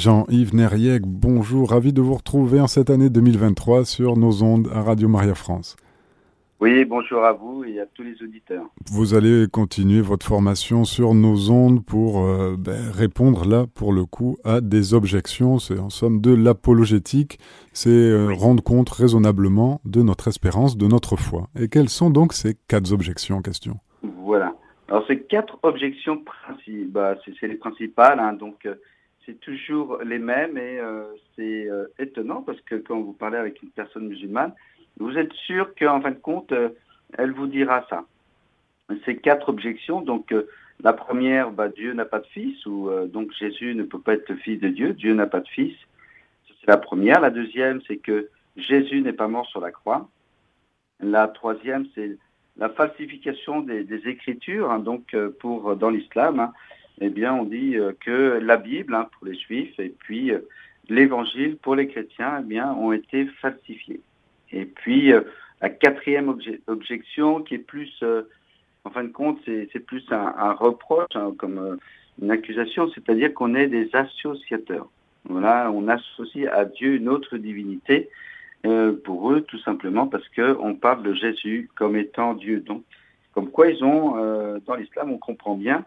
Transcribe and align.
Jean-Yves 0.00 0.54
Nerieg, 0.54 1.02
bonjour, 1.04 1.72
ravi 1.72 1.92
de 1.92 2.00
vous 2.00 2.14
retrouver 2.14 2.58
en 2.58 2.66
cette 2.66 2.88
année 2.88 3.10
2023 3.10 3.84
sur 3.84 4.16
nos 4.16 4.42
ondes 4.42 4.66
à 4.72 4.80
Radio 4.80 5.08
Maria 5.08 5.34
France. 5.34 5.76
Oui, 6.58 6.86
bonjour 6.86 7.22
à 7.22 7.32
vous 7.32 7.64
et 7.64 7.80
à 7.80 7.84
tous 7.84 8.02
les 8.02 8.22
auditeurs. 8.22 8.64
Vous 8.90 9.12
allez 9.12 9.44
continuer 9.52 10.00
votre 10.00 10.24
formation 10.24 10.86
sur 10.86 11.12
nos 11.12 11.50
ondes 11.50 11.84
pour 11.84 12.24
euh, 12.24 12.56
ben, 12.58 12.90
répondre 12.90 13.46
là, 13.46 13.66
pour 13.74 13.92
le 13.92 14.06
coup, 14.06 14.38
à 14.42 14.62
des 14.62 14.94
objections. 14.94 15.58
C'est 15.58 15.78
en 15.78 15.90
somme 15.90 16.22
de 16.22 16.34
l'apologétique, 16.34 17.38
c'est 17.74 17.90
euh, 17.90 18.32
rendre 18.32 18.62
compte 18.62 18.88
raisonnablement 18.88 19.82
de 19.84 20.00
notre 20.00 20.28
espérance, 20.28 20.78
de 20.78 20.86
notre 20.86 21.16
foi. 21.16 21.48
Et 21.60 21.68
quelles 21.68 21.90
sont 21.90 22.08
donc 22.08 22.32
ces 22.32 22.54
quatre 22.68 22.90
objections 22.94 23.36
en 23.36 23.42
question? 23.42 23.76
Voilà. 24.24 24.54
Alors 24.88 25.06
ces 25.06 25.20
quatre 25.20 25.58
objections, 25.62 26.22
bah, 26.88 27.16
c'est 27.38 27.48
les 27.48 27.56
principales, 27.56 28.18
hein, 28.18 28.32
donc 28.32 28.64
euh, 28.64 28.76
c'est 29.26 29.38
toujours 29.40 29.98
les 30.04 30.18
mêmes 30.18 30.56
et 30.56 30.78
euh, 30.78 31.04
c'est 31.36 31.68
euh, 31.68 31.86
étonnant 31.98 32.42
parce 32.42 32.60
que 32.62 32.76
quand 32.76 33.00
vous 33.00 33.12
parlez 33.12 33.36
avec 33.36 33.62
une 33.62 33.70
personne 33.70 34.08
musulmane, 34.08 34.54
vous 34.98 35.16
êtes 35.16 35.32
sûr 35.32 35.74
qu'en 35.74 36.00
fin 36.00 36.10
de 36.10 36.18
compte, 36.18 36.52
euh, 36.52 36.70
elle 37.16 37.32
vous 37.32 37.46
dira 37.46 37.86
ça. 37.90 38.04
Ces 39.04 39.16
quatre 39.16 39.48
objections, 39.50 40.00
donc 40.00 40.34
la 40.82 40.92
première, 40.92 41.52
bah, 41.52 41.68
Dieu 41.68 41.92
n'a 41.92 42.04
pas 42.04 42.18
de 42.18 42.26
fils, 42.26 42.66
ou 42.66 42.90
donc 43.06 43.30
Jésus 43.38 43.76
ne 43.76 43.84
peut 43.84 44.00
pas 44.00 44.14
être 44.14 44.28
le 44.28 44.34
fils 44.34 44.58
de 44.58 44.68
Dieu, 44.68 44.94
Dieu 44.94 45.14
n'a 45.14 45.28
pas 45.28 45.38
de 45.38 45.46
fils. 45.46 45.76
C'est 46.48 46.66
la 46.66 46.76
première. 46.76 47.20
La 47.20 47.30
deuxième, 47.30 47.80
c'est 47.86 47.98
que 47.98 48.28
Jésus 48.56 49.00
n'est 49.00 49.12
pas 49.12 49.28
mort 49.28 49.46
sur 49.46 49.60
la 49.60 49.70
croix. 49.70 50.08
La 50.98 51.28
troisième, 51.28 51.86
c'est 51.94 52.18
la 52.56 52.68
falsification 52.68 53.60
des, 53.60 54.08
Écritures, 54.08 54.72
hein, 54.72 54.80
donc 54.80 55.16
pour 55.38 55.76
dans 55.76 55.90
l'islam. 55.90 56.40
Hein 56.40 56.52
eh 57.00 57.08
bien, 57.08 57.34
on 57.34 57.44
dit 57.44 57.76
euh, 57.76 57.92
que 57.98 58.38
la 58.42 58.56
Bible 58.56 58.94
hein, 58.94 59.08
pour 59.12 59.26
les 59.26 59.34
Juifs 59.34 59.78
et 59.78 59.88
puis 59.88 60.32
euh, 60.32 60.40
l'Évangile 60.88 61.56
pour 61.56 61.74
les 61.74 61.88
chrétiens, 61.88 62.38
eh 62.40 62.44
bien, 62.44 62.72
ont 62.72 62.92
été 62.92 63.26
falsifiés. 63.40 64.00
Et 64.52 64.66
puis 64.66 65.12
euh, 65.12 65.22
la 65.62 65.70
quatrième 65.70 66.34
objection, 66.66 67.42
qui 67.42 67.54
est 67.54 67.58
plus, 67.58 68.02
en 68.84 68.90
fin 68.90 69.04
de 69.04 69.12
compte, 69.12 69.38
c'est 69.44 69.86
plus 69.86 70.04
un, 70.10 70.52
reproche 70.52 71.14
hein, 71.14 71.34
comme 71.36 71.78
une 72.20 72.30
accusation, 72.30 72.90
c'est-à-dire 72.90 73.34
qu'on 73.34 73.54
est 73.54 73.66
des 73.66 73.90
associateurs. 73.94 74.88
Voilà, 75.28 75.70
on 75.70 75.86
associe 75.88 76.50
à 76.50 76.64
Dieu 76.64 76.94
une 76.94 77.10
autre 77.10 77.36
divinité. 77.36 78.08
pour 79.04 79.32
eux, 79.32 79.42
tout 79.42 79.58
simplement 79.58 80.06
parce 80.06 80.26
qu'on 80.30 80.74
parle 80.74 81.02
de 81.02 81.12
Jésus 81.12 81.68
comme 81.74 81.94
étant 81.94 82.32
Dieu. 82.32 82.60
Donc, 82.60 82.82
comme 83.34 83.50
quoi 83.50 83.70
ils 83.70 83.84
ont, 83.84 84.60
dans 84.66 84.76
l'islam, 84.76 85.12
on 85.12 85.18
comprend 85.18 85.56
bien 85.56 85.84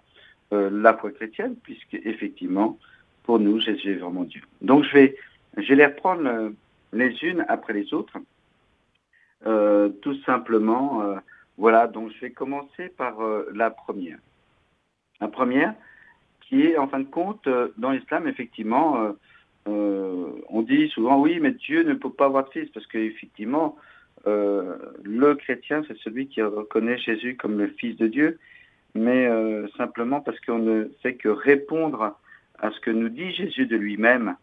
euh, 0.53 0.69
la 0.71 0.93
foi 0.95 1.11
chrétienne, 1.11 1.55
puisque 1.63 1.95
effectivement, 1.95 2.77
pour 3.23 3.39
nous, 3.39 3.59
Jésus 3.59 3.93
est 3.93 3.97
vraiment 3.97 4.23
Dieu. 4.23 4.41
Donc 4.61 4.83
je 4.83 4.93
vais, 4.93 5.17
je 5.57 5.67
vais 5.67 5.75
les 5.75 5.85
reprendre 5.85 6.27
euh, 6.27 6.49
les 6.91 7.11
unes 7.23 7.43
après 7.47 7.73
les 7.73 7.93
autres. 7.93 8.17
Euh, 9.45 9.89
tout 10.01 10.15
simplement, 10.23 11.03
voilà, 11.57 11.87
donc 11.87 12.11
je 12.13 12.21
vais 12.21 12.31
commencer 12.31 12.87
par 12.89 13.17
la 13.53 13.71
première. 13.71 14.19
La 15.19 15.27
première, 15.27 15.73
qui 16.41 16.61
est 16.61 16.77
en 16.77 16.87
fin 16.87 16.99
de 16.99 17.09
compte, 17.09 17.49
dans 17.77 17.91
l'islam, 17.91 18.27
effectivement, 18.27 19.13
on 19.65 20.61
dit 20.61 20.87
souvent 20.89 21.19
oui, 21.19 21.39
mais 21.41 21.51
Dieu 21.51 21.83
ne 21.83 21.93
peut 21.93 22.11
pas 22.11 22.25
avoir 22.25 22.45
de 22.45 22.51
fils, 22.51 22.69
parce 22.69 22.87
qu'effectivement, 22.87 23.75
le 24.25 25.33
chrétien, 25.33 25.83
c'est 25.87 25.97
celui 25.97 26.27
qui 26.27 26.41
reconnaît 26.41 26.97
Jésus 26.97 27.35
comme 27.35 27.57
le 27.57 27.67
Fils 27.67 27.97
de 27.97 28.07
Dieu, 28.07 28.39
mais 28.95 29.27
euh, 29.27 29.67
simplement 29.77 30.21
parce 30.21 30.39
qu'on 30.41 30.59
ne 30.59 30.89
fait 31.01 31.15
que 31.15 31.29
répondre 31.29 32.17
à 32.59 32.71
ce 32.71 32.79
que 32.79 32.91
nous 32.91 33.09
dit 33.09 33.31
Jésus 33.31 33.65
de 33.65 33.75
lui-même, 33.75 34.35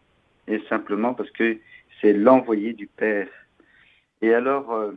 et 0.47 0.59
simplement 0.69 1.13
parce 1.13 1.31
que 1.31 1.57
c'est 2.01 2.13
l'envoyé 2.13 2.73
du 2.73 2.87
Père. 2.87 3.29
Et 4.21 4.33
alors, 4.33 4.73
euh, 4.73 4.91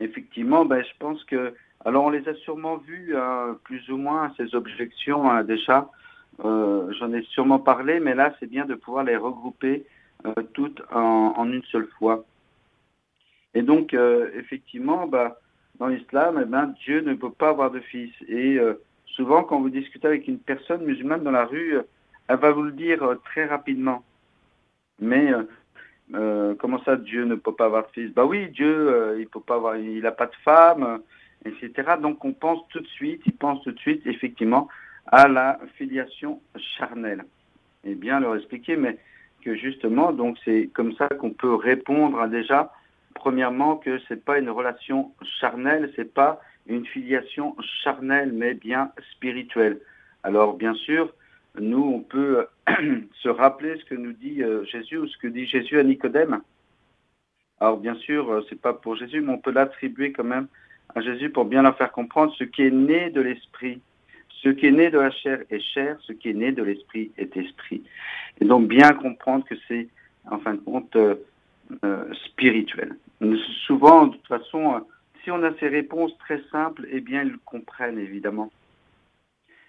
effectivement, 0.00 0.64
ben, 0.64 0.82
je 0.82 0.96
pense 0.98 1.22
que, 1.24 1.54
alors 1.84 2.04
on 2.04 2.10
les 2.10 2.28
a 2.28 2.34
sûrement 2.34 2.76
vus, 2.76 3.16
hein, 3.16 3.58
plus 3.64 3.90
ou 3.90 3.96
moins, 3.96 4.32
ces 4.36 4.54
objections 4.54 5.30
hein, 5.30 5.42
déjà, 5.42 5.90
euh, 6.44 6.92
j'en 6.98 7.12
ai 7.12 7.22
sûrement 7.22 7.58
parlé, 7.58 8.00
mais 8.00 8.14
là, 8.14 8.34
c'est 8.38 8.48
bien 8.48 8.64
de 8.64 8.74
pouvoir 8.74 9.04
les 9.04 9.16
regrouper 9.16 9.84
toutes 10.54 10.80
en, 10.90 11.34
en, 11.36 11.52
une 11.52 11.62
seule 11.64 11.88
fois. 11.98 12.24
Et 13.52 13.60
donc, 13.60 13.94
effectivement, 14.34 15.06
bah, 15.06 15.38
dans 15.78 15.88
l'islam, 15.88 16.40
eh 16.42 16.44
ben, 16.44 16.74
Dieu 16.84 17.00
ne 17.00 17.14
peut 17.14 17.30
pas 17.30 17.50
avoir 17.50 17.70
de 17.70 17.80
fils. 17.80 18.12
Et 18.28 18.58
euh, 18.58 18.74
souvent, 19.06 19.42
quand 19.42 19.60
vous 19.60 19.70
discutez 19.70 20.06
avec 20.06 20.28
une 20.28 20.38
personne 20.38 20.84
musulmane 20.84 21.22
dans 21.22 21.30
la 21.30 21.44
rue, 21.44 21.76
euh, 21.76 21.82
elle 22.28 22.38
va 22.38 22.52
vous 22.52 22.62
le 22.62 22.72
dire 22.72 23.02
euh, 23.02 23.16
très 23.24 23.46
rapidement. 23.46 24.04
Mais 25.00 25.32
comment 26.58 26.82
ça, 26.84 26.96
Dieu 26.96 27.24
ne 27.24 27.34
peut 27.34 27.54
pas 27.54 27.64
avoir 27.64 27.86
de 27.86 27.92
fils? 27.92 28.14
Bah 28.14 28.24
oui, 28.24 28.48
Dieu, 28.50 29.16
il 29.18 29.26
peut 29.26 29.40
pas 29.40 29.56
avoir, 29.56 29.76
il 29.76 30.02
n'a 30.02 30.12
pas 30.12 30.26
de 30.26 30.34
femme, 30.44 31.00
etc. 31.44 31.94
Donc 32.00 32.24
on 32.24 32.32
pense 32.32 32.60
tout 32.68 32.78
de 32.78 32.86
suite, 32.86 33.20
il 33.26 33.34
pense 33.34 33.60
tout 33.64 33.72
de 33.72 33.78
suite, 33.80 34.06
effectivement, 34.06 34.68
à 35.06 35.26
la 35.26 35.58
filiation 35.74 36.40
charnelle. 36.56 37.24
Et 37.82 37.96
bien 37.96 38.20
leur 38.20 38.36
expliquer, 38.36 38.76
mais 38.76 38.96
que 39.44 39.56
justement, 39.56 40.12
donc 40.12 40.38
c'est 40.44 40.70
comme 40.72 40.94
ça 40.94 41.08
qu'on 41.08 41.30
peut 41.30 41.56
répondre 41.56 42.24
déjà 42.28 42.72
premièrement 43.14 43.76
que 43.76 43.98
c'est 44.08 44.24
pas 44.24 44.38
une 44.38 44.50
relation 44.50 45.12
charnelle, 45.40 45.92
c'est 45.96 46.12
pas 46.12 46.40
une 46.66 46.86
filiation 46.86 47.56
charnelle, 47.82 48.32
mais 48.32 48.54
bien 48.54 48.92
spirituelle. 49.12 49.80
Alors 50.22 50.54
bien 50.54 50.74
sûr, 50.74 51.12
nous 51.60 51.82
on 51.82 52.00
peut 52.00 52.46
se 53.22 53.28
rappeler 53.28 53.76
ce 53.78 53.84
que 53.84 53.94
nous 53.94 54.12
dit 54.12 54.42
euh, 54.42 54.64
Jésus 54.64 54.98
ou 54.98 55.06
ce 55.06 55.16
que 55.18 55.28
dit 55.28 55.46
Jésus 55.46 55.78
à 55.78 55.82
Nicodème. 55.82 56.40
Alors 57.60 57.78
bien 57.78 57.94
sûr, 57.94 58.30
euh, 58.30 58.44
c'est 58.48 58.60
pas 58.60 58.72
pour 58.72 58.96
Jésus, 58.96 59.20
mais 59.20 59.32
on 59.32 59.38
peut 59.38 59.52
l'attribuer 59.52 60.12
quand 60.12 60.24
même 60.24 60.48
à 60.94 61.00
Jésus 61.00 61.30
pour 61.30 61.44
bien 61.44 61.62
leur 61.62 61.76
faire 61.76 61.92
comprendre 61.92 62.34
ce 62.38 62.44
qui 62.44 62.62
est 62.62 62.70
né 62.70 63.10
de 63.10 63.20
l'esprit. 63.20 63.80
Ce 64.42 64.48
qui 64.50 64.66
est 64.66 64.72
né 64.72 64.90
de 64.90 64.98
la 64.98 65.10
chair 65.10 65.40
est 65.50 65.60
chair, 65.60 65.96
ce 66.02 66.12
qui 66.12 66.30
est 66.30 66.34
né 66.34 66.52
de 66.52 66.62
l'esprit 66.62 67.12
est 67.16 67.36
esprit. 67.36 67.82
Et 68.40 68.44
donc 68.44 68.68
bien 68.68 68.92
comprendre 68.92 69.44
que 69.44 69.54
c'est, 69.68 69.88
en 70.30 70.38
fin 70.38 70.54
de 70.54 70.60
compte, 70.60 70.96
euh, 71.70 72.04
euh, 72.04 72.14
spirituel. 72.26 72.96
Souvent, 73.66 74.06
de 74.06 74.16
toute 74.16 74.26
façon, 74.26 74.74
euh, 74.74 74.80
si 75.22 75.30
on 75.30 75.42
a 75.42 75.54
ces 75.58 75.68
réponses 75.68 76.16
très 76.18 76.42
simples, 76.50 76.86
eh 76.90 77.00
bien, 77.00 77.22
ils 77.22 77.38
comprennent 77.38 77.98
évidemment. 77.98 78.50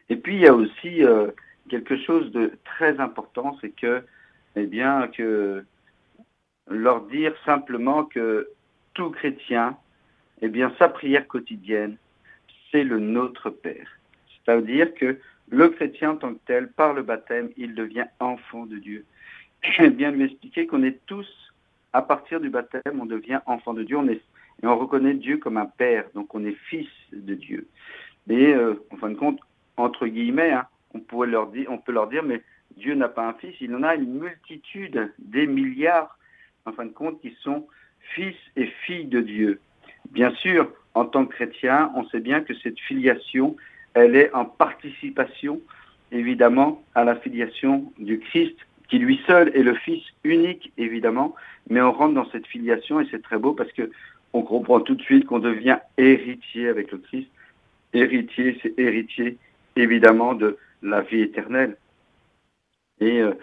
Et 0.10 0.18
puis, 0.18 0.36
il 0.36 0.42
y 0.42 0.48
a 0.48 0.54
aussi 0.54 1.04
euh, 1.04 1.32
quelque 1.70 1.98
chose 1.98 2.32
de 2.32 2.52
très 2.66 3.00
important, 3.00 3.58
c'est 3.62 3.70
que, 3.70 4.04
eh 4.56 4.66
bien, 4.66 5.08
que 5.08 5.64
leur 6.70 7.02
dire 7.06 7.34
simplement 7.46 8.04
que 8.04 8.50
tout 8.94 9.12
chrétien, 9.12 9.78
eh 10.42 10.50
bien, 10.50 10.74
sa 10.78 10.90
prière 10.90 11.28
quotidienne, 11.28 11.98
c'est 12.72 12.84
le 12.84 13.00
Notre 13.00 13.50
Père. 13.50 13.90
C'est-à-dire 14.28 14.94
que 14.96 15.20
le 15.50 15.70
chrétien 15.70 16.12
en 16.12 16.16
tant 16.18 16.34
que 16.34 16.40
tel, 16.46 16.72
par 16.72 16.94
le 16.94 17.04
baptême, 17.04 17.50
il 17.58 17.76
devient 17.76 18.06
enfant 18.20 18.66
de 18.66 18.78
Dieu. 18.78 19.06
Et 19.80 19.90
bien 19.90 20.12
lui 20.12 20.26
expliquer 20.26 20.68
qu'on 20.68 20.84
est 20.84 21.00
tous 21.06 21.28
à 21.96 22.02
partir 22.02 22.42
du 22.42 22.50
baptême, 22.50 23.00
on 23.00 23.06
devient 23.06 23.40
enfant 23.46 23.74
de 23.74 23.82
Dieu, 23.82 23.96
on 23.96 24.06
et 24.10 24.22
on 24.64 24.78
reconnaît 24.78 25.14
Dieu 25.14 25.38
comme 25.38 25.56
un 25.56 25.66
père, 25.66 26.04
donc 26.14 26.36
on 26.36 26.44
est 26.44 26.58
fils 26.70 26.90
de 27.14 27.36
Dieu. 27.36 27.70
Et 28.30 28.54
euh, 28.54 28.74
en 28.92 28.98
fin 28.98 29.10
de 29.10 29.16
compte, 29.16 29.40
entre 29.78 30.06
guillemets, 30.06 30.52
hein, 30.52 30.68
on, 30.94 31.00
pourrait 31.00 31.30
leur 31.30 31.48
dire, 31.48 31.68
on 31.70 31.78
peut 31.78 31.94
leur 31.94 32.08
dire, 32.08 32.22
mais 32.22 32.42
Dieu 32.76 32.96
n'a 32.96 33.08
pas 33.08 33.26
un 33.26 33.34
fils, 33.36 33.56
il 33.62 33.74
en 33.74 33.84
a 33.84 33.96
une 33.96 34.20
multitude, 34.20 35.14
des 35.20 35.48
milliards, 35.48 36.20
en 36.66 36.74
fin 36.74 36.86
de 36.86 36.92
compte, 36.92 37.22
qui 37.22 37.34
sont 37.42 37.66
fils 38.14 38.36
et 38.58 38.68
filles 38.86 39.06
de 39.06 39.22
Dieu. 39.22 39.62
Bien 40.12 40.32
sûr, 40.32 40.70
en 40.96 41.06
tant 41.06 41.26
que 41.26 41.34
chrétien, 41.34 41.94
on 41.96 42.06
sait 42.10 42.20
bien 42.20 42.42
que 42.42 42.54
cette 42.56 42.80
filiation, 42.82 43.56
elle 43.94 44.18
est 44.18 44.34
en 44.34 44.44
participation, 44.44 45.62
évidemment, 46.12 46.84
à 46.94 47.06
la 47.06 47.16
filiation 47.16 47.94
du 47.98 48.20
Christ 48.20 48.58
qui 48.88 49.00
lui 49.00 49.20
seul 49.28 49.52
est 49.56 49.64
le 49.64 49.76
Fils 49.76 50.04
unique, 50.24 50.72
évidemment, 50.78 51.36
mais 51.70 51.82
on 51.82 51.92
rentre 51.92 52.14
dans 52.14 52.30
cette 52.32 52.48
filiation 52.48 53.00
et 53.00 53.08
c'est 53.12 53.22
très 53.22 53.38
beau 53.38 53.54
parce 53.54 53.72
que 53.72 53.90
on 54.34 54.42
comprend 54.42 54.82
tout 54.82 54.96
de 54.96 55.02
suite 55.02 55.26
qu'on 55.26 55.40
devient 55.40 55.78
héritier 55.98 56.68
avec 56.68 56.92
le 56.92 56.98
Christ. 56.98 57.30
Héritier, 57.94 58.60
c'est 58.62 58.78
héritier, 58.78 59.38
évidemment, 59.78 60.34
de 60.34 60.58
la 60.82 61.02
vie 61.02 61.22
éternelle. 61.22 61.78
Et 63.00 63.22
euh, 63.22 63.34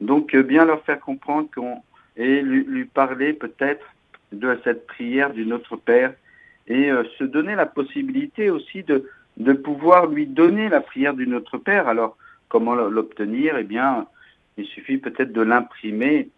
donc, 0.00 0.34
euh, 0.34 0.42
bien 0.42 0.64
leur 0.64 0.82
faire 0.82 0.98
comprendre 0.98 1.48
qu'on 1.54 1.82
et 2.16 2.42
lui, 2.42 2.84
parler 2.84 3.32
peut-être 3.32 3.86
de 4.32 4.58
cette 4.64 4.86
prière 4.86 5.32
du 5.32 5.46
Notre 5.46 5.76
Père 5.76 6.14
et 6.66 6.90
euh, 6.90 7.04
se 7.18 7.24
donner 7.24 7.54
la 7.54 7.66
possibilité 7.66 8.50
aussi 8.50 8.82
de, 8.82 9.08
de 9.36 9.52
pouvoir 9.52 10.06
lui 10.06 10.26
donner 10.26 10.68
la 10.68 10.80
prière 10.80 11.14
du 11.14 11.26
Notre 11.26 11.58
Père. 11.58 11.88
Alors, 11.88 12.16
comment 12.48 12.74
l'obtenir? 12.74 13.56
Eh 13.56 13.64
bien, 13.64 14.06
il 14.56 14.66
suffit 14.66 14.98
peut-être 14.98 15.32
de 15.32 15.42
l'imprimer. 15.42 16.28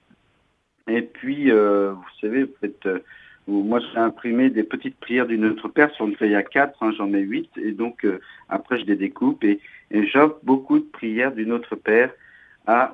Et 0.89 1.03
puis, 1.03 1.51
euh, 1.51 1.93
vous 1.93 2.21
savez, 2.21 2.45
vous 2.45 2.55
faites, 2.61 2.87
euh, 2.87 3.01
moi 3.47 3.81
j'ai 3.81 3.99
imprimé 3.99 4.51
des 4.51 4.65
petites 4.65 4.99
prières 4.99 5.27
du 5.27 5.39
Notre 5.39 5.69
Père 5.69 5.91
sur 5.93 6.07
une 6.07 6.17
feuille 6.17 6.35
à 6.35 6.43
4, 6.43 6.83
hein, 6.83 6.93
j'en 6.97 7.13
ai 7.13 7.21
8, 7.21 7.51
et 7.57 7.73
donc 7.73 8.05
euh, 8.05 8.21
après 8.49 8.79
je 8.81 8.87
les 8.87 8.97
découpe 8.97 9.45
et, 9.45 9.61
j'offre 9.91 10.39
beaucoup 10.43 10.79
de 10.79 10.85
prières 10.85 11.33
du 11.33 11.47
Notre 11.47 11.77
Père 11.77 12.11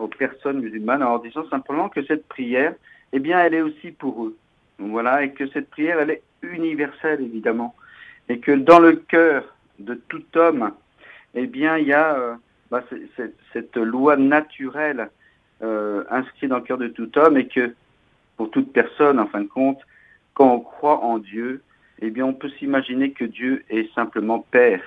aux 0.01 0.09
personnes 0.09 0.61
musulmanes 0.61 1.03
en 1.03 1.19
disant 1.19 1.49
simplement 1.49 1.89
que 1.89 2.03
cette 2.05 2.27
prière, 2.27 2.75
eh 3.13 3.21
bien, 3.21 3.39
elle 3.39 3.55
est 3.55 3.61
aussi 3.61 3.93
pour 3.93 4.25
eux. 4.25 4.37
Voilà, 4.79 5.23
et 5.23 5.33
que 5.33 5.47
cette 5.49 5.71
prière, 5.71 6.01
elle 6.01 6.11
est 6.11 6.23
universelle, 6.43 7.21
évidemment. 7.21 7.77
Et 8.29 8.39
que 8.39 8.53
dans 8.53 8.81
le 8.81 8.97
cœur 8.97 9.55
de 9.79 9.95
tout 10.09 10.25
homme, 10.35 10.73
eh 11.35 11.47
bien, 11.47 11.77
il 11.77 11.87
y 11.87 11.93
a 11.93 12.39
bah, 12.71 12.85
cette 13.53 13.77
loi 13.77 14.17
naturelle 14.17 15.11
euh, 15.63 16.05
inscrite 16.11 16.51
dans 16.51 16.59
le 16.59 16.65
cœur 16.65 16.79
de 16.79 16.89
tout 16.89 17.11
homme 17.19 17.37
et 17.37 17.49
que 17.49 17.75
pour 18.37 18.51
toute 18.51 18.73
personne, 18.73 19.19
en 19.19 19.27
fin 19.27 19.41
de 19.41 19.49
compte, 19.49 19.81
quand 20.35 20.55
on 20.55 20.61
croit 20.61 21.03
en 21.03 21.19
Dieu, 21.19 21.63
eh 22.01 22.11
bien, 22.11 22.25
on 22.25 22.35
peut 22.35 22.51
s'imaginer 22.59 23.11
que 23.11 23.25
Dieu 23.25 23.65
est 23.69 23.93
simplement 23.95 24.39
Père. 24.39 24.83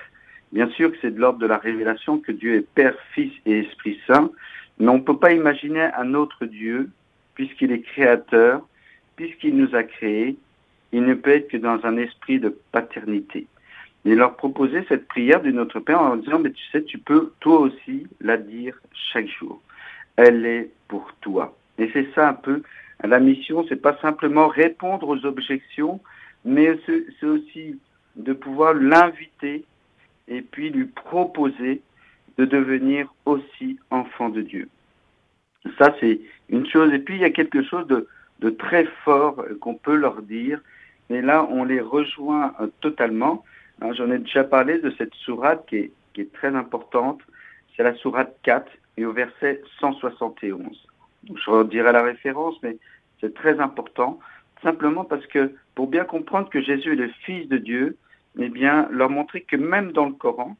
Bien 0.52 0.68
sûr 0.70 0.90
que 0.90 0.98
c'est 1.02 1.10
de 1.10 1.20
l'ordre 1.20 1.38
de 1.38 1.46
la 1.46 1.58
révélation 1.58 2.18
que 2.18 2.32
Dieu 2.32 2.56
est 2.56 2.66
Père, 2.74 2.94
Fils 3.12 3.32
et 3.44 3.60
Esprit 3.60 4.00
Saint, 4.06 4.30
mais 4.78 4.88
on 4.88 4.98
ne 4.98 5.02
peut 5.02 5.18
pas 5.18 5.32
imaginer 5.32 5.90
un 5.96 6.14
autre 6.14 6.46
Dieu, 6.46 6.90
puisqu'il 7.34 7.72
est 7.72 7.82
créateur, 7.82 8.66
puisqu'il 9.16 9.56
nous 9.56 9.74
a 9.74 9.82
créés, 9.82 10.36
il 10.92 11.04
ne 11.04 11.14
peut 11.14 11.30
être 11.30 11.48
que 11.48 11.56
dans 11.56 11.84
un 11.84 11.96
esprit 11.96 12.38
de 12.38 12.56
paternité. 12.70 13.46
Et 14.04 14.14
leur 14.14 14.36
proposer 14.36 14.84
cette 14.88 15.06
prière 15.06 15.42
de 15.42 15.50
notre 15.50 15.78
Père 15.80 16.00
en 16.00 16.08
leur 16.08 16.16
disant, 16.16 16.38
mais 16.40 16.50
tu 16.50 16.64
sais, 16.72 16.82
tu 16.82 16.98
peux 16.98 17.32
toi 17.40 17.60
aussi 17.60 18.06
la 18.20 18.36
dire 18.36 18.76
chaque 18.92 19.28
jour. 19.28 19.60
Elle 20.16 20.44
est 20.44 20.70
pour 20.88 21.12
toi. 21.20 21.56
Et 21.78 21.88
c'est 21.92 22.12
ça 22.14 22.28
un 22.28 22.34
peu 22.34 22.62
la 23.04 23.20
mission, 23.20 23.64
c'est 23.68 23.80
pas 23.80 23.96
simplement 24.00 24.48
répondre 24.48 25.08
aux 25.08 25.24
objections, 25.26 26.00
mais 26.44 26.78
c'est 26.86 27.26
aussi 27.26 27.78
de 28.16 28.32
pouvoir 28.32 28.74
l'inviter 28.74 29.64
et 30.28 30.42
puis 30.42 30.70
lui 30.70 30.86
proposer 30.86 31.82
de 32.38 32.44
devenir 32.44 33.12
aussi 33.26 33.78
enfant 33.90 34.28
de 34.28 34.42
Dieu. 34.42 34.68
Ça, 35.78 35.94
c'est 36.00 36.20
une 36.48 36.66
chose. 36.66 36.92
Et 36.92 36.98
puis, 36.98 37.14
il 37.14 37.20
y 37.20 37.24
a 37.24 37.30
quelque 37.30 37.62
chose 37.62 37.86
de, 37.86 38.50
très 38.50 38.86
fort 39.04 39.44
qu'on 39.60 39.74
peut 39.74 39.94
leur 39.94 40.22
dire. 40.22 40.60
Et 41.10 41.20
là, 41.20 41.46
on 41.50 41.64
les 41.64 41.80
rejoint 41.80 42.54
euh, 42.60 42.66
totalement. 42.80 43.44
Hein, 43.82 43.92
j'en 43.94 44.10
ai 44.12 44.18
déjà 44.18 44.44
parlé 44.44 44.78
de 44.78 44.90
cette 44.96 45.14
sourate 45.14 45.66
qui 45.66 45.76
est, 45.76 46.32
très 46.32 46.54
importante. 46.54 47.20
C'est 47.76 47.82
la 47.82 47.94
sourate 47.96 48.36
4 48.44 48.70
et 48.96 49.04
au 49.04 49.12
verset 49.12 49.60
171. 49.80 50.86
Je 51.34 51.50
redirai 51.50 51.90
la 51.90 52.02
référence, 52.02 52.54
mais 52.62 52.76
c'est 53.20 53.34
très 53.34 53.58
important, 53.58 54.20
simplement 54.62 55.04
parce 55.04 55.26
que 55.26 55.52
pour 55.74 55.88
bien 55.88 56.04
comprendre 56.04 56.48
que 56.48 56.60
Jésus 56.60 56.92
est 56.92 56.96
le 56.96 57.08
Fils 57.24 57.48
de 57.48 57.56
Dieu, 57.56 57.96
eh 58.38 58.48
bien, 58.50 58.88
leur 58.90 59.10
montrer 59.10 59.40
que 59.40 59.56
même 59.56 59.90
dans 59.92 60.06
le 60.06 60.12
Coran, 60.12 60.56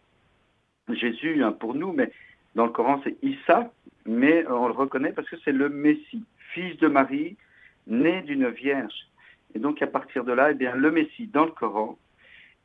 Jésus, 0.88 1.44
hein, 1.44 1.52
pour 1.52 1.74
nous, 1.74 1.92
mais 1.92 2.10
dans 2.56 2.66
le 2.66 2.72
Coran, 2.72 3.00
c'est 3.04 3.16
Issa, 3.22 3.70
mais 4.04 4.44
on 4.48 4.66
le 4.66 4.74
reconnaît 4.74 5.12
parce 5.12 5.28
que 5.28 5.36
c'est 5.44 5.52
le 5.52 5.68
Messie, 5.68 6.24
fils 6.52 6.76
de 6.78 6.88
Marie, 6.88 7.36
né 7.86 8.22
d'une 8.22 8.48
vierge. 8.48 9.06
Et 9.54 9.60
donc, 9.60 9.80
à 9.80 9.86
partir 9.86 10.24
de 10.24 10.32
là, 10.32 10.50
eh 10.50 10.54
bien, 10.54 10.74
le 10.74 10.90
Messie, 10.90 11.28
dans 11.28 11.44
le 11.44 11.52
Coran, 11.52 11.96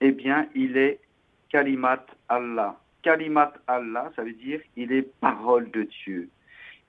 eh 0.02 0.12
bien, 0.12 0.48
il 0.56 0.78
est 0.78 1.00
Kalimat 1.50 2.06
Allah. 2.30 2.80
Kalimat 3.02 3.54
Allah, 3.68 4.12
ça 4.16 4.24
veut 4.24 4.34
dire 4.34 4.60
il 4.76 4.92
est 4.92 5.10
parole 5.20 5.72
de 5.72 5.84
Dieu. 6.04 6.30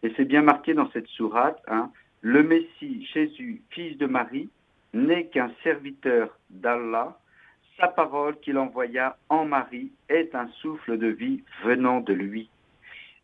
Et 0.02 0.12
c'est 0.16 0.24
bien 0.24 0.42
marqué 0.42 0.74
dans 0.74 0.90
cette 0.90 1.08
sourate, 1.08 1.60
hein, 1.68 1.90
le 2.20 2.42
Messie, 2.42 3.06
Jésus, 3.12 3.62
fils 3.70 3.96
de 3.98 4.06
Marie, 4.06 4.48
n'est 4.92 5.26
qu'un 5.26 5.50
serviteur 5.62 6.36
d'Allah. 6.50 7.16
Sa 7.78 7.88
parole 7.88 8.38
qu'il 8.40 8.58
envoya 8.58 9.16
en 9.28 9.44
Marie 9.44 9.92
est 10.08 10.34
un 10.34 10.48
souffle 10.60 10.98
de 10.98 11.06
vie 11.06 11.42
venant 11.62 12.00
de 12.00 12.12
lui. 12.12 12.50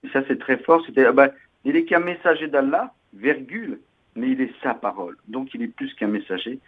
Et 0.05 0.09
ça, 0.11 0.23
c'est 0.29 0.39
très 0.39 0.59
fort. 0.59 0.85
C'était, 0.87 1.07
ah 1.07 1.13
ben, 1.13 1.31
il 1.65 1.75
est 1.77 1.85
qu'un 1.85 2.01
messager 2.01 2.47
d'Allah, 2.47 2.95
virgule, 3.15 3.81
mais 4.15 4.31
il 4.31 4.41
est 4.41 4.53
sa 4.63 4.75
parole. 4.75 5.17
Donc, 5.27 5.55
il 5.55 5.63
est 5.63 5.69
plus 5.69 5.93
qu'un 5.95 6.07
messager. 6.07 6.61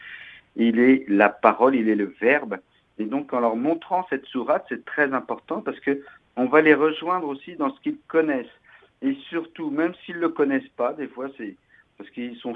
Il 0.56 0.80
est 0.80 1.04
la 1.08 1.28
parole, 1.28 1.76
il 1.76 1.88
est 1.88 1.94
le 1.94 2.14
verbe. 2.20 2.58
Et 2.98 3.04
donc, 3.04 3.32
en 3.32 3.40
leur 3.40 3.56
montrant 3.56 4.06
cette 4.08 4.26
sourate, 4.26 4.64
c'est 4.68 4.84
très 4.84 5.12
important 5.12 5.60
parce 5.60 5.78
que 5.80 6.02
on 6.36 6.46
va 6.46 6.60
les 6.60 6.74
rejoindre 6.74 7.28
aussi 7.28 7.56
dans 7.56 7.74
ce 7.74 7.80
qu'ils 7.80 7.98
connaissent. 8.08 8.46
Et 9.02 9.14
surtout, 9.28 9.70
même 9.70 9.94
s'ils 10.04 10.16
ne 10.16 10.22
le 10.22 10.28
connaissent 10.30 10.68
pas, 10.76 10.92
des 10.92 11.08
fois, 11.08 11.28
c'est 11.36 11.56
parce 11.98 12.10
qu'ils 12.10 12.36
sont 12.36 12.54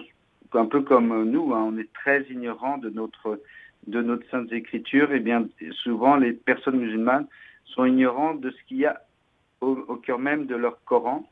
un 0.52 0.66
peu 0.66 0.82
comme 0.82 1.30
nous, 1.30 1.54
hein, 1.54 1.70
on 1.72 1.78
est 1.78 1.92
très 1.92 2.22
ignorants 2.24 2.78
de 2.78 2.90
notre 2.90 3.40
de 3.86 4.02
notre 4.02 4.28
sainte 4.30 4.52
écriture, 4.52 5.12
et 5.12 5.20
bien 5.20 5.48
souvent 5.72 6.16
les 6.16 6.32
personnes 6.32 6.78
musulmanes 6.78 7.26
sont 7.64 7.86
ignorantes 7.86 8.40
de 8.40 8.50
ce 8.50 8.62
qu'il 8.64 8.78
y 8.78 8.86
a 8.86 9.00
au, 9.60 9.96
cœur 9.96 10.18
même 10.18 10.46
de 10.46 10.56
leur 10.56 10.82
Coran, 10.84 11.28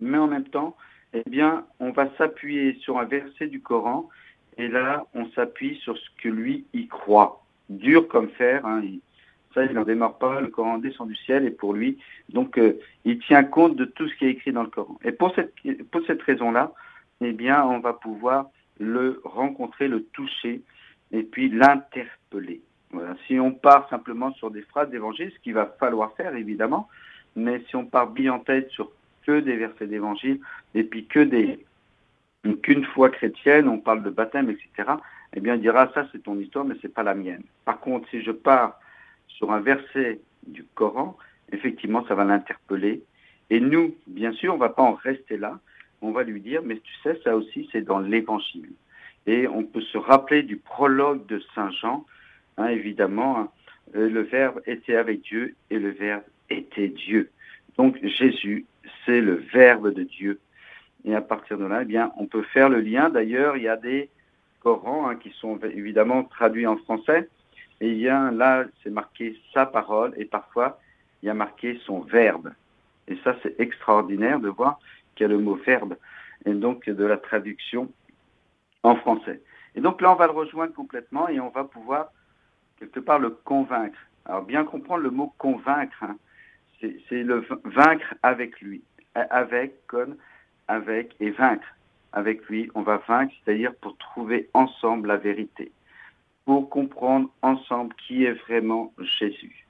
mais 0.00 0.18
en 0.18 0.26
même 0.26 0.48
temps, 0.48 0.76
eh 1.12 1.22
bien, 1.26 1.66
on 1.80 1.90
va 1.90 2.08
s'appuyer 2.16 2.74
sur 2.80 2.98
un 2.98 3.04
verset 3.04 3.48
du 3.48 3.60
Coran, 3.60 4.08
et 4.58 4.68
là, 4.68 5.06
on 5.14 5.28
s'appuie 5.30 5.76
sur 5.76 5.96
ce 5.96 6.08
que 6.22 6.28
lui 6.28 6.66
y 6.74 6.88
croit, 6.88 7.42
dur 7.68 8.08
comme 8.08 8.28
fer. 8.30 8.64
Hein, 8.66 8.82
ça, 9.54 9.64
il 9.64 9.72
n'en 9.72 9.84
démarre 9.84 10.18
pas. 10.18 10.40
Le 10.40 10.48
Coran 10.48 10.78
descend 10.78 11.08
du 11.08 11.16
ciel, 11.16 11.44
et 11.44 11.50
pour 11.50 11.72
lui, 11.74 11.98
donc, 12.28 12.58
euh, 12.58 12.78
il 13.04 13.18
tient 13.20 13.44
compte 13.44 13.76
de 13.76 13.84
tout 13.84 14.08
ce 14.08 14.14
qui 14.16 14.26
est 14.26 14.30
écrit 14.30 14.52
dans 14.52 14.62
le 14.62 14.68
Coran. 14.68 14.98
Et 15.04 15.12
pour 15.12 15.34
cette 15.34 15.54
pour 15.90 16.02
cette 16.06 16.22
raison-là, 16.22 16.72
eh 17.20 17.32
bien, 17.32 17.64
on 17.64 17.80
va 17.80 17.92
pouvoir 17.92 18.46
le 18.78 19.20
rencontrer, 19.24 19.88
le 19.88 20.04
toucher 20.04 20.62
et 21.12 21.22
puis 21.22 21.48
l'interpeller. 21.48 22.60
Voilà. 22.90 23.16
Si 23.26 23.38
on 23.38 23.52
part 23.52 23.88
simplement 23.88 24.32
sur 24.34 24.50
des 24.50 24.62
phrases 24.62 24.90
d'évangile, 24.90 25.30
ce 25.34 25.38
qu'il 25.40 25.54
va 25.54 25.66
falloir 25.78 26.14
faire 26.14 26.34
évidemment, 26.36 26.88
mais 27.36 27.62
si 27.68 27.76
on 27.76 27.84
part 27.84 28.08
bien 28.08 28.34
en 28.34 28.38
tête 28.38 28.70
sur 28.70 28.90
que 29.26 29.40
des 29.40 29.56
versets 29.56 29.86
d'évangile 29.86 30.40
et 30.74 30.84
puis 30.84 31.06
que 31.06 31.20
des 31.20 31.64
qu'une 32.62 32.84
foi 32.84 33.10
chrétienne, 33.10 33.68
on 33.68 33.78
parle 33.78 34.02
de 34.02 34.10
baptême, 34.10 34.48
etc. 34.48 34.92
Eh 35.34 35.40
bien, 35.40 35.54
il 35.54 35.60
dira 35.60 35.90
ça 35.92 36.06
c'est 36.12 36.22
ton 36.22 36.38
histoire, 36.38 36.64
mais 36.64 36.74
c'est 36.80 36.92
pas 36.92 37.02
la 37.02 37.14
mienne. 37.14 37.42
Par 37.64 37.80
contre, 37.80 38.08
si 38.10 38.22
je 38.22 38.30
pars 38.30 38.80
sur 39.26 39.52
un 39.52 39.60
verset 39.60 40.20
du 40.46 40.64
Coran, 40.74 41.16
effectivement, 41.52 42.04
ça 42.06 42.14
va 42.14 42.24
l'interpeller. 42.24 43.02
Et 43.50 43.60
nous, 43.60 43.94
bien 44.06 44.32
sûr, 44.32 44.54
on 44.54 44.58
va 44.58 44.68
pas 44.68 44.82
en 44.82 44.94
rester 44.94 45.36
là 45.36 45.58
on 46.02 46.12
va 46.12 46.22
lui 46.22 46.40
dire, 46.40 46.62
mais 46.64 46.76
tu 46.76 46.92
sais, 47.02 47.18
ça 47.24 47.36
aussi, 47.36 47.68
c'est 47.72 47.82
dans 47.82 47.98
l'Évangile. 47.98 48.72
Et 49.26 49.48
on 49.48 49.64
peut 49.64 49.80
se 49.80 49.98
rappeler 49.98 50.42
du 50.42 50.56
prologue 50.56 51.26
de 51.26 51.42
Saint 51.54 51.70
Jean, 51.70 52.06
hein, 52.56 52.68
évidemment, 52.68 53.38
hein. 53.38 53.48
euh, 53.96 54.08
le 54.08 54.22
Verbe 54.22 54.60
était 54.66 54.96
avec 54.96 55.22
Dieu 55.22 55.54
et 55.70 55.78
le 55.78 55.90
Verbe 55.90 56.22
était 56.50 56.88
Dieu. 56.88 57.30
Donc 57.76 57.98
Jésus, 58.02 58.64
c'est 59.04 59.20
le 59.20 59.34
Verbe 59.52 59.92
de 59.92 60.02
Dieu. 60.04 60.40
Et 61.04 61.14
à 61.14 61.20
partir 61.20 61.58
de 61.58 61.64
là, 61.64 61.82
eh 61.82 61.84
bien, 61.84 62.12
on 62.16 62.26
peut 62.26 62.42
faire 62.42 62.68
le 62.68 62.80
lien. 62.80 63.08
D'ailleurs, 63.10 63.56
il 63.56 63.64
y 63.64 63.68
a 63.68 63.76
des 63.76 64.08
Corans 64.60 65.08
hein, 65.08 65.16
qui 65.16 65.30
sont 65.30 65.58
évidemment 65.58 66.24
traduits 66.24 66.66
en 66.66 66.76
français. 66.76 67.28
Et 67.80 67.92
il 67.92 67.98
y 67.98 68.08
a 68.08 68.30
là, 68.30 68.64
c'est 68.82 68.90
marqué 68.90 69.40
sa 69.54 69.66
parole 69.66 70.12
et 70.16 70.24
parfois, 70.24 70.80
il 71.22 71.26
y 71.26 71.30
a 71.30 71.34
marqué 71.34 71.78
son 71.84 72.00
verbe. 72.00 72.52
Et 73.06 73.16
ça, 73.24 73.36
c'est 73.42 73.58
extraordinaire 73.60 74.40
de 74.40 74.48
voir 74.48 74.78
qui 75.14 75.24
a 75.24 75.28
le 75.28 75.38
mot 75.38 75.56
verbe, 75.56 75.96
et 76.44 76.52
donc 76.52 76.88
de 76.88 77.04
la 77.04 77.16
traduction 77.16 77.90
en 78.82 78.94
français. 78.96 79.42
Et 79.74 79.80
donc 79.80 80.00
là, 80.00 80.12
on 80.12 80.14
va 80.14 80.26
le 80.26 80.32
rejoindre 80.32 80.74
complètement 80.74 81.28
et 81.28 81.40
on 81.40 81.48
va 81.48 81.64
pouvoir 81.64 82.12
quelque 82.78 83.00
part 83.00 83.18
le 83.18 83.30
convaincre. 83.30 83.98
Alors 84.24 84.42
bien 84.42 84.64
comprendre 84.64 85.02
le 85.02 85.10
mot 85.10 85.32
convaincre, 85.38 86.02
hein, 86.02 86.16
c'est 86.80 87.22
le 87.22 87.44
vaincre 87.64 88.14
avec 88.22 88.60
lui, 88.60 88.82
avec, 89.14 89.86
comme, 89.86 90.16
avec 90.68 91.16
et 91.18 91.30
vaincre. 91.30 91.66
Avec 92.18 92.46
lui, 92.48 92.68
on 92.74 92.82
va 92.82 93.00
vaincre, 93.06 93.32
c'est-à-dire 93.44 93.72
pour 93.76 93.96
trouver 93.96 94.48
ensemble 94.52 95.06
la 95.06 95.18
vérité, 95.18 95.70
pour 96.46 96.68
comprendre 96.68 97.30
ensemble 97.42 97.94
qui 97.94 98.24
est 98.24 98.32
vraiment 98.32 98.92
Jésus. 99.20 99.68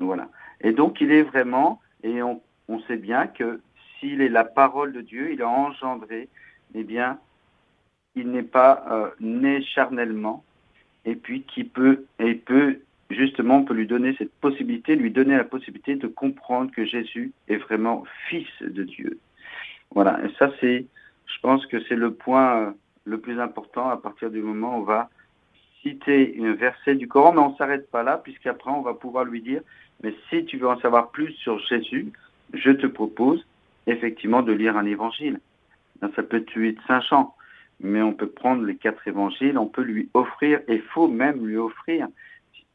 Voilà. 0.00 0.28
Et 0.60 0.72
donc 0.72 1.00
il 1.00 1.12
est 1.12 1.22
vraiment, 1.22 1.80
et 2.02 2.20
on, 2.20 2.40
sait 2.88 2.96
bien 2.96 3.28
que 3.28 3.60
s'il 4.00 4.22
est 4.22 4.28
la 4.28 4.42
parole 4.42 4.92
de 4.92 5.02
Dieu, 5.02 5.32
il 5.32 5.40
a 5.40 5.48
engendré, 5.48 6.28
eh 6.74 6.82
bien, 6.82 7.20
il 8.16 8.32
n'est 8.32 8.42
pas 8.42 8.84
euh, 8.90 9.10
né 9.20 9.62
charnellement, 9.62 10.42
et 11.04 11.14
puis 11.14 11.42
qui 11.42 11.62
peut, 11.62 12.06
et 12.18 12.34
peut, 12.34 12.80
justement, 13.08 13.58
on 13.58 13.64
peut 13.64 13.74
lui 13.74 13.86
donner 13.86 14.16
cette 14.18 14.32
possibilité, 14.32 14.96
lui 14.96 15.12
donner 15.12 15.36
la 15.36 15.44
possibilité 15.44 15.94
de 15.94 16.08
comprendre 16.08 16.72
que 16.72 16.84
Jésus 16.84 17.30
est 17.46 17.58
vraiment 17.58 18.02
fils 18.28 18.50
de 18.60 18.82
Dieu. 18.82 19.20
Voilà, 19.94 20.18
et 20.24 20.34
ça 20.40 20.50
c'est, 20.60 20.86
je 21.34 21.40
pense 21.40 21.66
que 21.66 21.82
c'est 21.84 21.96
le 21.96 22.14
point 22.14 22.60
euh, 22.60 22.70
le 23.04 23.18
plus 23.18 23.40
important 23.40 23.88
à 23.90 23.96
partir 23.96 24.30
du 24.30 24.40
moment 24.40 24.78
où 24.78 24.80
on 24.80 24.84
va 24.84 25.10
citer 25.82 26.36
un 26.40 26.54
verset 26.54 26.94
du 26.94 27.08
Coran, 27.08 27.32
mais 27.32 27.40
on 27.40 27.50
ne 27.50 27.56
s'arrête 27.56 27.90
pas 27.90 28.02
là, 28.02 28.18
puisqu'après 28.18 28.70
on 28.70 28.80
va 28.80 28.94
pouvoir 28.94 29.24
lui 29.24 29.42
dire, 29.42 29.60
mais 30.02 30.14
si 30.30 30.44
tu 30.44 30.56
veux 30.56 30.68
en 30.68 30.80
savoir 30.80 31.10
plus 31.10 31.32
sur 31.32 31.58
Jésus, 31.58 32.12
je 32.52 32.70
te 32.70 32.86
propose 32.86 33.46
effectivement 33.86 34.42
de 34.42 34.52
lire 34.52 34.76
un 34.76 34.86
évangile. 34.86 35.40
Ça 36.16 36.22
peut 36.22 36.42
tuer 36.44 36.72
de 36.72 37.00
chants, 37.02 37.34
mais 37.80 38.02
on 38.02 38.12
peut 38.12 38.28
prendre 38.28 38.64
les 38.64 38.76
quatre 38.76 39.06
évangiles, 39.08 39.58
on 39.58 39.66
peut 39.66 39.82
lui 39.82 40.08
offrir, 40.14 40.60
et 40.68 40.78
faut 40.78 41.08
même 41.08 41.46
lui 41.46 41.56
offrir. 41.56 42.08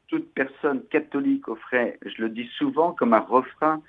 Toute 0.08 0.34
personne 0.34 0.82
catholique 0.90 1.48
offrait, 1.48 2.00
je 2.04 2.22
le 2.22 2.30
dis 2.30 2.50
souvent 2.58 2.92
comme 2.94 3.14
un 3.14 3.20
refrain, 3.20 3.82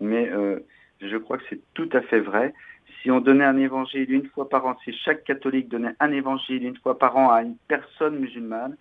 mais 0.00 0.28
euh, 0.30 0.60
Je 1.00 1.16
crois 1.16 1.38
que 1.38 1.44
c'est 1.50 1.60
tout 1.74 1.88
à 1.92 2.00
fait 2.02 2.20
vrai. 2.20 2.54
Si 3.02 3.10
on 3.10 3.20
donnait 3.20 3.44
un 3.44 3.58
évangile 3.58 4.10
une 4.10 4.26
fois 4.26 4.48
par 4.48 4.66
an, 4.66 4.76
si 4.84 4.92
chaque 4.92 5.24
catholique 5.24 5.68
donnait 5.68 5.94
un 6.00 6.12
évangile 6.12 6.64
une 6.64 6.76
fois 6.76 6.98
par 6.98 7.16
an 7.16 7.30
à 7.30 7.42
une 7.42 7.56
personne 7.68 8.18
musulmane, 8.18 8.76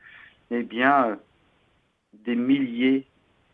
eh 0.52 0.64
bien, 0.64 1.06
euh, 1.06 1.16
des 2.26 2.36
milliers, 2.36 3.06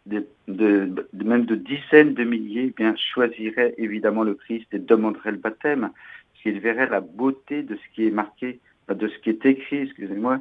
même 0.06 1.46
de 1.46 1.56
dizaines 1.56 2.14
de 2.14 2.24
milliers, 2.24 2.68
eh 2.70 2.74
bien, 2.76 2.96
choisiraient 2.96 3.74
évidemment 3.78 4.24
le 4.24 4.36
Christ 4.36 4.68
et 4.74 4.80
demanderaient 4.80 5.32
le 5.32 5.38
baptême, 5.38 5.82
parce 5.92 6.44
qu'ils 6.44 6.60
verraient 6.60 6.90
la 6.90 7.02
beauté 7.02 7.64
de 7.64 7.76
ce 7.76 7.96
qui 7.96 8.08
est 8.08 8.12
marqué, 8.12 8.60
de 8.90 9.08
ce 9.08 9.18
qui 9.20 9.30
est 9.30 9.46
écrit, 9.46 9.82
excusez-moi, 9.82 10.40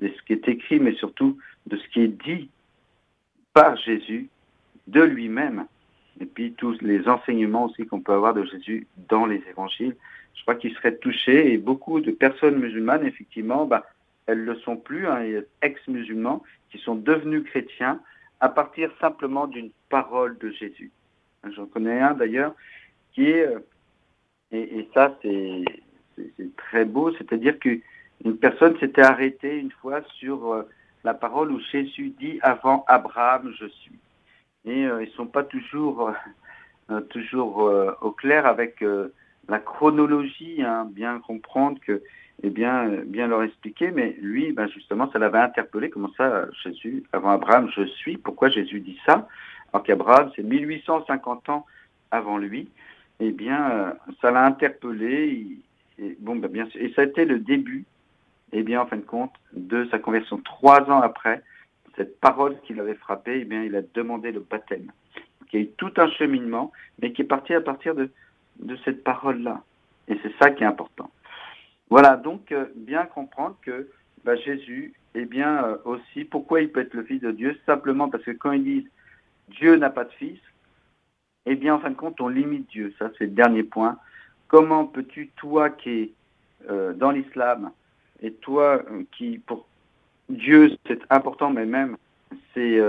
de 0.00 0.08
ce 0.08 0.22
qui 0.22 0.32
est 0.32 0.48
écrit, 0.48 0.80
mais 0.80 0.94
surtout 0.94 1.38
de 1.66 1.76
ce 1.76 1.88
qui 1.88 2.00
est 2.00 2.24
dit 2.24 2.50
par 3.52 3.76
Jésus 3.76 4.28
de 4.86 5.02
lui-même. 5.02 5.66
Et 6.20 6.26
puis 6.26 6.52
tous 6.52 6.80
les 6.82 7.08
enseignements 7.08 7.64
aussi 7.64 7.86
qu'on 7.86 8.00
peut 8.00 8.12
avoir 8.12 8.34
de 8.34 8.44
Jésus 8.44 8.86
dans 9.08 9.26
les 9.26 9.42
évangiles. 9.48 9.96
Je 10.34 10.42
crois 10.42 10.54
qu'il 10.54 10.74
serait 10.74 10.96
touché 10.96 11.52
et 11.52 11.58
beaucoup 11.58 12.00
de 12.00 12.10
personnes 12.10 12.58
musulmanes, 12.58 13.06
effectivement, 13.06 13.64
bah, 13.66 13.84
elles 14.26 14.40
ne 14.40 14.52
le 14.52 14.56
sont 14.56 14.76
plus, 14.76 15.06
hein, 15.06 15.22
ex-musulmans, 15.62 16.42
qui 16.70 16.78
sont 16.78 16.94
devenus 16.94 17.44
chrétiens 17.44 18.00
à 18.40 18.48
partir 18.48 18.90
simplement 19.00 19.46
d'une 19.46 19.70
parole 19.88 20.38
de 20.38 20.50
Jésus. 20.50 20.90
J'en 21.54 21.66
connais 21.66 22.00
un 22.00 22.14
d'ailleurs 22.14 22.54
qui 23.12 23.30
est, 23.30 23.46
euh, 23.46 23.60
et, 24.52 24.78
et 24.78 24.90
ça 24.94 25.16
c'est 25.22 25.64
très 26.56 26.84
beau, 26.84 27.12
c'est-à-dire 27.16 27.58
qu'une 27.58 28.36
personne 28.40 28.78
s'était 28.78 29.02
arrêtée 29.02 29.56
une 29.56 29.72
fois 29.72 30.02
sur 30.18 30.52
euh, 30.52 30.68
la 31.02 31.14
parole 31.14 31.50
où 31.50 31.60
Jésus 31.60 32.14
dit 32.18 32.38
avant 32.42 32.84
Abraham 32.88 33.52
je 33.58 33.66
suis. 33.66 33.98
Et 34.64 34.86
euh, 34.86 35.02
ils 35.02 35.08
ne 35.08 35.14
sont 35.14 35.26
pas 35.26 35.44
toujours, 35.44 36.10
toujours 37.10 37.70
au 38.00 38.10
clair 38.12 38.46
avec 38.46 38.84
la 39.48 39.58
chronologie, 39.58 40.62
hein, 40.62 40.88
bien 40.90 41.20
comprendre 41.20 41.78
que 41.80 42.02
et 42.42 42.50
bien, 42.50 42.88
bien 43.04 43.26
leur 43.26 43.42
expliquer. 43.42 43.90
Mais 43.90 44.16
lui, 44.20 44.52
ben 44.52 44.68
justement, 44.68 45.10
ça 45.12 45.18
l'avait 45.18 45.38
interpellé. 45.38 45.90
Comment 45.90 46.10
ça, 46.16 46.46
Jésus, 46.62 47.04
avant 47.12 47.30
Abraham, 47.30 47.70
je 47.74 47.84
suis? 47.84 48.16
Pourquoi 48.16 48.48
Jésus 48.48 48.80
dit 48.80 48.98
ça? 49.06 49.28
Alors 49.72 49.84
qu'Abraham, 49.84 50.30
c'est 50.34 50.42
1850 50.42 51.48
ans 51.48 51.66
avant 52.10 52.38
lui. 52.38 52.70
Eh 53.20 53.32
bien, 53.32 53.70
euh, 53.70 53.92
ça 54.20 54.30
l'a 54.30 54.44
interpellé. 54.44 55.46
Et, 55.98 56.16
bon, 56.20 56.36
ben 56.36 56.50
bien 56.50 56.66
et 56.74 56.92
ça 56.94 57.02
a 57.02 57.04
été 57.04 57.24
le 57.24 57.38
début, 57.38 57.84
eh 58.52 58.62
bien, 58.62 58.80
en 58.80 58.86
fin 58.86 58.96
de 58.96 59.02
compte, 59.02 59.32
de 59.52 59.86
sa 59.90 59.98
conversion. 59.98 60.38
Trois 60.38 60.90
ans 60.90 61.00
après, 61.02 61.42
cette 61.96 62.20
parole 62.20 62.60
qui 62.62 62.74
l'avait 62.74 62.94
frappé, 62.94 63.40
eh 63.40 63.44
bien, 63.44 63.62
il 63.62 63.76
a 63.76 63.82
demandé 63.82 64.32
le 64.32 64.40
baptême. 64.40 64.92
il 65.52 65.60
y 65.60 65.62
a 65.62 65.64
eu 65.66 65.70
tout 65.76 65.92
un 65.96 66.08
cheminement, 66.10 66.72
mais 67.00 67.12
qui 67.12 67.22
est 67.22 67.26
parti 67.26 67.54
à 67.54 67.60
partir 67.60 67.94
de, 67.94 68.10
de 68.60 68.76
cette 68.84 69.04
parole-là. 69.04 69.62
Et 70.08 70.18
c'est 70.22 70.32
ça 70.38 70.50
qui 70.50 70.62
est 70.62 70.66
important. 70.66 71.10
Voilà, 71.88 72.16
donc 72.16 72.52
euh, 72.52 72.66
bien 72.76 73.04
comprendre 73.04 73.56
que 73.62 73.88
bah, 74.24 74.36
Jésus, 74.36 74.94
eh 75.14 75.24
bien 75.24 75.64
euh, 75.64 75.76
aussi, 75.84 76.24
pourquoi 76.24 76.60
il 76.60 76.70
peut 76.70 76.80
être 76.80 76.94
le 76.94 77.04
Fils 77.04 77.20
de 77.20 77.32
Dieu? 77.32 77.58
Simplement 77.66 78.08
parce 78.08 78.24
que 78.24 78.30
quand 78.30 78.52
ils 78.52 78.64
disent 78.64 78.90
Dieu 79.48 79.76
n'a 79.76 79.90
pas 79.90 80.04
de 80.04 80.12
fils, 80.12 80.38
eh 81.46 81.56
bien 81.56 81.74
en 81.74 81.80
fin 81.80 81.90
de 81.90 81.96
compte, 81.96 82.20
on 82.20 82.28
limite 82.28 82.68
Dieu. 82.70 82.94
Ça, 82.98 83.10
c'est 83.18 83.24
le 83.24 83.30
dernier 83.30 83.64
point. 83.64 83.98
Comment 84.46 84.86
peux-tu, 84.86 85.28
toi 85.36 85.70
qui 85.70 85.90
es 85.90 86.12
euh, 86.70 86.92
dans 86.92 87.10
l'islam, 87.10 87.72
et 88.22 88.32
toi 88.34 88.82
qui, 89.12 89.38
pour 89.38 89.66
Dieu, 90.30 90.76
c'est 90.86 91.00
important, 91.10 91.50
mais 91.50 91.66
même 91.66 91.96
c'est 92.54 92.80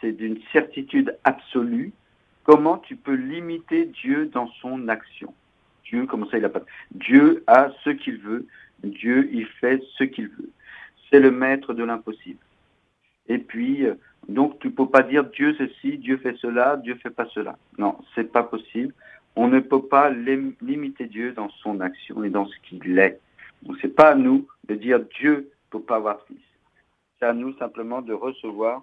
c'est 0.00 0.12
d'une 0.12 0.38
certitude 0.52 1.16
absolue, 1.24 1.92
comment 2.44 2.78
tu 2.78 2.96
peux 2.96 3.14
limiter 3.14 3.86
Dieu 3.86 4.26
dans 4.26 4.48
son 4.60 4.88
action? 4.88 5.34
Dieu, 5.84 6.06
comment 6.06 6.28
ça, 6.28 6.38
il 6.38 6.44
a 6.44 6.48
pas. 6.48 6.62
Dieu 6.92 7.44
a 7.46 7.70
ce 7.84 7.90
qu'il 7.90 8.18
veut. 8.18 8.46
Dieu, 8.82 9.28
il 9.32 9.46
fait 9.46 9.82
ce 9.96 10.04
qu'il 10.04 10.28
veut. 10.28 10.50
C'est 11.10 11.20
le 11.20 11.30
maître 11.30 11.74
de 11.74 11.84
l'impossible. 11.84 12.40
Et 13.28 13.38
puis, 13.38 13.84
euh, 13.84 13.94
donc, 14.28 14.58
tu 14.58 14.70
peux 14.70 14.88
pas 14.88 15.02
dire 15.02 15.24
Dieu 15.24 15.54
ceci, 15.56 15.98
Dieu 15.98 16.18
fait 16.18 16.36
cela, 16.36 16.76
Dieu 16.76 16.96
fait 16.96 17.10
pas 17.10 17.26
cela. 17.26 17.56
Non, 17.78 17.96
c'est 18.14 18.30
pas 18.32 18.42
possible. 18.42 18.92
On 19.36 19.48
ne 19.48 19.60
peut 19.60 19.82
pas 19.82 20.10
limiter 20.10 21.06
Dieu 21.06 21.32
dans 21.32 21.50
son 21.62 21.80
action 21.80 22.24
et 22.24 22.30
dans 22.30 22.46
ce 22.46 22.56
qu'il 22.62 22.98
est. 22.98 23.20
Donc, 23.62 23.76
c'est 23.80 23.94
pas 23.94 24.10
à 24.10 24.14
nous 24.14 24.46
de 24.68 24.74
dire 24.74 25.00
Dieu 25.18 25.50
peut 25.70 25.80
pas 25.80 25.96
avoir 25.96 26.24
fils. 26.26 26.45
C'est 27.18 27.26
à 27.26 27.32
nous 27.32 27.56
simplement 27.56 28.02
de 28.02 28.12
recevoir 28.12 28.82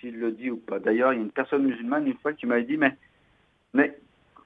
s'il 0.00 0.18
le 0.18 0.32
dit 0.32 0.50
ou 0.50 0.56
pas. 0.56 0.78
D'ailleurs, 0.78 1.12
il 1.12 1.16
y 1.16 1.18
a 1.18 1.22
une 1.22 1.30
personne 1.30 1.64
musulmane 1.64 2.06
une 2.06 2.18
fois 2.18 2.32
qui 2.32 2.46
m'avait 2.46 2.64
dit, 2.64 2.76
mais, 2.76 2.96
mais 3.72 3.96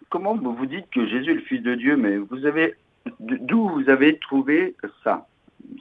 comment 0.09 0.35
vous 0.35 0.67
dites 0.67 0.89
que 0.91 1.07
Jésus 1.07 1.33
est 1.33 1.35
le 1.35 1.41
Fils 1.43 1.63
de 1.63 1.75
Dieu, 1.75 1.97
mais 1.97 2.17
vous 2.17 2.47
avez 2.47 2.75
d'où 3.21 3.69
vous 3.69 3.89
avez 3.89 4.19
trouvé 4.19 4.77
ça? 5.05 5.27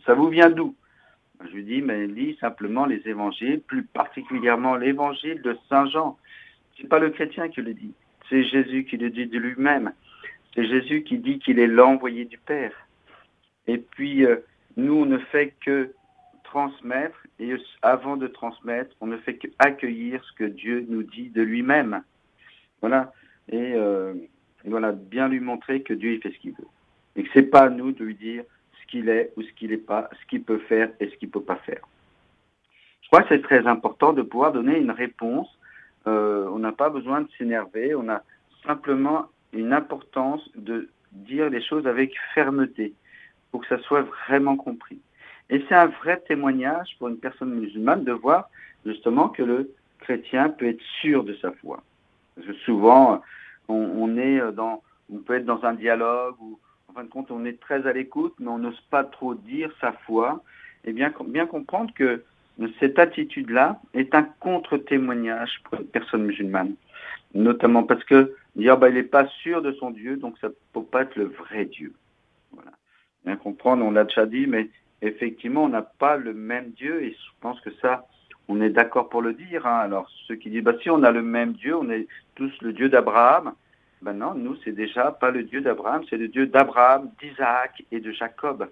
Ça 0.05 0.13
vous 0.13 0.29
vient 0.29 0.49
d'où? 0.49 0.75
Je 1.45 1.55
lui 1.55 1.63
dis, 1.63 1.81
mais 1.81 2.07
lis 2.07 2.37
simplement 2.41 2.85
les 2.85 3.07
évangiles, 3.07 3.61
plus 3.61 3.83
particulièrement 3.83 4.75
l'évangile 4.75 5.41
de 5.41 5.55
Saint 5.69 5.85
Jean. 5.87 6.17
C'est 6.77 6.89
pas 6.89 6.99
le 6.99 7.11
chrétien 7.11 7.47
qui 7.49 7.61
le 7.61 7.73
dit, 7.73 7.93
c'est 8.29 8.43
Jésus 8.43 8.85
qui 8.85 8.97
le 8.97 9.09
dit 9.09 9.27
de 9.27 9.37
lui-même. 9.37 9.93
C'est 10.53 10.65
Jésus 10.65 11.03
qui 11.03 11.19
dit 11.19 11.39
qu'il 11.39 11.59
est 11.59 11.67
l'envoyé 11.67 12.25
du 12.25 12.37
Père. 12.39 12.73
Et 13.67 13.77
puis, 13.77 14.25
euh, 14.25 14.37
nous, 14.75 14.93
on 14.93 15.05
ne 15.05 15.17
fait 15.17 15.53
que 15.63 15.91
transmettre, 16.47 17.17
et 17.39 17.55
avant 17.81 18.17
de 18.17 18.27
transmettre, 18.27 18.95
on 19.01 19.07
ne 19.07 19.17
fait 19.17 19.35
qu'accueillir 19.35 20.23
ce 20.23 20.33
que 20.33 20.43
Dieu 20.45 20.85
nous 20.89 21.03
dit 21.03 21.29
de 21.29 21.41
lui-même. 21.41 22.01
Voilà 22.81 23.13
et, 23.49 23.73
euh, 23.75 24.13
voilà, 24.65 24.91
bien 24.91 25.29
lui 25.29 25.39
montrer 25.39 25.81
que 25.81 25.93
Dieu 25.93 26.19
fait 26.21 26.31
ce 26.31 26.39
qu'il 26.39 26.51
veut. 26.51 26.67
Et 27.15 27.23
que 27.23 27.29
c'est 27.33 27.43
pas 27.49 27.63
à 27.63 27.69
nous 27.69 27.91
de 27.91 28.03
lui 28.03 28.15
dire 28.15 28.43
ce 28.81 28.87
qu'il 28.87 29.09
est 29.09 29.31
ou 29.37 29.41
ce 29.41 29.51
qu'il 29.53 29.69
n'est 29.69 29.77
pas, 29.77 30.09
ce 30.19 30.25
qu'il 30.27 30.43
peut 30.43 30.59
faire 30.59 30.89
et 30.99 31.09
ce 31.09 31.15
qu'il 31.15 31.29
peut 31.29 31.41
pas 31.41 31.55
faire. 31.57 31.81
Je 33.01 33.07
crois 33.07 33.21
que 33.23 33.29
c'est 33.29 33.41
très 33.41 33.65
important 33.65 34.11
de 34.13 34.21
pouvoir 34.21 34.51
donner 34.51 34.77
une 34.77 34.91
réponse. 34.91 35.47
Euh, 36.07 36.47
on 36.51 36.59
n'a 36.59 36.73
pas 36.73 36.89
besoin 36.89 37.21
de 37.21 37.29
s'énerver, 37.37 37.95
on 37.95 38.09
a 38.09 38.21
simplement 38.65 39.27
une 39.53 39.71
importance 39.73 40.49
de 40.55 40.89
dire 41.11 41.49
les 41.49 41.61
choses 41.61 41.87
avec 41.87 42.13
fermeté 42.33 42.93
pour 43.51 43.61
que 43.61 43.67
ça 43.67 43.79
soit 43.83 44.05
vraiment 44.27 44.57
compris. 44.57 44.99
Et 45.49 45.63
c'est 45.67 45.75
un 45.75 45.87
vrai 45.87 46.21
témoignage 46.27 46.95
pour 46.99 47.07
une 47.07 47.17
personne 47.17 47.53
musulmane 47.53 48.03
de 48.03 48.11
voir 48.11 48.49
justement 48.85 49.29
que 49.29 49.43
le 49.43 49.73
chrétien 49.99 50.49
peut 50.49 50.67
être 50.67 50.81
sûr 51.01 51.23
de 51.23 51.33
sa 51.35 51.51
foi. 51.51 51.81
Parce 52.35 52.47
que 52.47 52.53
souvent, 52.53 53.21
on, 53.67 54.07
peut 55.25 55.35
être 55.35 55.45
dans 55.45 55.63
un 55.63 55.73
dialogue 55.73 56.35
où, 56.39 56.59
en 56.89 56.93
fin 56.93 57.03
de 57.03 57.09
compte, 57.09 57.31
on 57.31 57.45
est 57.45 57.59
très 57.59 57.87
à 57.87 57.93
l'écoute, 57.93 58.35
mais 58.39 58.49
on 58.49 58.59
n'ose 58.59 58.79
pas 58.89 59.03
trop 59.03 59.35
dire 59.35 59.71
sa 59.81 59.91
foi. 59.91 60.43
Et 60.83 60.93
bien, 60.93 61.13
bien 61.25 61.45
comprendre 61.45 61.93
que 61.93 62.23
cette 62.79 62.99
attitude-là 62.99 63.79
est 63.93 64.15
un 64.15 64.23
contre-témoignage 64.23 65.61
pour 65.63 65.79
une 65.79 65.87
personne 65.87 66.23
musulmane. 66.23 66.75
Notamment 67.33 67.83
parce 67.83 68.03
que 68.03 68.35
dire, 68.55 68.77
bah, 68.77 68.89
il 68.89 68.95
n'est 68.95 69.03
pas 69.03 69.27
sûr 69.27 69.61
de 69.61 69.71
son 69.73 69.91
Dieu, 69.91 70.17
donc 70.17 70.37
ça 70.39 70.47
ne 70.49 70.53
peut 70.73 70.83
pas 70.83 71.03
être 71.03 71.15
le 71.15 71.25
vrai 71.25 71.65
Dieu. 71.65 71.93
Voilà. 72.51 72.71
Bien 73.25 73.35
comprendre, 73.35 73.85
on 73.85 73.91
l'a 73.91 74.05
déjà 74.05 74.25
dit, 74.25 74.47
mais 74.47 74.69
effectivement, 75.01 75.63
on 75.63 75.69
n'a 75.69 75.81
pas 75.81 76.17
le 76.17 76.33
même 76.33 76.71
Dieu, 76.71 77.03
et 77.03 77.11
je 77.11 77.31
pense 77.41 77.59
que 77.61 77.71
ça, 77.81 78.07
on 78.47 78.61
est 78.61 78.69
d'accord 78.69 79.09
pour 79.09 79.21
le 79.21 79.33
dire. 79.33 79.65
Hein. 79.65 79.79
Alors 79.79 80.09
ceux 80.27 80.35
qui 80.35 80.49
disent 80.49 80.63
bah 80.63 80.73
si 80.81 80.89
on 80.89 81.03
a 81.03 81.11
le 81.11 81.21
même 81.21 81.53
Dieu, 81.53 81.75
on 81.75 81.89
est 81.89 82.07
tous 82.35 82.51
le 82.61 82.73
Dieu 82.73 82.89
d'Abraham. 82.89 83.53
Ben 84.01 84.13
non, 84.13 84.35
nous 84.35 84.55
c'est 84.63 84.71
déjà 84.71 85.11
pas 85.11 85.31
le 85.31 85.43
Dieu 85.43 85.61
d'Abraham, 85.61 86.03
c'est 86.09 86.17
le 86.17 86.27
Dieu 86.27 86.47
d'Abraham, 86.47 87.09
d'Isaac 87.19 87.83
et 87.91 87.99
de 87.99 88.11
Jacob. 88.11 88.69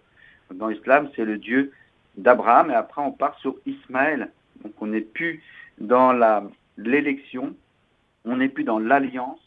Dans 0.54 0.68
l'islam, 0.68 1.10
c'est 1.16 1.26
le 1.26 1.38
Dieu 1.38 1.72
d'Abraham 2.18 2.70
et 2.70 2.76
après 2.76 3.02
on 3.02 3.12
part 3.12 3.38
sur 3.40 3.56
Ismaël. 3.66 4.32
Donc 4.64 4.74
on 4.82 4.88
n'est 4.88 5.02
plus 5.02 5.42
dans 5.80 6.14
l'élection, 6.78 7.56
on 8.24 8.38
n'est 8.38 8.50
plus 8.50 8.64
dans 8.64 8.80
l'alliance, 8.80 9.42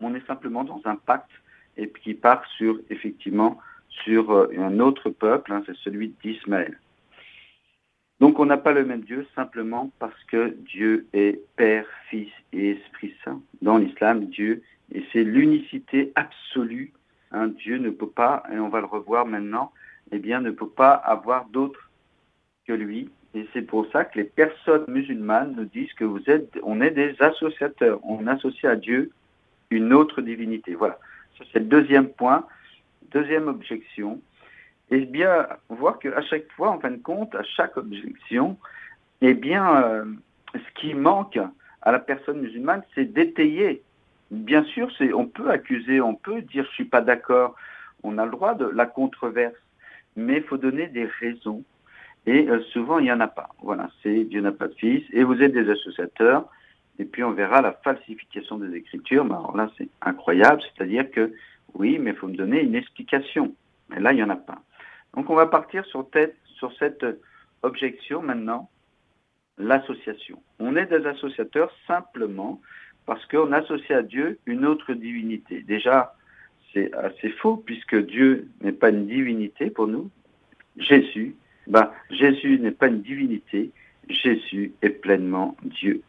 on 0.00 0.14
est 0.14 0.26
simplement 0.26 0.64
dans 0.64 0.80
un 0.86 0.96
pacte 0.96 1.30
et 1.76 1.88
qui 2.02 2.14
part 2.14 2.44
sur 2.56 2.80
effectivement 2.90 3.58
sur 4.04 4.30
euh, 4.30 4.48
un 4.58 4.80
autre 4.80 5.10
peuple, 5.10 5.52
hein, 5.52 5.62
c'est 5.66 5.76
celui 5.76 6.14
d'Ismaël. 6.22 6.78
Donc 8.20 8.40
on 8.40 8.46
n'a 8.46 8.56
pas 8.56 8.72
le 8.72 8.84
même 8.84 9.02
Dieu 9.02 9.26
simplement 9.34 9.92
parce 9.98 10.24
que 10.24 10.56
Dieu 10.66 11.06
est 11.12 11.40
Père, 11.56 11.86
Fils 12.08 12.32
et 12.52 12.70
Esprit 12.70 13.14
Saint. 13.24 13.40
Dans 13.62 13.78
l'islam, 13.78 14.26
Dieu, 14.26 14.62
et 14.92 15.04
c'est 15.12 15.22
l'unicité 15.22 16.12
absolue. 16.16 16.92
Hein, 17.30 17.48
Dieu 17.48 17.78
ne 17.78 17.90
peut 17.90 18.08
pas, 18.08 18.42
et 18.52 18.58
on 18.58 18.68
va 18.68 18.80
le 18.80 18.86
revoir 18.86 19.26
maintenant, 19.26 19.72
eh 20.10 20.18
bien 20.18 20.40
ne 20.40 20.50
peut 20.50 20.68
pas 20.68 20.92
avoir 20.92 21.46
d'autre 21.46 21.90
que 22.66 22.72
lui. 22.72 23.10
Et 23.34 23.46
c'est 23.52 23.62
pour 23.62 23.86
ça 23.92 24.04
que 24.04 24.18
les 24.18 24.24
personnes 24.24 24.84
musulmanes 24.88 25.54
nous 25.56 25.66
disent 25.66 25.92
que 25.92 26.04
vous 26.04 26.22
êtes, 26.28 26.58
on 26.62 26.80
est 26.80 26.90
des 26.90 27.14
associateurs. 27.20 28.00
On 28.02 28.26
associe 28.26 28.64
à 28.64 28.76
Dieu 28.76 29.10
une 29.70 29.92
autre 29.92 30.22
divinité. 30.22 30.74
Voilà. 30.74 30.98
C'est 31.52 31.60
le 31.60 31.66
deuxième 31.66 32.08
point. 32.08 32.46
Deuxième 33.12 33.48
objection, 33.48 34.20
et 34.90 35.00
bien 35.00 35.46
voir 35.68 35.98
qu'à 35.98 36.22
chaque 36.22 36.50
fois, 36.52 36.70
en 36.70 36.80
fin 36.80 36.90
de 36.90 37.02
compte, 37.02 37.34
à 37.34 37.42
chaque 37.42 37.76
objection, 37.76 38.58
eh 39.20 39.34
bien, 39.34 39.82
euh, 39.82 40.04
ce 40.54 40.80
qui 40.80 40.94
manque 40.94 41.38
à 41.82 41.92
la 41.92 41.98
personne 41.98 42.40
musulmane, 42.40 42.82
c'est 42.94 43.04
d'étayer 43.04 43.82
bien 44.30 44.64
sûr, 44.64 44.90
on 45.14 45.26
peut 45.26 45.50
accuser, 45.50 46.00
on 46.00 46.14
peut 46.14 46.42
dire 46.42 46.64
je 46.64 46.74
suis 46.74 46.84
pas 46.84 47.00
d'accord, 47.00 47.54
on 48.02 48.18
a 48.18 48.24
le 48.24 48.30
droit 48.30 48.54
de 48.54 48.66
la 48.66 48.86
controverse, 48.86 49.54
mais 50.16 50.38
il 50.38 50.42
faut 50.42 50.58
donner 50.58 50.86
des 50.88 51.06
raisons. 51.20 51.64
Et 52.26 52.48
euh, 52.48 52.60
souvent, 52.72 52.98
il 52.98 53.04
n'y 53.04 53.12
en 53.12 53.20
a 53.20 53.28
pas. 53.28 53.48
Voilà, 53.62 53.88
c'est 54.02 54.24
Dieu 54.24 54.40
n'a 54.40 54.52
pas 54.52 54.68
de 54.68 54.74
fils, 54.74 55.04
et 55.12 55.24
vous 55.24 55.40
êtes 55.42 55.52
des 55.52 55.70
associateurs, 55.70 56.46
et 56.98 57.04
puis 57.04 57.24
on 57.24 57.32
verra 57.32 57.62
la 57.62 57.72
falsification 57.72 58.58
des 58.58 58.76
Écritures. 58.76 59.24
Mais 59.24 59.34
alors 59.34 59.56
là, 59.56 59.70
c'est 59.78 59.88
incroyable, 60.02 60.60
c'est-à-dire 60.62 61.10
que 61.10 61.32
oui, 61.78 61.98
mais 61.98 62.10
il 62.10 62.16
faut 62.16 62.28
me 62.28 62.36
donner 62.36 62.62
une 62.62 62.74
explication. 62.74 63.54
Mais 63.88 64.00
là, 64.00 64.12
il 64.12 64.16
n'y 64.16 64.22
en 64.22 64.30
a 64.30 64.36
pas. 64.36 64.60
Donc 65.14 65.30
on 65.30 65.34
va 65.34 65.46
partir 65.46 65.84
sur, 65.86 66.06
sur 66.44 66.72
cette 66.78 67.06
objection 67.62 68.22
maintenant, 68.22 68.68
l'association. 69.56 70.42
On 70.58 70.76
est 70.76 70.86
des 70.86 71.06
associateurs 71.06 71.72
simplement 71.86 72.60
parce 73.06 73.24
qu'on 73.26 73.52
associe 73.52 73.98
à 73.98 74.02
Dieu 74.02 74.38
une 74.46 74.66
autre 74.66 74.92
divinité. 74.92 75.62
Déjà, 75.62 76.14
c'est 76.72 76.92
assez 76.94 77.30
faux 77.30 77.56
puisque 77.56 77.96
Dieu 77.96 78.48
n'est 78.60 78.72
pas 78.72 78.90
une 78.90 79.06
divinité 79.06 79.70
pour 79.70 79.86
nous. 79.86 80.10
Jésus, 80.76 81.34
ben, 81.66 81.90
Jésus 82.10 82.58
n'est 82.58 82.70
pas 82.70 82.88
une 82.88 83.02
divinité, 83.02 83.70
Jésus 84.08 84.72
est 84.82 84.90
pleinement 84.90 85.56
Dieu. 85.62 86.02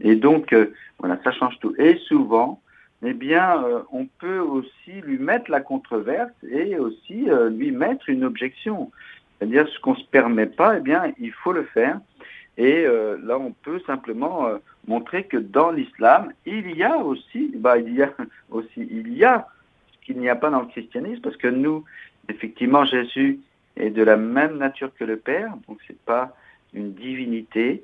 Et 0.00 0.16
donc, 0.16 0.52
euh, 0.52 0.72
voilà, 0.98 1.18
ça 1.24 1.32
change 1.32 1.58
tout. 1.60 1.74
Et 1.78 1.96
souvent, 2.08 2.60
eh 3.04 3.14
bien, 3.14 3.62
euh, 3.64 3.82
on 3.92 4.06
peut 4.06 4.38
aussi 4.38 4.92
lui 5.02 5.18
mettre 5.18 5.50
la 5.50 5.60
controverse 5.60 6.32
et 6.48 6.78
aussi 6.78 7.28
euh, 7.28 7.50
lui 7.50 7.70
mettre 7.70 8.08
une 8.08 8.24
objection. 8.24 8.90
C'est-à-dire, 9.38 9.68
ce 9.68 9.78
qu'on 9.80 9.92
ne 9.92 9.98
se 9.98 10.06
permet 10.06 10.46
pas, 10.46 10.78
eh 10.78 10.80
bien, 10.80 11.12
il 11.18 11.32
faut 11.32 11.52
le 11.52 11.64
faire. 11.64 12.00
Et 12.56 12.86
euh, 12.86 13.18
là, 13.24 13.38
on 13.38 13.50
peut 13.50 13.80
simplement 13.86 14.48
montrer 14.86 15.24
que 15.24 15.36
dans 15.36 15.72
l'islam, 15.72 16.32
il 16.46 16.76
y 16.76 16.84
a 16.84 16.98
aussi, 16.98 17.52
bah, 17.56 17.78
il 17.78 17.94
y 17.94 18.02
a 18.02 18.12
aussi, 18.50 18.88
il 18.90 19.12
y 19.12 19.24
a 19.24 19.48
ce 19.92 20.06
qu'il 20.06 20.18
n'y 20.18 20.28
a 20.28 20.36
pas 20.36 20.50
dans 20.50 20.60
le 20.60 20.68
christianisme, 20.68 21.20
parce 21.20 21.36
que 21.36 21.48
nous, 21.48 21.84
effectivement, 22.28 22.84
Jésus 22.84 23.40
est 23.76 23.90
de 23.90 24.02
la 24.02 24.16
même 24.16 24.56
nature 24.56 24.94
que 24.94 25.04
le 25.04 25.16
Père, 25.16 25.52
donc 25.66 25.78
c'est 25.88 25.98
pas 26.04 26.36
une 26.72 26.92
divinité, 26.92 27.82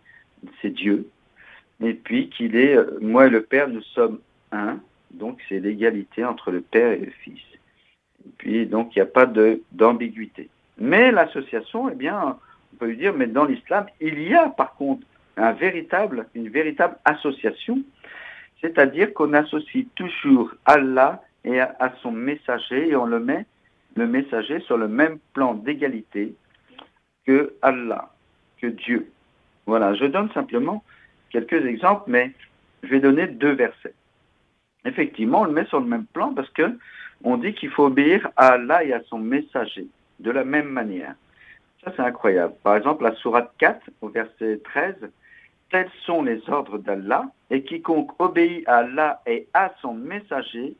c'est 0.62 0.70
Dieu. 0.70 1.08
Et 1.82 1.94
puis 1.94 2.28
qu'il 2.28 2.54
est, 2.56 2.78
moi 3.00 3.26
et 3.26 3.30
le 3.30 3.42
Père, 3.42 3.68
nous 3.68 3.82
sommes 3.82 4.20
un, 4.52 4.78
donc 5.10 5.38
c'est 5.48 5.60
l'égalité 5.60 6.24
entre 6.24 6.50
le 6.50 6.60
Père 6.60 6.92
et 6.92 6.98
le 6.98 7.12
Fils. 7.22 7.40
Et 8.24 8.30
puis 8.38 8.66
donc 8.66 8.94
il 8.94 8.98
n'y 8.98 9.02
a 9.02 9.06
pas 9.06 9.26
d'ambiguïté. 9.72 10.48
Mais 10.78 11.12
l'association, 11.12 11.90
eh 11.90 11.94
bien, 11.94 12.38
on 12.72 12.76
peut 12.76 12.86
lui 12.86 12.96
dire, 12.96 13.14
mais 13.14 13.26
dans 13.26 13.44
l'islam, 13.44 13.86
il 14.00 14.22
y 14.22 14.34
a 14.34 14.48
par 14.48 14.74
contre 14.74 15.06
une 15.36 16.48
véritable 16.48 16.96
association, 17.04 17.82
c'est-à-dire 18.60 19.12
qu'on 19.14 19.32
associe 19.32 19.86
toujours 19.94 20.52
Allah 20.64 21.22
et 21.44 21.60
à, 21.60 21.94
son 22.02 22.12
messager 22.12 22.88
et 22.88 22.96
on 22.96 23.06
le 23.06 23.20
met, 23.20 23.46
le 23.96 24.06
messager, 24.06 24.60
sur 24.60 24.76
le 24.76 24.88
même 24.88 25.18
plan 25.32 25.54
d'égalité 25.54 26.34
que 27.26 27.54
Allah, 27.62 28.10
que 28.60 28.66
Dieu. 28.66 29.10
Voilà, 29.66 29.94
je 29.94 30.04
donne 30.04 30.30
simplement 30.32 30.84
quelques 31.30 31.64
exemples, 31.64 32.04
mais 32.08 32.32
je 32.82 32.88
vais 32.88 33.00
donner 33.00 33.26
deux 33.26 33.52
versets. 33.52 33.94
Effectivement, 34.84 35.42
on 35.42 35.44
le 35.44 35.52
met 35.52 35.66
sur 35.66 35.80
le 35.80 35.86
même 35.86 36.06
plan 36.06 36.32
parce 36.32 36.50
que 36.50 36.76
on 37.22 37.36
dit 37.36 37.52
qu'il 37.54 37.70
faut 37.70 37.86
obéir 37.86 38.28
à 38.36 38.52
Allah 38.52 38.84
et 38.84 38.92
à 38.92 39.02
son 39.04 39.18
messager 39.18 39.86
de 40.20 40.30
la 40.30 40.44
même 40.44 40.68
manière. 40.68 41.14
Ça, 41.84 41.92
c'est 41.96 42.02
incroyable. 42.02 42.54
Par 42.62 42.76
exemple, 42.76 43.04
la 43.04 43.14
sourate 43.16 43.52
4, 43.58 43.90
au 44.00 44.08
verset 44.08 44.60
13, 44.64 44.94
tels 45.70 45.90
sont 46.04 46.22
les 46.22 46.42
ordres 46.48 46.78
d'Allah, 46.78 47.24
et 47.50 47.62
quiconque 47.62 48.10
obéit 48.18 48.66
à 48.68 48.78
Allah 48.78 49.22
et 49.26 49.46
à 49.54 49.72
son 49.80 49.94
messager, 49.94 50.74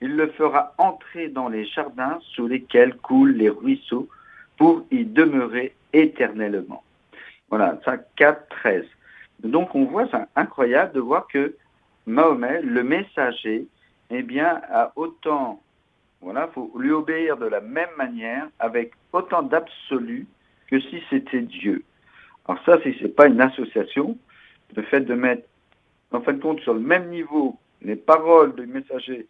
il 0.00 0.16
le 0.16 0.28
fera 0.28 0.74
entrer 0.78 1.28
dans 1.28 1.48
les 1.48 1.64
jardins 1.64 2.18
sous 2.34 2.46
lesquels 2.46 2.96
coulent 2.96 3.32
les 3.32 3.48
ruisseaux 3.48 4.08
pour 4.56 4.84
y 4.90 5.04
demeurer 5.04 5.74
éternellement. 5.92 6.82
Voilà, 7.48 7.78
ça 7.84 7.96
4, 8.16 8.48
13. 8.48 8.84
Donc 9.42 9.74
on 9.74 9.84
voit, 9.84 10.08
c'est 10.10 10.24
incroyable 10.34 10.92
de 10.92 11.00
voir 11.00 11.26
que 11.28 11.54
Mahomet, 12.06 12.62
le 12.62 12.82
messager, 12.82 13.66
eh 14.10 14.22
bien, 14.22 14.60
a 14.70 14.92
autant, 14.96 15.60
voilà, 16.20 16.48
faut 16.48 16.72
lui 16.78 16.92
obéir 16.92 17.36
de 17.36 17.46
la 17.46 17.60
même 17.60 17.90
manière, 17.96 18.48
avec 18.58 18.92
autant 19.12 19.42
d'absolu 19.42 20.26
que 20.68 20.80
si 20.80 21.02
c'était 21.10 21.42
Dieu. 21.42 21.82
Alors 22.46 22.62
ça, 22.64 22.80
si 22.82 22.96
c'est 23.00 23.14
pas 23.14 23.26
une 23.26 23.40
association, 23.40 24.16
le 24.74 24.82
fait 24.82 25.00
de 25.00 25.14
mettre, 25.14 25.46
en 26.12 26.20
fin 26.20 26.32
de 26.32 26.40
compte, 26.40 26.60
sur 26.60 26.74
le 26.74 26.80
même 26.80 27.08
niveau 27.08 27.58
les 27.82 27.96
paroles 27.96 28.54
du 28.54 28.66
messager, 28.66 29.26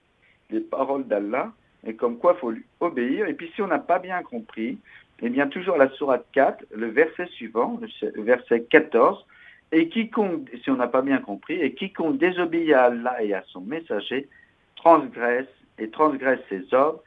les 0.50 0.60
paroles 0.60 1.06
d'Allah, 1.06 1.52
et 1.86 1.94
comme 1.94 2.18
quoi 2.18 2.34
il 2.36 2.40
faut 2.40 2.50
lui 2.50 2.64
obéir. 2.80 3.26
Et 3.26 3.34
puis 3.34 3.50
si 3.54 3.62
on 3.62 3.66
n'a 3.66 3.78
pas 3.78 3.98
bien 3.98 4.22
compris, 4.22 4.78
eh 5.22 5.28
bien 5.28 5.46
toujours 5.48 5.76
la 5.76 5.88
sourate 5.90 6.26
4, 6.32 6.64
le 6.74 6.88
verset 6.88 7.26
suivant, 7.26 7.80
le 8.02 8.22
verset 8.22 8.62
14, 8.62 9.24
et 9.72 9.88
quiconque, 9.88 10.48
si 10.62 10.70
on 10.70 10.76
n'a 10.76 10.88
pas 10.88 11.02
bien 11.02 11.18
compris, 11.18 11.60
et 11.60 11.74
quiconque 11.74 12.18
désobéit 12.18 12.72
à 12.72 12.84
Allah 12.84 13.22
et 13.22 13.34
à 13.34 13.42
son 13.48 13.60
messager, 13.60 14.28
transgresse 14.76 15.48
et 15.78 15.90
transgresse 15.90 16.40
ses 16.48 16.72
ordres, 16.72 17.02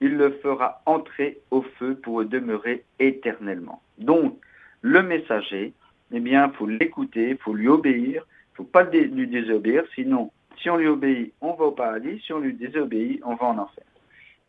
il 0.00 0.16
le 0.16 0.30
fera 0.42 0.82
entrer 0.86 1.38
au 1.50 1.62
feu 1.62 1.94
pour 1.96 2.24
demeurer 2.24 2.84
éternellement. 2.98 3.82
Donc, 3.98 4.38
le 4.82 5.02
messager, 5.02 5.72
eh 6.12 6.20
bien, 6.20 6.48
il 6.48 6.56
faut 6.56 6.66
l'écouter, 6.66 7.30
il 7.30 7.38
faut 7.38 7.54
lui 7.54 7.68
obéir, 7.68 8.24
il 8.24 8.52
ne 8.52 8.56
faut 8.56 8.64
pas 8.64 8.84
lui 8.84 9.26
désobéir, 9.26 9.84
sinon, 9.94 10.30
si 10.58 10.70
on 10.70 10.76
lui 10.76 10.86
obéit, 10.86 11.32
on 11.40 11.54
va 11.54 11.66
au 11.66 11.70
paradis, 11.72 12.20
si 12.24 12.32
on 12.32 12.38
lui 12.38 12.54
désobéit, 12.54 13.20
on 13.24 13.34
va 13.34 13.46
en 13.46 13.58
enfer. 13.58 13.84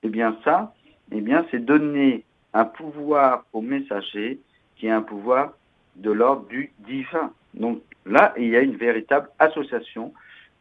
Eh 0.03 0.09
bien, 0.09 0.37
ça, 0.43 0.73
eh 1.11 1.21
bien, 1.21 1.45
c'est 1.49 1.63
donner 1.63 2.23
un 2.53 2.65
pouvoir 2.65 3.45
au 3.53 3.61
messager 3.61 4.39
qui 4.75 4.87
est 4.87 4.91
un 4.91 5.01
pouvoir 5.01 5.53
de 5.95 6.11
l'ordre 6.11 6.47
du 6.47 6.71
divin. 6.79 7.31
Donc 7.53 7.81
là, 8.05 8.33
il 8.37 8.49
y 8.49 8.55
a 8.55 8.61
une 8.61 8.75
véritable 8.75 9.29
association 9.39 10.13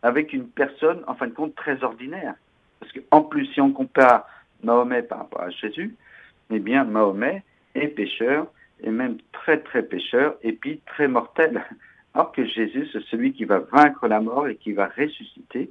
avec 0.03 0.33
une 0.33 0.49
personne, 0.49 1.03
en 1.07 1.15
fin 1.15 1.27
de 1.27 1.33
compte, 1.33 1.55
très 1.55 1.83
ordinaire. 1.83 2.35
Parce 2.81 2.93
qu'en 2.93 3.23
plus, 3.23 3.47
si 3.47 3.61
on 3.61 3.73
compare 3.73 4.27
Mahomet 4.63 5.03
par 5.03 5.19
rapport 5.19 5.43
à 5.43 5.51
Jésus, 5.51 5.95
eh 6.51 6.59
bien, 6.59 6.85
Mahomet 6.85 7.43
est 7.75 7.89
pécheur, 7.89 8.47
et 8.83 8.91
même 8.91 9.17
très 9.33 9.59
très 9.59 9.83
pécheur, 9.83 10.37
et 10.43 10.53
puis 10.53 10.81
très 10.87 11.09
mortel. 11.09 11.65
Alors 12.15 12.33
que 12.33 12.47
Jésus, 12.47 12.89
c'est 12.93 13.03
celui 13.05 13.33
qui 13.33 13.45
va 13.45 13.59
vaincre 13.59 14.07
la 14.09 14.21
mort 14.21 14.49
et 14.49 14.57
qui 14.57 14.73
va 14.73 14.87
ressusciter. 14.87 15.71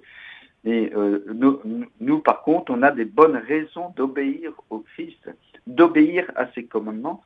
Et 0.63 0.91
euh, 0.95 1.23
nous, 1.33 1.59
nous, 1.99 2.19
par 2.19 2.41
contre, 2.41 2.71
on 2.71 2.81
a 2.81 2.91
des 2.91 3.05
bonnes 3.05 3.37
raisons 3.37 3.93
d'obéir 3.95 4.51
au 4.69 4.79
Christ, 4.79 5.29
d'obéir 5.67 6.29
à 6.35 6.47
ses 6.53 6.65
commandements, 6.65 7.23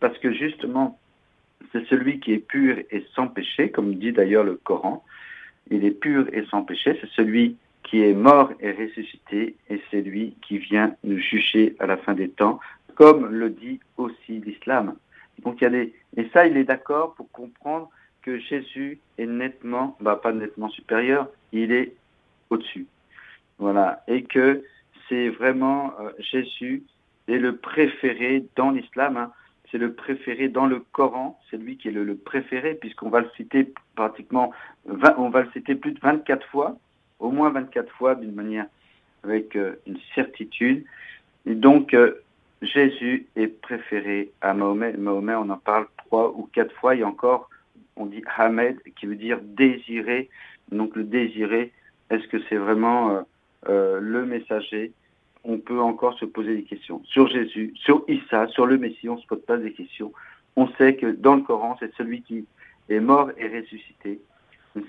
parce 0.00 0.16
que 0.18 0.32
justement, 0.32 0.98
c'est 1.72 1.86
celui 1.86 2.20
qui 2.20 2.32
est 2.32 2.38
pur 2.38 2.78
et 2.78 3.04
sans 3.14 3.28
péché, 3.28 3.70
comme 3.70 3.94
dit 3.94 4.12
d'ailleurs 4.12 4.44
le 4.44 4.56
Coran. 4.56 5.04
Il 5.70 5.84
est 5.84 5.90
pur 5.90 6.26
et 6.32 6.44
sans 6.46 6.62
péché, 6.62 6.98
c'est 7.00 7.10
celui 7.10 7.56
qui 7.82 8.02
est 8.02 8.14
mort 8.14 8.52
et 8.60 8.72
ressuscité, 8.72 9.54
et 9.70 9.80
c'est 9.90 10.02
lui 10.02 10.34
qui 10.42 10.58
vient 10.58 10.94
nous 11.04 11.18
juger 11.18 11.74
à 11.78 11.86
la 11.86 11.96
fin 11.96 12.14
des 12.14 12.28
temps, 12.28 12.60
comme 12.94 13.26
le 13.26 13.50
dit 13.50 13.80
aussi 13.96 14.40
l'islam. 14.40 14.94
Donc 15.42 15.60
il 15.60 15.64
y 15.64 15.66
a 15.66 15.70
des... 15.70 15.94
Et 16.16 16.28
ça, 16.32 16.46
il 16.46 16.56
est 16.56 16.64
d'accord 16.64 17.14
pour 17.14 17.30
comprendre 17.30 17.88
que 18.22 18.38
Jésus 18.38 18.98
est 19.16 19.26
nettement, 19.26 19.96
bah 20.00 20.16
pas 20.16 20.32
nettement 20.32 20.68
supérieur, 20.68 21.28
il 21.52 21.72
est 21.72 21.94
au-dessus. 22.50 22.86
Voilà. 23.58 24.02
Et 24.08 24.24
que 24.24 24.62
c'est 25.08 25.28
vraiment 25.30 25.92
euh, 26.00 26.10
Jésus 26.18 26.82
est 27.26 27.38
le 27.38 27.56
préféré 27.56 28.44
dans 28.56 28.70
l'islam. 28.70 29.16
Hein. 29.16 29.32
C'est 29.70 29.78
le 29.78 29.92
préféré 29.92 30.48
dans 30.48 30.66
le 30.66 30.80
Coran. 30.92 31.38
C'est 31.50 31.56
lui 31.56 31.76
qui 31.76 31.88
est 31.88 31.92
le, 31.92 32.16
préféré 32.16 32.74
puisqu'on 32.74 33.10
va 33.10 33.20
le 33.20 33.30
citer 33.36 33.72
pratiquement, 33.94 34.52
20, 34.86 35.14
on 35.18 35.28
va 35.28 35.42
le 35.42 35.50
citer 35.52 35.74
plus 35.74 35.92
de 35.92 36.00
24 36.00 36.46
fois 36.46 36.76
au 37.18 37.30
moins 37.30 37.50
24 37.50 37.90
fois 37.92 38.14
d'une 38.14 38.34
manière 38.34 38.66
avec 39.24 39.56
euh, 39.56 39.76
une 39.86 39.98
certitude. 40.14 40.84
Et 41.46 41.54
donc, 41.54 41.94
euh, 41.94 42.22
Jésus 42.62 43.26
est 43.36 43.48
préféré 43.48 44.30
à 44.40 44.54
Mahomet. 44.54 44.92
Mahomet, 44.92 45.34
on 45.34 45.50
en 45.50 45.56
parle 45.56 45.86
trois 45.98 46.32
ou 46.36 46.48
quatre 46.52 46.74
fois. 46.76 46.94
Et 46.94 47.04
encore, 47.04 47.50
on 47.96 48.06
dit 48.06 48.22
Hamed, 48.36 48.78
qui 48.96 49.06
veut 49.06 49.16
dire 49.16 49.40
désiré. 49.42 50.28
Donc, 50.70 50.96
le 50.96 51.04
désiré, 51.04 51.72
est-ce 52.10 52.26
que 52.28 52.38
c'est 52.48 52.56
vraiment 52.56 53.24
euh, 53.68 53.98
le 54.00 54.24
messager 54.24 54.92
On 55.48 55.58
peut 55.58 55.80
encore 55.80 56.16
se 56.18 56.26
poser 56.26 56.54
des 56.54 56.62
questions. 56.62 57.02
Sur 57.04 57.26
Jésus, 57.26 57.72
sur 57.74 58.04
Issa, 58.06 58.46
sur 58.48 58.66
le 58.66 58.78
Messie, 58.78 59.08
on 59.08 59.16
ne 59.16 59.20
se 59.20 59.26
pose 59.26 59.42
pas 59.42 59.56
des 59.56 59.72
questions. 59.72 60.12
On 60.54 60.68
sait 60.74 60.94
que 60.94 61.06
dans 61.06 61.34
le 61.34 61.42
Coran, 61.42 61.76
c'est 61.80 61.92
celui 61.96 62.22
qui 62.22 62.46
est 62.88 63.00
mort 63.00 63.30
et 63.36 63.48
ressuscité 63.48 64.20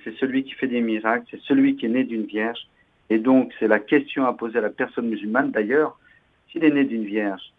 c'est 0.03 0.15
celui 0.17 0.43
qui 0.43 0.53
fait 0.53 0.67
des 0.67 0.81
miracles, 0.81 1.25
c'est 1.31 1.41
celui 1.41 1.75
qui 1.75 1.85
est 1.85 1.89
né 1.89 2.03
d'une 2.03 2.25
vierge. 2.25 2.67
Et 3.09 3.19
donc, 3.19 3.53
c'est 3.59 3.67
la 3.67 3.79
question 3.79 4.25
à 4.25 4.33
poser 4.33 4.59
à 4.59 4.61
la 4.61 4.69
personne 4.69 5.09
musulmane. 5.09 5.51
D'ailleurs, 5.51 5.99
s'il 6.49 6.63
est 6.63 6.71
né 6.71 6.83
d'une 6.83 7.05
vierge, 7.05 7.53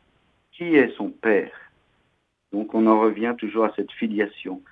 qui 0.53 0.77
est 0.77 0.95
son 0.97 1.11
père? 1.11 1.53
Donc, 2.53 2.75
on 2.75 2.87
en 2.87 3.01
revient 3.01 3.35
toujours 3.39 3.65
à 3.65 3.73
cette 3.75 3.93
filiation. 3.93 4.63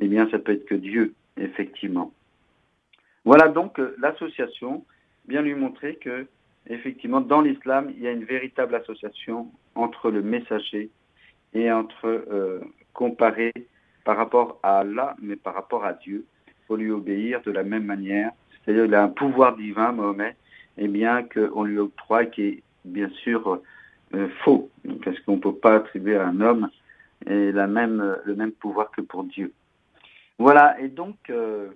Eh 0.00 0.08
bien, 0.08 0.28
ça 0.30 0.38
peut 0.38 0.52
être 0.52 0.66
que 0.66 0.74
Dieu, 0.74 1.14
effectivement. 1.36 2.12
Voilà 3.24 3.48
donc 3.48 3.80
euh, 3.80 3.96
l'association. 3.98 4.84
bien 5.26 5.42
lui 5.42 5.54
montrer 5.54 5.96
que, 5.96 6.26
effectivement, 6.68 7.20
dans 7.20 7.40
l'islam, 7.40 7.92
il 7.96 8.02
y 8.02 8.08
a 8.08 8.12
une 8.12 8.24
véritable 8.24 8.74
association 8.74 9.48
entre 9.74 10.10
le 10.10 10.22
messager 10.22 10.90
et 11.54 11.70
entre 11.70 12.06
euh, 12.06 12.60
comparer 12.92 13.52
par 14.04 14.16
rapport 14.16 14.58
à 14.62 14.78
Allah, 14.78 15.16
mais 15.20 15.36
par 15.36 15.54
rapport 15.54 15.84
à 15.84 15.92
Dieu. 15.94 16.24
Il 16.48 16.66
faut 16.66 16.76
lui 16.76 16.90
obéir 16.90 17.42
de 17.42 17.50
la 17.50 17.62
même 17.62 17.84
manière. 17.84 18.32
C'est-à-dire 18.64 18.84
qu'il 18.84 18.94
a 18.94 19.02
un 19.02 19.08
pouvoir 19.08 19.56
divin, 19.56 19.92
Mohamed, 19.92 20.34
et 20.78 20.88
bien 20.88 21.22
qu'on 21.22 21.64
lui 21.64 21.78
octroie 21.78 22.26
qui 22.26 22.42
est 22.42 22.62
bien 22.84 23.08
sûr 23.10 23.60
euh, 24.14 24.28
faux, 24.44 24.70
parce 25.04 25.18
qu'on 25.20 25.36
ne 25.36 25.40
peut 25.40 25.54
pas 25.54 25.76
attribuer 25.76 26.16
à 26.16 26.26
un 26.26 26.40
homme 26.40 26.68
et 27.26 27.52
la 27.52 27.66
même, 27.66 28.16
le 28.24 28.34
même 28.34 28.52
pouvoir 28.52 28.90
que 28.90 29.00
pour 29.00 29.24
Dieu. 29.24 29.52
Voilà, 30.38 30.78
et 30.80 30.88
donc, 30.88 31.16
euh, 31.30 31.68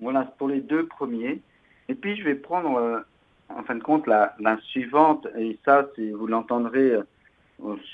voilà 0.00 0.24
pour 0.24 0.48
les 0.48 0.60
deux 0.60 0.86
premiers. 0.86 1.40
Et 1.88 1.94
puis, 1.94 2.16
je 2.16 2.24
vais 2.24 2.34
prendre, 2.34 2.76
euh, 2.76 3.00
en 3.48 3.62
fin 3.62 3.76
de 3.76 3.82
compte, 3.82 4.06
la, 4.06 4.34
suivante, 4.62 5.26
et 5.38 5.58
ça, 5.64 5.88
vous 5.98 6.26
l'entendrez 6.26 6.94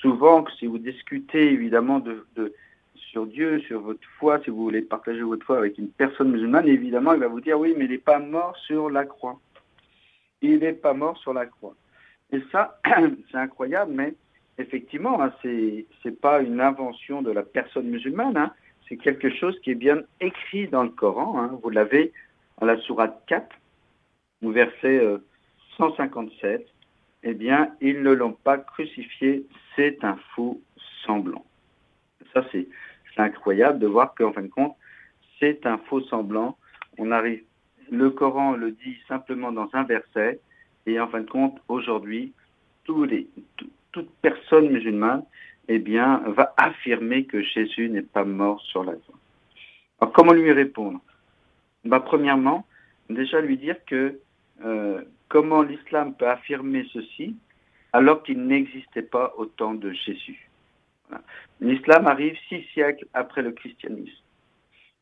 souvent, 0.00 0.42
que 0.42 0.52
si 0.52 0.66
vous 0.66 0.78
discutez 0.78 1.52
évidemment 1.52 2.00
de, 2.00 2.24
sur 2.94 3.26
Dieu, 3.26 3.60
sur 3.60 3.80
votre 3.80 4.06
foi, 4.18 4.40
si 4.42 4.50
vous 4.50 4.62
voulez 4.62 4.82
partager 4.82 5.22
votre 5.22 5.44
foi 5.44 5.58
avec 5.58 5.78
une 5.78 5.88
personne 5.88 6.30
musulmane, 6.30 6.68
évidemment, 6.68 7.12
il 7.12 7.20
va 7.20 7.28
vous 7.28 7.40
dire, 7.40 7.58
oui, 7.58 7.74
mais 7.76 7.84
il 7.86 7.90
n'est 7.90 7.98
pas 7.98 8.18
mort 8.18 8.56
sur 8.66 8.90
la 8.90 9.04
croix. 9.04 9.38
Il 10.42 10.60
n'est 10.60 10.72
pas 10.72 10.94
mort 10.94 11.16
sur 11.18 11.34
la 11.34 11.46
croix. 11.46 11.74
Et 12.32 12.40
ça, 12.52 12.78
c'est 13.30 13.38
incroyable, 13.38 13.92
mais 13.94 14.14
effectivement, 14.58 15.20
hein, 15.20 15.32
ce 15.42 15.48
n'est 16.04 16.14
pas 16.14 16.40
une 16.40 16.60
invention 16.60 17.22
de 17.22 17.32
la 17.32 17.42
personne 17.42 17.88
musulmane, 17.88 18.36
hein. 18.36 18.52
c'est 18.88 18.96
quelque 18.96 19.30
chose 19.30 19.58
qui 19.60 19.72
est 19.72 19.76
bien 19.76 20.02
écrit 20.20 20.68
dans 20.68 20.84
le 20.84 20.90
Coran. 20.90 21.40
Hein. 21.40 21.58
vous 21.62 21.70
l'avez 21.70 22.12
à 22.60 22.66
la 22.66 22.76
sourate 22.78 23.22
4, 23.26 23.46
au 24.44 24.50
verset 24.52 25.00
157. 25.81 26.61
Euh, 26.61 26.64
eh 27.23 27.35
bien, 27.35 27.75
ils 27.81 28.03
ne 28.03 28.12
l'ont 28.12 28.33
pas 28.33 28.59
crucifié, 28.59 29.45
c'est 29.77 30.03
un 30.05 30.19
faux 30.35 30.61
semblant. 31.05 31.45
Ça, 32.33 32.45
c'est 32.53 32.66
incroyable 33.16 33.79
de 33.79 33.87
voir 33.87 34.14
qu'en 34.14 34.33
fin 34.33 34.43
de 34.43 34.49
compte, 34.49 34.75
c'est 35.38 35.66
un 35.66 35.79
faux 35.79 36.01
semblant. 36.03 36.57
On 36.97 37.11
arrive, 37.11 37.43
le 37.90 38.11
Coran 38.11 38.53
le 38.53 38.71
dit 38.71 38.97
simplement 39.09 39.53
dans 39.53 39.69
un 39.75 39.85
verset, 39.85 40.40
et 40.87 40.99
en 40.99 41.09
fin 41.09 41.21
de 41.21 41.29
compte, 41.29 41.61
aujourd'hui, 41.69 42.33
toute 42.85 44.11
personne 44.23 44.71
musulmane 44.71 45.25
eh 45.69 45.79
bien, 45.79 46.23
va 46.27 46.55
affirmer 46.57 47.25
que 47.25 47.43
Jésus 47.43 47.88
n'est 47.90 48.03
pas 48.03 48.25
mort 48.25 48.61
sur 48.62 48.83
la 48.83 48.95
croix. 48.95 49.19
Alors, 50.01 50.12
comment 50.12 50.33
lui 50.33 50.51
répondre? 50.53 51.01
Bah, 51.85 52.01
Premièrement, 52.01 52.66
déjà 53.09 53.40
lui 53.40 53.57
dire 53.57 53.77
que 53.85 54.19
euh, 54.64 55.03
comment 55.31 55.62
l'islam 55.62 56.14
peut 56.14 56.29
affirmer 56.29 56.85
ceci 56.93 57.37
alors 57.95 58.23
qu'il 58.23 58.45
n'existait 58.45 59.03
pas 59.03 59.33
au 59.38 59.47
temps 59.47 59.75
de 59.75 59.93
Jésus. 59.93 60.51
L'islam 61.61 62.07
arrive 62.07 62.37
six 62.49 62.62
siècles 62.75 63.07
après 63.14 63.40
le 63.40 63.53
christianisme. 63.53 64.23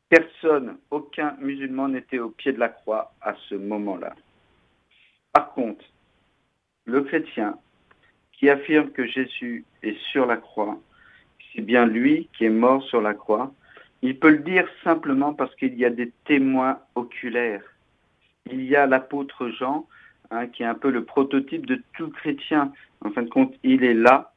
Personne, 0.09 0.79
aucun 0.91 1.37
musulman 1.41 1.89
n'était 1.89 2.19
au 2.19 2.31
pied 2.31 2.53
de 2.53 2.61
la 2.61 2.69
croix 2.69 3.13
à 3.21 3.35
ce 3.49 3.57
moment-là. 3.57 4.15
Par 5.33 5.53
contre, 5.53 5.85
le 6.85 7.03
chrétien 7.03 7.59
qui 8.33 8.49
affirme 8.49 8.91
que 8.91 9.07
Jésus 9.07 9.65
est 9.83 9.99
sur 10.11 10.25
la 10.25 10.37
croix, 10.37 10.79
c'est 11.53 11.63
bien 11.63 11.87
lui 11.87 12.29
qui 12.37 12.45
est 12.45 12.51
mort 12.51 12.83
sur 12.85 13.01
la 13.01 13.15
croix, 13.15 13.53
il 14.01 14.19
peut 14.19 14.31
le 14.31 14.39
dire 14.39 14.69
simplement 14.85 15.35
parce 15.35 15.55
qu'il 15.57 15.75
y 15.77 15.85
a 15.85 15.91
des 15.91 16.13
témoins 16.25 16.81
oculaires. 16.95 17.65
Il 18.51 18.63
y 18.63 18.77
a 18.77 18.87
l'apôtre 18.87 19.49
Jean, 19.49 19.87
hein, 20.31 20.47
qui 20.47 20.63
est 20.63 20.67
un 20.67 20.75
peu 20.75 20.91
le 20.91 21.05
prototype 21.05 21.67
de 21.67 21.81
tout 21.97 22.11
chrétien. 22.11 22.73
En 23.05 23.11
fin 23.11 23.23
de 23.23 23.29
compte, 23.29 23.55
il 23.63 23.85
est 23.85 23.95
là 23.95 24.33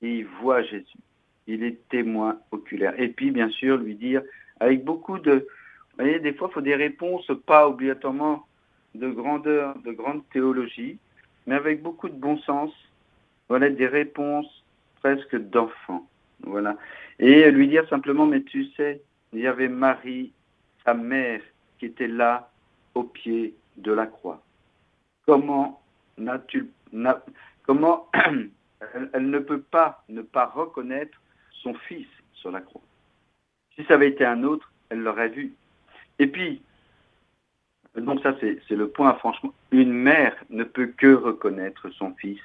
et 0.00 0.18
il 0.18 0.26
voit 0.26 0.62
Jésus. 0.62 0.98
Il 1.46 1.64
est 1.64 1.88
témoin 1.88 2.38
oculaire. 2.50 2.98
Et 2.98 3.08
puis, 3.08 3.30
bien 3.30 3.50
sûr, 3.50 3.76
lui 3.76 3.94
dire, 3.94 4.22
avec 4.60 4.84
beaucoup 4.84 5.18
de... 5.18 5.32
Vous 5.32 6.04
voyez, 6.04 6.20
des 6.20 6.32
fois, 6.32 6.48
il 6.50 6.54
faut 6.54 6.60
des 6.60 6.74
réponses, 6.74 7.30
pas 7.46 7.68
obligatoirement 7.68 8.46
de 8.94 9.08
grandeur, 9.08 9.76
de 9.84 9.92
grande 9.92 10.22
théologie, 10.30 10.98
mais 11.46 11.54
avec 11.54 11.82
beaucoup 11.82 12.08
de 12.08 12.14
bon 12.14 12.38
sens. 12.38 12.70
Voilà 13.48 13.68
des 13.70 13.86
réponses 13.86 14.64
presque 15.00 15.36
d'enfant. 15.36 16.06
Voilà. 16.44 16.76
Et 17.18 17.50
lui 17.50 17.68
dire 17.68 17.88
simplement, 17.88 18.26
mais 18.26 18.42
tu 18.42 18.66
sais, 18.76 19.02
il 19.32 19.40
y 19.40 19.46
avait 19.46 19.68
Marie, 19.68 20.32
sa 20.84 20.94
mère, 20.94 21.40
qui 21.78 21.86
était 21.86 22.08
là 22.08 22.50
au 22.94 23.04
pied 23.04 23.54
de 23.76 23.92
la 23.92 24.06
croix. 24.06 24.42
Comment 25.26 25.82
comment 27.64 28.10
elle, 29.12 29.30
ne 29.30 29.38
peut 29.38 29.60
pas 29.60 30.04
ne 30.08 30.22
pas 30.22 30.46
reconnaître 30.46 31.20
son 31.50 31.74
fils 31.74 32.08
sur 32.34 32.50
la 32.50 32.60
croix. 32.60 32.82
Si 33.74 33.84
ça 33.84 33.94
avait 33.94 34.08
été 34.08 34.24
un 34.24 34.42
autre, 34.42 34.70
elle 34.90 35.00
l'aurait 35.00 35.28
vu. 35.28 35.54
Et 36.18 36.26
puis, 36.26 36.62
donc 37.96 38.20
ça 38.22 38.34
c'est 38.40 38.70
le 38.70 38.88
point 38.88 39.14
franchement, 39.14 39.54
une 39.70 39.92
mère 39.92 40.34
ne 40.50 40.64
peut 40.64 40.92
que 40.96 41.14
reconnaître 41.14 41.90
son 41.90 42.14
fils, 42.14 42.40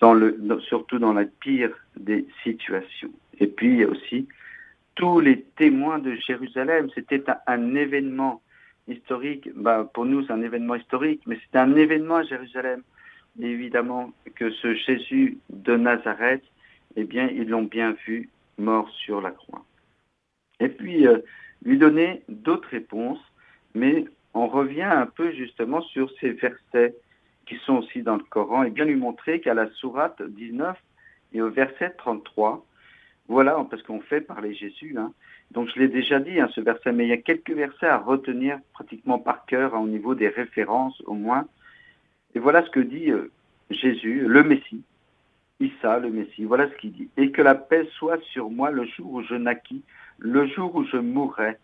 surtout 0.00 0.98
dans 0.98 1.12
la 1.12 1.24
pire 1.24 1.74
des 1.96 2.26
situations. 2.42 3.10
Et 3.40 3.46
puis 3.46 3.68
il 3.68 3.76
y 3.78 3.84
a 3.84 3.88
aussi 3.88 4.28
tous 4.98 5.20
les 5.20 5.42
témoins 5.56 6.00
de 6.00 6.14
Jérusalem. 6.16 6.90
C'était 6.94 7.22
un, 7.46 7.74
événement 7.76 8.42
historique. 8.88 9.50
Bah, 9.54 9.88
pour 9.92 10.04
nous, 10.04 10.24
c'est 10.26 10.32
un 10.32 10.42
événement 10.42 10.74
historique, 10.74 11.22
mais 11.26 11.38
c'est 11.40 11.58
un 11.58 11.76
événement 11.76 12.16
à 12.16 12.22
Jérusalem. 12.24 12.82
évidemment 13.40 14.12
que 14.34 14.50
ce 14.50 14.74
Jésus 14.74 15.38
de 15.50 15.76
Nazareth, 15.76 16.42
eh 16.96 17.04
bien, 17.04 17.28
ils 17.28 17.48
l'ont 17.48 17.62
bien 17.62 17.94
vu 18.06 18.30
mort 18.58 18.90
sur 18.90 19.20
la 19.20 19.30
croix. 19.30 19.64
Et 20.60 20.68
puis, 20.68 21.06
euh, 21.06 21.18
lui 21.64 21.78
donner 21.78 22.22
d'autres 22.28 22.68
réponses, 22.68 23.20
mais 23.74 24.06
on 24.34 24.48
revient 24.48 24.82
un 24.82 25.06
peu 25.06 25.32
justement 25.32 25.80
sur 25.82 26.10
ces 26.20 26.30
versets 26.30 26.94
qui 27.46 27.56
sont 27.64 27.76
aussi 27.76 28.02
dans 28.02 28.16
le 28.16 28.24
Coran 28.24 28.64
et 28.64 28.70
bien 28.70 28.84
lui 28.84 28.96
montrer 28.96 29.40
qu'à 29.40 29.54
la 29.54 29.70
sourate 29.70 30.20
19 30.22 30.76
et 31.32 31.40
au 31.40 31.50
verset 31.50 31.90
33, 31.98 32.64
voilà, 33.28 33.64
parce 33.70 33.82
qu'on 33.82 34.00
fait 34.00 34.20
parler 34.20 34.54
Jésus. 34.54 34.96
Hein. 34.98 35.12
Donc 35.50 35.68
je 35.74 35.78
l'ai 35.78 35.88
déjà 35.88 36.20
dit, 36.20 36.40
hein, 36.40 36.48
ce 36.54 36.60
verset, 36.60 36.92
mais 36.92 37.06
il 37.06 37.08
y 37.08 37.12
a 37.12 37.18
quelques 37.18 37.50
versets 37.50 37.86
à 37.86 37.98
retenir 37.98 38.58
pratiquement 38.72 39.18
par 39.18 39.46
cœur, 39.46 39.74
hein, 39.74 39.80
au 39.80 39.88
niveau 39.88 40.14
des 40.14 40.28
références 40.28 41.00
au 41.06 41.14
moins. 41.14 41.46
Et 42.34 42.38
voilà 42.38 42.64
ce 42.64 42.70
que 42.70 42.80
dit 42.80 43.10
euh, 43.10 43.30
Jésus, 43.70 44.24
le 44.26 44.42
Messie, 44.42 44.82
Issa, 45.60 45.98
le 45.98 46.10
Messie. 46.10 46.44
Voilà 46.44 46.68
ce 46.68 46.74
qu'il 46.76 46.92
dit. 46.92 47.08
Et 47.16 47.30
que 47.30 47.42
la 47.42 47.54
paix 47.54 47.88
soit 47.96 48.22
sur 48.24 48.50
moi 48.50 48.70
le 48.70 48.84
jour 48.84 49.12
où 49.12 49.22
je 49.22 49.34
naquis, 49.34 49.82
le 50.18 50.46
jour 50.46 50.74
où 50.74 50.84
je 50.84 50.98
mourrai, 50.98 51.56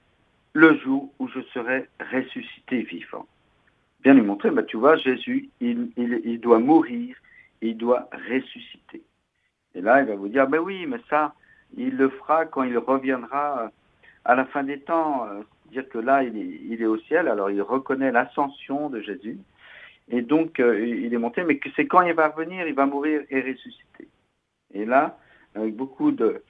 le 0.54 0.76
jour 0.78 1.12
où 1.18 1.28
je 1.28 1.40
serai 1.52 1.88
ressuscité 2.12 2.82
vivant. 2.82 3.26
Bien 4.02 4.14
lui 4.14 4.22
montrer, 4.22 4.50
bah, 4.50 4.62
tu 4.62 4.76
vois, 4.76 4.96
Jésus, 4.96 5.48
il, 5.60 5.90
il, 5.96 6.40
doit 6.40 6.58
mourir, 6.58 7.16
il 7.60 7.76
doit 7.76 8.08
ressusciter. 8.28 9.02
Et 9.74 9.80
là, 9.80 10.00
il 10.02 10.06
va 10.06 10.14
vous 10.14 10.28
dire, 10.28 10.46
ben 10.46 10.58
oui, 10.58 10.86
mais 10.86 11.00
ça, 11.10 11.34
il 11.76 11.96
le 11.96 12.08
fera 12.08 12.46
quand 12.46 12.62
il 12.62 12.78
reviendra 12.78 13.70
à 14.24 14.34
la 14.34 14.44
fin 14.46 14.62
des 14.62 14.80
temps. 14.80 15.26
Dire 15.70 15.88
que 15.88 15.98
là, 15.98 16.22
il 16.22 16.80
est, 16.80 16.86
au 16.86 16.98
ciel, 16.98 17.28
alors 17.28 17.50
il 17.50 17.62
reconnaît 17.62 18.12
l'ascension 18.12 18.88
de 18.88 19.00
Jésus. 19.00 19.38
Et 20.10 20.22
donc, 20.22 20.60
euh, 20.60 20.86
il 20.86 21.12
est 21.14 21.18
monté, 21.18 21.42
mais 21.44 21.58
c'est 21.74 21.86
quand 21.86 22.02
il 22.02 22.12
va 22.12 22.28
revenir, 22.28 22.66
il 22.68 22.74
va 22.74 22.86
mourir 22.86 23.22
et 23.30 23.40
ressusciter. 23.40 24.08
Et 24.74 24.84
là, 24.84 25.18
avec 25.54 25.74
beaucoup 25.74 26.10
de, 26.12 26.42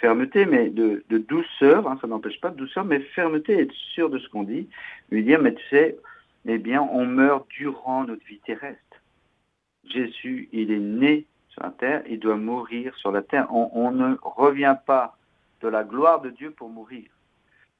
fermeté, 0.00 0.46
mais 0.46 0.70
de, 0.70 1.02
douceur, 1.10 1.88
hein, 1.88 1.98
ça 2.00 2.06
n'empêche 2.06 2.40
pas 2.40 2.50
de 2.50 2.56
douceur, 2.56 2.84
mais 2.84 3.00
fermeté, 3.00 3.60
être 3.60 3.74
sûr 3.94 4.08
de 4.08 4.18
ce 4.18 4.28
qu'on 4.28 4.44
dit, 4.44 4.68
lui 5.10 5.24
dire, 5.24 5.40
mais 5.40 5.54
tu 5.54 5.64
sais, 5.68 5.98
eh 6.46 6.58
bien, 6.58 6.82
on 6.82 7.06
meurt 7.06 7.46
durant 7.50 8.04
notre 8.04 8.24
vie 8.26 8.40
terrestre. 8.46 8.80
Jésus, 9.84 10.48
il 10.52 10.70
est 10.70 10.78
né 10.78 11.26
sur 11.56 11.64
la 11.64 11.72
terre, 11.72 12.02
il 12.08 12.18
doit 12.18 12.36
mourir 12.36 12.94
sur 12.96 13.10
la 13.10 13.22
terre. 13.22 13.46
On, 13.52 13.90
ne 13.90 14.16
revient 14.22 14.76
pas 14.86 15.16
de 15.62 15.68
la 15.68 15.84
gloire 15.84 16.20
de 16.20 16.30
Dieu 16.30 16.50
pour 16.50 16.68
mourir. 16.68 17.04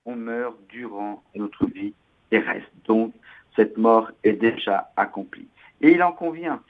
On 0.04 0.16
meurt 0.16 0.56
durant 0.68 1.22
notre 1.34 1.66
vie 1.66 1.94
terrestre. 2.30 2.70
Donc, 2.86 3.12
cette 3.54 3.76
mort 3.76 4.10
est 4.24 4.32
déjà 4.32 4.90
accomplie. 4.96 5.48
Et 5.80 5.92
il 5.92 6.02
en 6.02 6.12
convient 6.12 6.62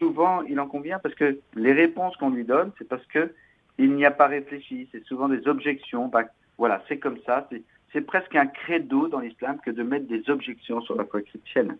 souvent, 0.00 0.42
il 0.42 0.58
en 0.58 0.66
convient 0.66 0.98
parce 0.98 1.14
que 1.14 1.38
les 1.54 1.72
réponses 1.72 2.16
qu'on 2.16 2.30
lui 2.30 2.44
donne, 2.44 2.72
c'est 2.78 2.88
parce 2.88 3.06
que 3.06 3.32
il 3.78 3.94
n'y 3.94 4.04
a 4.04 4.10
pas 4.10 4.26
réfléchi. 4.26 4.88
C'est 4.90 5.04
souvent 5.04 5.28
des 5.28 5.46
objections. 5.46 6.08
Bah, 6.08 6.24
voilà, 6.58 6.82
c'est 6.88 6.98
comme 6.98 7.18
ça. 7.24 7.48
C'est 7.92 8.00
presque 8.00 8.34
un 8.34 8.46
credo 8.46 9.08
dans 9.08 9.20
l'islam 9.20 9.58
que 9.64 9.70
de 9.70 9.82
mettre 9.82 10.06
des 10.06 10.28
objections 10.28 10.80
sur 10.82 10.96
la 10.96 11.04
foi 11.04 11.22
chrétienne. 11.22 11.76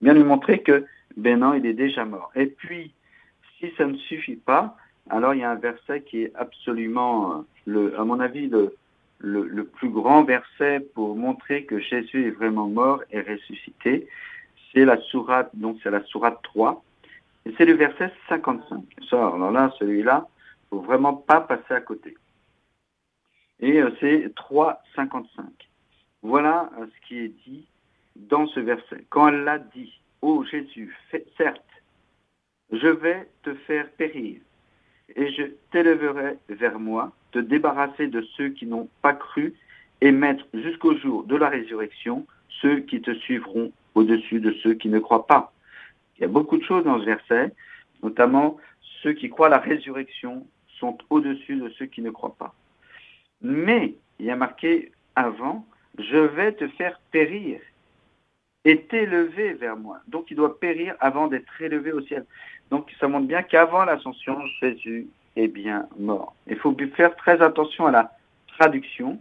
Bien 0.00 0.14
lui 0.14 0.22
montrer 0.22 0.62
que, 0.62 0.86
ben 1.16 1.40
non, 1.40 1.54
il 1.54 1.66
est 1.66 1.74
déjà 1.74 2.04
mort. 2.04 2.30
Et 2.34 2.46
puis, 2.46 2.94
si 3.70 3.76
ça 3.76 3.86
ne 3.86 3.96
suffit 3.96 4.36
pas, 4.36 4.76
alors 5.10 5.34
il 5.34 5.40
y 5.40 5.44
a 5.44 5.50
un 5.50 5.56
verset 5.56 6.02
qui 6.02 6.22
est 6.22 6.32
absolument, 6.34 7.44
le, 7.66 7.98
à 7.98 8.04
mon 8.04 8.20
avis, 8.20 8.48
le, 8.48 8.76
le, 9.18 9.64
plus 9.64 9.90
grand 9.90 10.24
verset 10.24 10.80
pour 10.94 11.16
montrer 11.16 11.64
que 11.64 11.78
Jésus 11.78 12.26
est 12.26 12.30
vraiment 12.30 12.68
mort 12.68 13.02
et 13.10 13.20
ressuscité, 13.20 14.06
c'est 14.72 14.84
la 14.84 15.00
sourate, 15.02 15.50
donc 15.54 15.78
c'est 15.82 15.90
la 15.90 16.02
sourate 16.04 16.40
3, 16.42 16.82
et 17.46 17.54
c'est 17.56 17.64
le 17.64 17.74
verset 17.74 18.10
55. 18.28 18.82
Ça, 19.08 19.16
alors 19.16 19.50
là, 19.50 19.72
celui-là, 19.78 20.26
faut 20.70 20.80
vraiment 20.80 21.14
pas 21.14 21.40
passer 21.40 21.74
à 21.74 21.80
côté. 21.80 22.16
Et 23.60 23.80
euh, 23.80 23.90
c'est 24.00 24.34
3,55. 24.34 25.24
Voilà 26.22 26.70
euh, 26.78 26.86
ce 26.86 27.06
qui 27.06 27.18
est 27.18 27.28
dit 27.46 27.66
dans 28.16 28.46
ce 28.46 28.60
verset. 28.60 29.04
Quand 29.10 29.28
elle 29.28 29.44
l'a 29.44 29.58
dit, 29.58 29.92
ô 30.22 30.38
oh 30.38 30.44
Jésus, 30.44 30.96
certes, 31.36 31.62
je 32.72 32.88
vais 32.88 33.28
te 33.42 33.54
faire 33.66 33.88
périr, 33.90 34.40
et 35.16 35.30
je 35.32 35.42
t'élèverai 35.70 36.38
vers 36.48 36.78
moi, 36.78 37.12
te 37.32 37.38
débarrasser 37.38 38.06
de 38.06 38.22
ceux 38.36 38.48
qui 38.50 38.66
n'ont 38.66 38.88
pas 39.02 39.12
cru, 39.12 39.54
et 40.00 40.12
mettre 40.12 40.44
jusqu'au 40.52 40.96
jour 40.96 41.24
de 41.24 41.36
la 41.36 41.48
résurrection 41.48 42.26
ceux 42.60 42.80
qui 42.80 43.00
te 43.00 43.14
suivront 43.14 43.72
au-dessus 43.94 44.40
de 44.40 44.52
ceux 44.62 44.74
qui 44.74 44.88
ne 44.88 44.98
croient 44.98 45.26
pas. 45.26 45.52
Il 46.16 46.22
y 46.22 46.24
a 46.24 46.28
beaucoup 46.28 46.56
de 46.56 46.64
choses 46.64 46.84
dans 46.84 47.00
ce 47.00 47.04
verset, 47.04 47.52
notamment 48.02 48.58
ceux 49.02 49.12
qui 49.12 49.28
croient 49.28 49.48
la 49.48 49.58
résurrection 49.58 50.46
sont 50.78 50.98
au-dessus 51.10 51.56
de 51.56 51.68
ceux 51.70 51.86
qui 51.86 52.02
ne 52.02 52.10
croient 52.10 52.36
pas. 52.38 52.54
Mais 53.40 53.94
il 54.18 54.26
y 54.26 54.30
a 54.30 54.36
marqué 54.36 54.92
avant, 55.16 55.66
je 55.98 56.16
vais 56.16 56.52
te 56.52 56.68
faire 56.68 57.00
périr 57.10 57.60
et 58.64 58.82
t'élever 58.82 59.52
vers 59.54 59.76
moi. 59.76 59.98
Donc 60.08 60.30
il 60.30 60.36
doit 60.36 60.58
périr 60.58 60.94
avant 61.00 61.28
d'être 61.28 61.60
élevé 61.60 61.92
au 61.92 62.00
ciel. 62.02 62.24
Donc 62.70 62.90
ça 62.98 63.08
montre 63.08 63.26
bien 63.26 63.42
qu'avant 63.42 63.84
l'ascension, 63.84 64.40
Jésus 64.60 65.08
est 65.36 65.48
bien 65.48 65.88
mort. 65.98 66.34
Il 66.46 66.56
faut 66.56 66.74
faire 66.96 67.14
très 67.16 67.42
attention 67.42 67.86
à 67.86 67.90
la 67.90 68.12
traduction, 68.58 69.20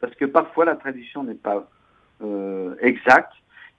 parce 0.00 0.14
que 0.14 0.24
parfois 0.24 0.64
la 0.64 0.76
traduction 0.76 1.24
n'est 1.24 1.34
pas 1.34 1.68
euh, 2.22 2.74
exacte. 2.80 3.32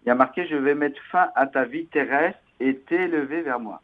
Il 0.03 0.09
y 0.09 0.11
a 0.11 0.15
marqué, 0.15 0.47
je 0.47 0.55
vais 0.55 0.75
mettre 0.75 1.01
fin 1.11 1.29
à 1.35 1.47
ta 1.47 1.65
vie 1.65 1.85
terrestre 1.87 2.39
et 2.59 2.75
t'élever 2.77 3.41
vers 3.41 3.59
moi. 3.59 3.81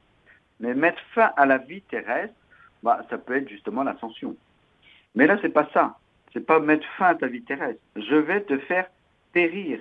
Mais 0.59 0.73
mettre 0.73 1.01
fin 1.13 1.31
à 1.35 1.45
la 1.45 1.57
vie 1.57 1.81
terrestre, 1.81 2.35
bah, 2.83 3.03
ça 3.09 3.17
peut 3.17 3.35
être 3.35 3.49
justement 3.49 3.83
l'ascension. 3.83 4.35
Mais 5.15 5.27
là, 5.27 5.37
c'est 5.41 5.49
pas 5.49 5.67
ça. 5.73 5.97
C'est 6.33 6.45
pas 6.45 6.59
mettre 6.59 6.85
fin 6.97 7.07
à 7.07 7.15
ta 7.15 7.27
vie 7.27 7.41
terrestre. 7.41 7.81
Je 7.95 8.15
vais 8.15 8.41
te 8.41 8.57
faire 8.59 8.87
périr. 9.33 9.79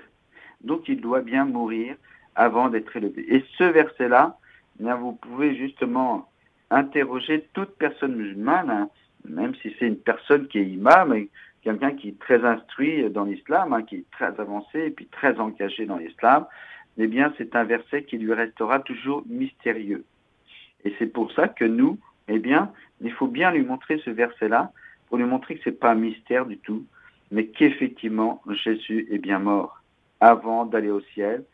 Donc, 0.63 0.89
il 0.89 1.01
doit 1.01 1.23
bien 1.23 1.45
mourir 1.45 1.97
avant 2.35 2.69
d'être 2.69 2.97
élevé. 2.97 3.35
Et 3.35 3.45
ce 3.59 3.65
verset-là, 3.65 4.39
eh 4.81 4.93
vous 4.93 5.13
pouvez 5.13 5.57
justement 5.57 6.29
interroger 6.71 7.47
toute 7.53 7.77
personne 7.77 8.17
musulmane, 8.17 8.71
hein, 8.71 8.89
même 9.29 9.55
si 9.57 9.75
c'est 9.79 9.87
une 9.87 9.99
personne 9.99 10.47
qui 10.49 10.59
est 10.59 10.69
imam, 10.69 11.13
et 11.15 11.29
quelqu'un 11.63 11.93
qui 11.93 12.09
est 12.09 12.19
très 12.19 12.45
instruit 12.45 13.11
dans 13.11 13.25
l'islam, 13.25 13.73
hein, 13.73 13.83
qui 13.83 13.97
est 13.97 14.11
très 14.13 14.39
avancé 14.41 14.87
et 14.87 14.91
puis 14.91 15.07
très 15.07 15.39
engagé 15.39 15.85
dans 15.87 15.99
l'islam, 15.99 16.47
eh 16.97 17.07
bien, 17.07 17.33
c'est 17.39 17.55
un 17.57 17.65
verset 17.65 18.05
qui 18.05 18.19
lui 18.19 18.33
restera 18.33 18.81
toujours 18.81 19.23
mystérieux. 19.29 20.05
Et 20.85 20.95
c'est 20.99 21.07
pour 21.07 21.33
ça 21.33 21.49
que 21.49 21.65
nous, 21.65 21.99
eh 22.29 22.39
bien, 22.39 22.73
il 23.01 23.13
faut 23.13 23.27
bien 23.27 23.51
lui 23.51 23.63
montrer 23.63 24.01
ce 24.05 24.11
verset-là 24.11 24.73
pour 25.09 25.19
lui 25.19 25.25
montrer 25.25 25.57
que 25.57 25.65
ce 25.65 25.71
n'est 25.71 25.77
pas 25.77 25.93
un 25.93 25.97
mystère 25.97 26.47
du 26.47 26.59
tout, 26.59 26.85
mais 27.31 27.47
qu'effectivement 27.47 28.43
Jésus 28.51 29.07
est 29.11 29.19
bien 29.19 29.39
mort 29.39 29.80
avant 30.21 30.67
d'aller 30.67 30.91
au 30.91 31.01
ciel 31.01 31.45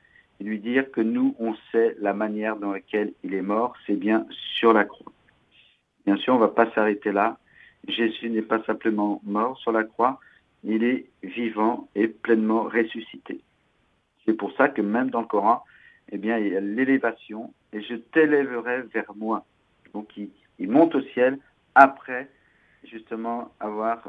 et 0.41 0.45
lui 0.45 0.59
dire 0.59 0.91
que 0.91 1.01
nous, 1.01 1.35
on 1.39 1.55
sait 1.73 1.97
la 2.01 2.13
manière 2.13 2.57
dans 2.57 2.73
laquelle 2.73 3.13
il 3.25 3.35
est 3.35 3.43
mort, 3.43 3.75
c'est 3.87 3.97
bien 3.97 4.27
sur 4.59 4.73
la 4.73 4.85
croix. 4.85 5.13
Bien 6.05 6.17
sûr, 6.17 6.35
on 6.35 6.39
ne 6.39 6.43
va 6.43 6.49
pas 6.49 6.71
s'arrêter 6.73 7.13
là. 7.13 7.39
Jésus 7.89 8.31
n'est 8.31 8.43
pas 8.43 8.63
simplement 8.65 9.21
mort 9.25 9.57
sur 9.59 9.73
la 9.73 9.85
croix, 9.85 10.19
il 10.65 10.83
est 10.83 11.07
vivant 11.23 11.89
et 11.95 12.09
pleinement 12.09 12.65
ressuscité. 12.65 13.41
C'est 14.25 14.35
pour 14.35 14.53
ça 14.57 14.69
que 14.69 14.83
même 14.83 15.11
dans 15.11 15.21
le 15.21 15.27
Coran, 15.27 15.63
eh 16.11 16.19
bien, 16.19 16.39
il 16.39 16.53
y 16.53 16.57
a 16.57 16.61
l'élévation 16.61 17.53
et 17.73 17.81
je 17.83 17.95
t'élèverai 17.95 18.83
vers 18.83 19.15
moi. 19.15 19.45
Donc, 19.95 20.17
il, 20.17 20.31
monte 20.69 20.95
au 20.95 21.03
ciel 21.03 21.39
après 21.75 22.29
justement 22.85 23.53
avoir 23.61 24.09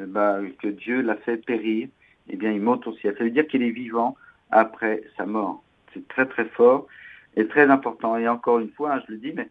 euh, 0.00 0.06
bah, 0.06 0.38
que 0.60 0.68
Dieu 0.68 1.02
l'a 1.02 1.16
fait 1.16 1.36
périr, 1.38 1.88
eh 2.28 2.36
bien 2.36 2.52
il 2.52 2.60
monte 2.60 2.86
au 2.86 2.94
ciel. 2.94 3.14
Ça 3.16 3.24
veut 3.24 3.30
dire 3.30 3.46
qu'il 3.46 3.62
est 3.62 3.70
vivant 3.70 4.16
après 4.50 5.02
sa 5.16 5.26
mort. 5.26 5.62
C'est 5.94 6.06
très 6.08 6.26
très 6.26 6.46
fort 6.46 6.86
et 7.36 7.46
très 7.46 7.68
important. 7.70 8.16
Et 8.16 8.28
encore 8.28 8.58
une 8.58 8.70
fois, 8.70 8.94
hein, 8.94 9.02
je 9.06 9.12
le 9.12 9.18
dis, 9.18 9.32
mais 9.32 9.48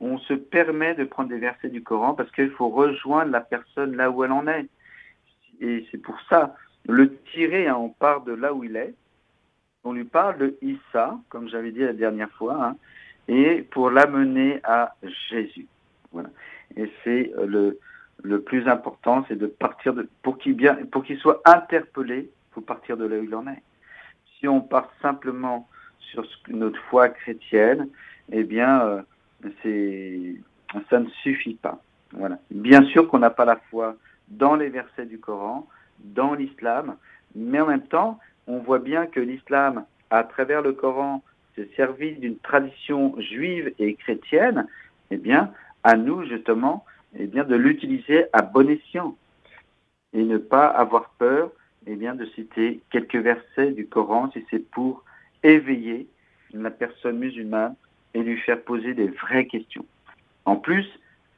on 0.00 0.18
se 0.18 0.34
permet 0.34 0.94
de 0.94 1.04
prendre 1.04 1.28
des 1.28 1.38
versets 1.38 1.70
du 1.70 1.82
Coran 1.82 2.14
parce 2.14 2.30
qu'il 2.32 2.50
faut 2.50 2.68
rejoindre 2.68 3.32
la 3.32 3.40
personne 3.40 3.96
là 3.96 4.10
où 4.10 4.24
elle 4.24 4.32
en 4.32 4.46
est. 4.46 4.66
Et 5.60 5.86
c'est 5.90 5.98
pour 5.98 6.18
ça, 6.28 6.54
le 6.86 7.16
tirer, 7.32 7.66
hein, 7.66 7.76
on 7.76 7.88
part 7.88 8.22
de 8.22 8.32
là 8.32 8.54
où 8.54 8.64
il 8.64 8.76
est. 8.76 8.94
On 9.84 9.92
lui 9.92 10.04
parle 10.04 10.38
de 10.38 10.56
Issa, 10.62 11.18
comme 11.28 11.48
j'avais 11.48 11.72
dit 11.72 11.80
la 11.80 11.92
dernière 11.92 12.30
fois, 12.32 12.64
hein, 12.64 12.76
et 13.28 13.62
pour 13.62 13.90
l'amener 13.90 14.60
à 14.64 14.94
Jésus. 15.30 15.66
Voilà. 16.12 16.30
Et 16.76 16.90
c'est 17.02 17.32
euh, 17.36 17.46
le, 17.46 17.78
le 18.22 18.40
plus 18.40 18.66
important, 18.68 19.24
c'est 19.28 19.36
de 19.36 19.46
partir 19.46 19.94
de, 19.94 20.08
pour 20.22 20.38
qu'il 20.38 21.18
soit 21.18 21.40
interpellé, 21.44 22.30
faut 22.52 22.60
partir 22.60 22.96
de 22.96 23.06
là 23.06 23.16
où 23.16 23.24
il 23.24 23.34
en 23.34 23.46
est. 23.46 23.62
Si 24.38 24.48
on 24.48 24.60
part 24.60 24.90
simplement 25.00 25.68
sur 26.00 26.24
notre 26.48 26.80
foi 26.84 27.08
chrétienne, 27.08 27.88
eh 28.32 28.44
bien, 28.44 28.80
euh, 28.82 29.02
ça 30.90 31.00
ne 31.00 31.08
suffit 31.22 31.54
pas. 31.54 31.80
Voilà. 32.12 32.38
Bien 32.50 32.84
sûr 32.86 33.08
qu'on 33.08 33.18
n'a 33.18 33.30
pas 33.30 33.44
la 33.44 33.56
foi 33.70 33.96
dans 34.28 34.54
les 34.54 34.68
versets 34.68 35.06
du 35.06 35.18
Coran, 35.18 35.68
dans 36.00 36.34
l'islam, 36.34 36.96
mais 37.34 37.60
en 37.60 37.66
même 37.66 37.86
temps, 37.86 38.18
on 38.46 38.58
voit 38.58 38.78
bien 38.78 39.06
que 39.06 39.20
l'islam, 39.20 39.84
à 40.10 40.24
travers 40.24 40.62
le 40.62 40.72
Coran, 40.72 41.22
s'est 41.54 41.68
servi 41.76 42.12
d'une 42.12 42.38
tradition 42.38 43.14
juive 43.20 43.72
et 43.78 43.94
chrétienne, 43.94 44.66
eh 45.10 45.16
bien, 45.16 45.52
à 45.84 45.96
nous, 45.96 46.24
justement, 46.24 46.84
eh 47.16 47.26
de 47.26 47.56
l'utiliser 47.56 48.26
à 48.32 48.42
bon 48.42 48.68
escient 48.68 49.16
et 50.12 50.22
ne 50.22 50.38
pas 50.38 50.66
avoir 50.66 51.10
peur 51.18 51.50
eh 51.86 51.96
bien, 51.96 52.14
de 52.14 52.26
citer 52.26 52.80
quelques 52.90 53.16
versets 53.16 53.72
du 53.72 53.86
Coran 53.86 54.30
si 54.32 54.44
c'est 54.50 54.70
pour 54.70 55.04
éveiller 55.42 56.06
la 56.52 56.70
personne 56.70 57.18
musulmane 57.18 57.74
et 58.14 58.22
lui 58.22 58.38
faire 58.38 58.60
poser 58.62 58.94
des 58.94 59.08
vraies 59.08 59.46
questions. 59.46 59.86
En 60.44 60.56
plus, 60.56 60.86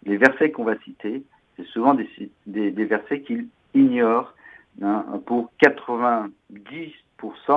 les 0.05 0.17
versets 0.17 0.51
qu'on 0.51 0.65
va 0.65 0.79
citer, 0.79 1.23
c'est 1.57 1.67
souvent 1.67 1.95
des, 1.95 2.09
des, 2.47 2.85
versets 2.85 3.21
qu'il 3.21 3.49
ignore 3.75 4.35
hein, 4.83 5.05
pour 5.27 5.53
90%, 5.63 6.31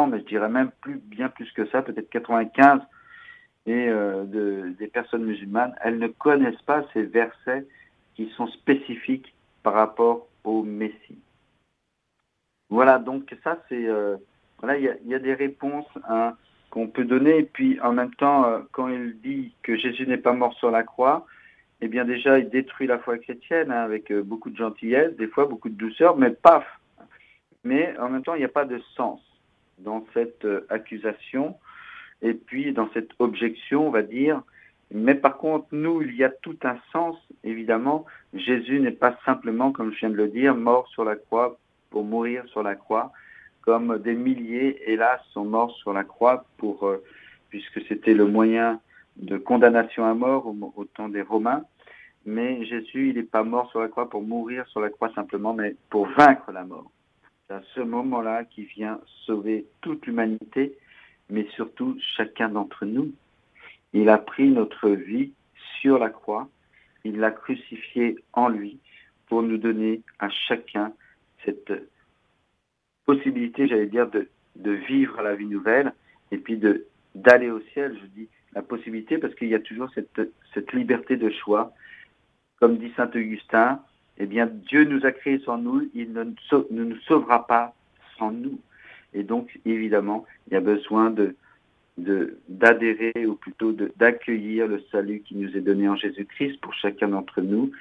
mais 0.10 0.20
je 0.20 0.26
dirais 0.26 0.50
même 0.50 0.72
plus, 0.82 0.98
bien 0.98 1.30
plus 1.30 1.52
que 1.52 1.66
ça, 1.68 1.82
peut-être 1.82 2.12
95% 2.12 2.82
et, 3.66 3.88
euh, 3.88 4.26
de, 4.26 4.74
des 4.78 4.88
personnes 4.88 5.24
musulmanes, 5.24 5.74
elles 5.82 5.98
ne 5.98 6.08
connaissent 6.08 6.62
pas 6.64 6.84
ces 6.94 7.04
versets 7.04 7.66
qui 8.16 8.30
sont 8.36 8.48
spécifiques 8.48 9.34
par 9.64 9.74
rapport 9.74 10.28
au 10.44 10.64
Messie. 10.64 11.20
Voilà, 12.70 13.00
donc 13.00 13.36
ça 13.44 13.62
c'est 13.70 13.88
euh, 13.88 14.18
voilà, 14.60 14.78
il 14.78 15.08
y, 15.08 15.16
a, 15.16 15.20
des 15.20 15.34
réponses 15.34 15.88
hein, 16.08 16.36
qu'on 16.70 16.88
peut 16.88 17.06
donner 17.06 17.38
et 17.38 17.44
puis 17.44 17.80
en 17.82 17.94
même 17.94 18.14
temps 18.16 18.46
euh, 18.46 18.60
quand 18.72 18.88
il 18.88 19.20
dit 19.22 19.54
que 19.62 19.76
Jésus 19.76 20.08
n'est 20.08 20.18
pas 20.18 20.34
mort 20.34 20.54
sur 20.56 20.72
la 20.72 20.84
croix, 20.84 21.26
eh 21.82 21.88
bien 21.88 22.06
déjà 22.06 22.40
il 22.40 22.50
détruit 22.50 22.88
la 22.88 23.00
foi 23.00 23.18
chrétienne 23.18 23.72
hein, 23.72 23.84
avec 23.84 24.12
euh, 24.12 24.24
beaucoup 24.24 24.50
de 24.50 24.58
gentillesse, 24.58 25.16
des 25.18 25.28
fois 25.28 25.46
beaucoup 25.46 25.70
de 25.70 25.78
douceur, 25.78 26.18
mais 26.18 26.32
paf. 26.32 26.66
Mais 27.64 27.98
en 28.00 28.10
même 28.10 28.24
temps 28.24 28.36
il 28.36 28.40
n'y 28.40 28.46
a 28.46 28.50
pas 28.50 28.66
de 28.66 28.80
sens 28.96 29.22
dans 29.80 30.06
cette 30.14 30.48
accusation 30.70 31.56
et 32.22 32.34
puis 32.34 32.74
dans 32.74 32.90
cette 32.94 33.12
objection, 33.20 33.88
on 33.88 33.92
va 33.92 34.02
dire, 34.02 34.42
mais 34.94 35.16
par 35.16 35.38
contre, 35.38 35.66
nous, 35.72 36.04
il 36.04 36.16
y 36.16 36.24
a 36.24 36.30
tout 36.30 36.58
un 36.64 36.78
sens, 36.92 37.18
évidemment. 37.44 38.06
Jésus 38.34 38.80
n'est 38.80 38.92
pas 38.92 39.18
simplement, 39.26 39.72
comme 39.72 39.92
je 39.92 40.00
viens 40.00 40.12
de 40.12 40.16
le 40.16 40.28
dire, 40.28 40.56
mort 40.56 40.88
sur 40.90 41.04
la 41.04 41.16
croix 41.16 41.58
pour 41.90 42.04
mourir 42.04 42.46
sur 42.48 42.62
la 42.62 42.76
croix, 42.76 43.12
comme 43.62 43.98
des 44.00 44.14
milliers, 44.14 44.82
hélas, 44.86 45.20
sont 45.32 45.46
morts 45.46 45.76
sur 45.78 45.94
la 45.94 46.04
croix 46.04 46.46
euh, 46.64 46.98
puisque 47.50 47.82
c'était 47.88 48.14
le 48.14 48.26
moyen 48.26 48.80
de 49.16 49.38
condamnation 49.38 50.06
à 50.06 50.14
mort 50.14 50.54
au, 50.76 50.86
temps 50.86 51.10
des 51.10 51.22
Romains. 51.22 51.64
Mais 52.26 52.64
Jésus, 52.66 53.10
il 53.10 53.16
n'est 53.16 53.24
pas 53.24 53.44
mort 53.44 53.70
sur 53.72 53.82
la 53.82 53.88
croix 53.88 54.10
pour 54.10 54.22
mourir 54.22 54.68
sur 54.68 54.80
la 54.80 54.90
croix 54.90 55.12
simplement, 55.14 55.54
mais 55.54 55.76
pour 55.90 56.08
vaincre 56.08 56.52
la 56.52 56.66
mort. 56.66 56.92
C'est 57.48 57.56
à 57.56 57.62
ce 57.74 57.82
moment-là 57.82 58.44
qu'il 58.46 58.66
vient 58.66 59.00
sauver 59.26 59.66
toute 59.82 60.06
l'humanité, 60.06 60.78
mais 61.30 61.48
surtout 61.56 61.98
chacun 62.16 62.50
d'entre 62.50 62.86
nous. 62.86 63.12
Il 63.94 64.10
a 64.10 64.18
pris 64.18 64.50
notre 64.50 64.90
vie 64.90 65.32
sur 65.80 66.00
la 66.00 66.10
croix, 66.10 66.50
il 67.04 67.18
l'a 67.18 67.32
crucifié 67.32 68.18
en 68.34 68.50
lui 68.50 68.80
pour 69.28 69.44
nous 69.44 69.58
donner 69.58 70.02
à 70.20 70.30
chacun 70.30 70.94
cette 71.46 71.72
possibilité, 73.06 73.68
j'allais 73.68 73.88
dire, 73.88 74.10
de, 74.10 74.28
vivre 74.72 75.22
la 75.22 75.36
vie 75.36 75.46
nouvelle 75.46 75.94
et 76.32 76.38
puis 76.38 76.60
d'aller 77.16 77.50
au 77.50 77.60
ciel. 77.74 77.98
Je 78.02 78.06
dis 78.08 78.30
la 78.54 78.62
possibilité 78.62 79.18
parce 79.18 79.36
qu'il 79.36 79.50
y 79.50 79.56
a 79.56 79.60
toujours 79.60 79.90
cette, 79.94 80.22
cette 80.54 80.74
liberté 80.74 81.18
de 81.18 81.30
choix. 81.30 81.74
Comme 82.60 82.78
dit 82.78 82.94
Saint 82.96 83.10
Augustin, 83.14 83.82
eh 84.18 84.26
bien, 84.26 84.46
Dieu 84.46 84.86
nous 84.86 85.06
a 85.06 85.12
créés 85.12 85.40
sans 85.40 85.58
nous, 85.58 85.90
il 85.94 86.14
ne 86.14 86.24
nous 86.70 86.98
sauvera 87.08 87.46
pas 87.48 87.74
sans 88.18 88.32
nous. 88.32 88.60
Et 89.14 89.24
donc, 89.24 89.60
évidemment, 89.66 90.26
il 90.48 90.54
y 90.54 90.58
a 90.58 90.62
besoin 90.62 91.10
de 91.10 91.36
d'adhérer 91.98 93.26
ou 93.26 93.36
plutôt 93.36 93.72
d'accueillir 93.72 94.68
le 94.68 94.84
salut 94.92 95.22
qui 95.22 95.36
nous 95.36 95.56
est 95.56 95.62
donné 95.62 95.88
en 95.88 95.96
Jésus-Christ 95.96 96.60
pour 96.60 96.74
chacun 96.74 97.10
d'entre 97.10 97.42
nous. 97.42 97.72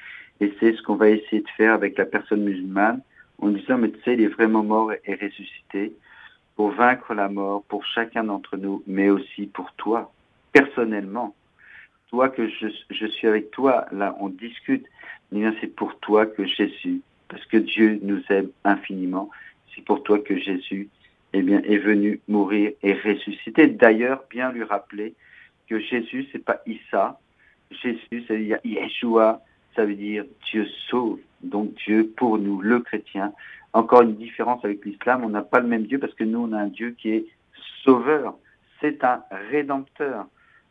Et 0.41 0.53
c'est 0.61 0.75
ce 0.75 0.83
qu'on 0.83 0.97
va 0.97 1.09
essayer 1.09 1.41
de 1.43 1.49
faire 1.57 1.73
avec 1.73 1.97
la 1.97 2.05
personne 2.05 2.43
musulmane 2.43 3.01
en 3.39 3.49
disant, 3.49 3.79
mais 3.79 3.91
tu 3.91 4.01
sais, 4.03 4.15
il 4.15 4.23
est 4.23 4.29
vraiment 4.29 4.63
mort 4.63 4.93
et 4.93 5.15
ressuscité 5.15 5.95
pour 6.57 6.71
vaincre 6.71 7.15
la 7.15 7.29
mort 7.29 7.65
pour 7.65 7.85
chacun 7.87 8.25
d'entre 8.25 8.57
nous, 8.57 8.83
mais 8.87 9.09
aussi 9.09 9.47
pour 9.47 9.73
toi, 9.75 10.13
personnellement. 10.53 11.35
Toi 12.09 12.29
que 12.29 12.47
je, 12.49 12.67
je 12.91 13.07
suis 13.07 13.27
avec 13.27 13.51
toi, 13.51 13.87
là, 13.91 14.15
on 14.21 14.29
discute, 14.29 14.87
mais 15.31 15.51
c'est 15.61 15.75
pour 15.75 15.99
toi 16.01 16.27
que 16.27 16.45
Jésus, 16.45 17.01
parce 17.29 17.45
que 17.47 17.57
Dieu 17.57 17.99
nous 18.03 18.23
aime 18.29 18.51
infiniment, 18.65 19.31
c'est 19.75 19.85
pour 19.85 20.03
toi 20.03 20.19
que 20.19 20.37
Jésus 20.37 20.91
eh 21.33 21.43
bien, 21.43 21.63
est 21.63 21.79
venu 21.79 22.21
mourir 22.29 22.73
et 22.83 22.93
ressusciter. 22.93 23.67
D'ailleurs, 23.69 24.25
bien 24.31 24.53
lui 24.53 24.65
rappeler 24.65 25.15
que 25.69 25.79
Jésus, 25.79 26.29
c'est 26.33 26.45
pas 26.45 26.61
Issa. 26.67 27.19
Jésus, 27.71 28.25
ça 28.29 28.35
veut 28.35 28.45
dire 28.45 28.59
Yeshua, 28.65 29.41
ça 29.75 29.85
veut 29.85 29.95
dire 29.95 30.25
Dieu 30.51 30.67
sauve. 30.89 31.21
Donc 31.43 31.75
Dieu 31.87 32.13
pour 32.17 32.39
nous, 32.39 32.61
le 32.61 32.81
chrétien. 32.81 33.33
Encore 33.73 34.03
une 34.03 34.17
différence 34.17 34.65
avec 34.65 34.85
l'islam, 34.85 35.25
on 35.25 35.31
n'a 35.31 35.43
pas 35.43 35.61
le 35.61 35.67
même 35.67 35.85
Dieu 35.85 35.99
parce 35.99 36.13
que 36.15 36.25
nous, 36.25 36.41
on 36.41 36.53
a 36.53 36.59
un 36.59 36.67
Dieu 36.67 36.95
qui 36.99 37.11
est 37.11 37.27
sauveur. 37.85 38.35
C'est 38.81 39.03
un 39.05 39.23
rédempteur. 39.51 40.27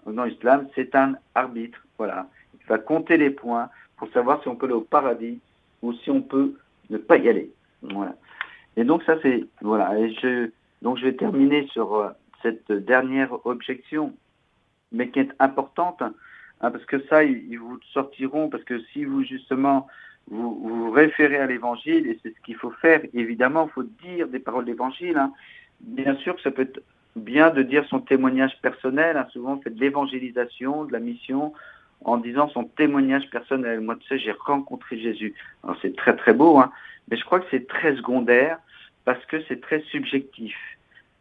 Dans 0.05 0.25
l'islam, 0.25 0.67
c'est 0.75 0.93
un 0.95 1.15
arbitre. 1.33 1.83
Voilà. 1.97 2.27
Il 2.59 2.65
va 2.67 2.77
compter 2.77 3.17
les 3.17 3.31
points 3.31 3.69
pour 3.97 4.09
savoir 4.09 4.41
si 4.41 4.47
on 4.49 4.55
peut 4.55 4.65
aller 4.67 4.75
au 4.75 4.81
paradis 4.81 5.39
ou 5.81 5.93
si 5.93 6.11
on 6.11 6.21
peut 6.21 6.53
ne 6.89 6.97
pas 6.97 7.17
y 7.17 7.29
aller. 7.29 7.49
Voilà. 7.81 8.15
Et 8.77 8.83
donc 8.83 9.03
ça 9.03 9.17
c'est 9.21 9.45
voilà. 9.61 9.93
Donc 10.81 10.97
je 10.97 11.05
vais 11.05 11.13
terminer 11.13 11.67
sur 11.67 11.95
euh, 11.95 12.09
cette 12.41 12.71
dernière 12.71 13.45
objection, 13.45 14.13
mais 14.91 15.09
qui 15.09 15.19
est 15.19 15.31
importante 15.39 16.01
hein, 16.01 16.13
parce 16.59 16.85
que 16.85 17.01
ça 17.07 17.23
ils, 17.23 17.57
vous 17.57 17.79
sortiront 17.93 18.49
parce 18.49 18.63
que 18.63 18.79
si 18.93 19.05
vous 19.05 19.23
justement 19.23 19.87
vous 20.29 20.55
vous 20.59 20.91
référez 20.91 21.37
à 21.37 21.47
l'Évangile 21.47 22.07
et 22.07 22.19
c'est 22.21 22.33
ce 22.33 22.41
qu'il 22.41 22.55
faut 22.55 22.71
faire 22.71 23.01
évidemment, 23.13 23.67
il 23.67 23.73
faut 23.73 23.83
dire 23.83 24.27
des 24.27 24.39
paroles 24.39 24.65
d'Évangile. 24.65 25.17
Hein. 25.17 25.33
Bien 25.81 26.15
sûr 26.17 26.35
que 26.35 26.41
ça 26.41 26.51
peut 26.51 26.63
être 26.63 26.81
bien 27.15 27.49
de 27.49 27.63
dire 27.63 27.85
son 27.89 27.99
témoignage 27.99 28.59
personnel. 28.61 29.17
Hein. 29.17 29.27
Souvent 29.31 29.53
on 29.53 29.61
fait 29.61 29.71
de 29.71 29.79
l'évangélisation, 29.79 30.85
de 30.85 30.93
la 30.93 30.99
mission 30.99 31.53
en 32.03 32.17
disant 32.17 32.49
son 32.49 32.65
témoignage 32.65 33.29
personnel. 33.29 33.81
Moi, 33.81 33.95
tu 33.97 34.07
sais, 34.07 34.19
j'ai 34.19 34.31
rencontré 34.31 34.97
Jésus. 34.97 35.33
Alors, 35.63 35.77
c'est 35.81 35.95
très, 35.95 36.15
très 36.15 36.33
beau, 36.33 36.57
hein, 36.57 36.71
mais 37.11 37.17
je 37.17 37.25
crois 37.25 37.41
que 37.41 37.45
c'est 37.51 37.67
très 37.67 37.95
secondaire 37.97 38.57
parce 39.05 39.23
que 39.25 39.43
c'est 39.47 39.61
très 39.61 39.81
subjectif. 39.81 40.55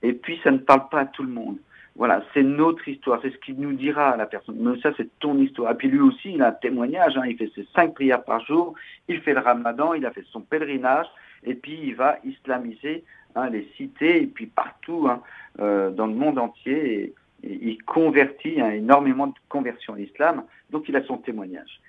Et 0.02 0.12
puis, 0.12 0.40
ça 0.42 0.52
ne 0.52 0.58
parle 0.58 0.88
pas 0.88 1.00
à 1.00 1.06
tout 1.06 1.24
le 1.24 1.30
monde. 1.30 1.58
Voilà, 1.96 2.22
c'est 2.32 2.44
notre 2.44 2.88
histoire, 2.88 3.18
c'est 3.20 3.30
ce 3.30 3.36
qu'il 3.38 3.56
nous 3.56 3.72
dira 3.72 4.10
à 4.10 4.16
la 4.16 4.26
personne. 4.26 4.56
Mais 4.58 4.80
ça, 4.80 4.92
c'est 4.96 5.08
ton 5.18 5.36
histoire. 5.38 5.72
Et 5.72 5.74
puis 5.74 5.88
lui 5.88 6.00
aussi, 6.00 6.32
il 6.34 6.42
a 6.42 6.48
un 6.48 6.52
témoignage, 6.52 7.16
hein, 7.16 7.24
il 7.26 7.36
fait 7.36 7.50
ses 7.54 7.66
cinq 7.74 7.94
prières 7.94 8.24
par 8.24 8.44
jour, 8.46 8.74
il 9.08 9.20
fait 9.20 9.34
le 9.34 9.40
ramadan, 9.40 9.92
il 9.94 10.06
a 10.06 10.10
fait 10.12 10.24
son 10.30 10.40
pèlerinage, 10.40 11.08
et 11.44 11.54
puis 11.54 11.78
il 11.82 11.96
va 11.96 12.18
islamiser 12.24 13.04
hein, 13.34 13.50
les 13.50 13.68
cités, 13.76 14.22
et 14.22 14.26
puis 14.26 14.46
partout 14.46 15.08
hein, 15.10 15.20
euh, 15.58 15.90
dans 15.90 16.06
le 16.06 16.14
monde 16.14 16.38
entier, 16.38 17.12
il 17.42 17.82
convertit 17.82 18.60
énormément 18.60 19.26
de 19.26 19.34
conversions 19.48 19.94
à 19.94 19.98
l'islam, 19.98 20.44
donc 20.70 20.88
il 20.88 20.96
a 20.96 21.02
son 21.04 21.18
témoignage. 21.18 21.80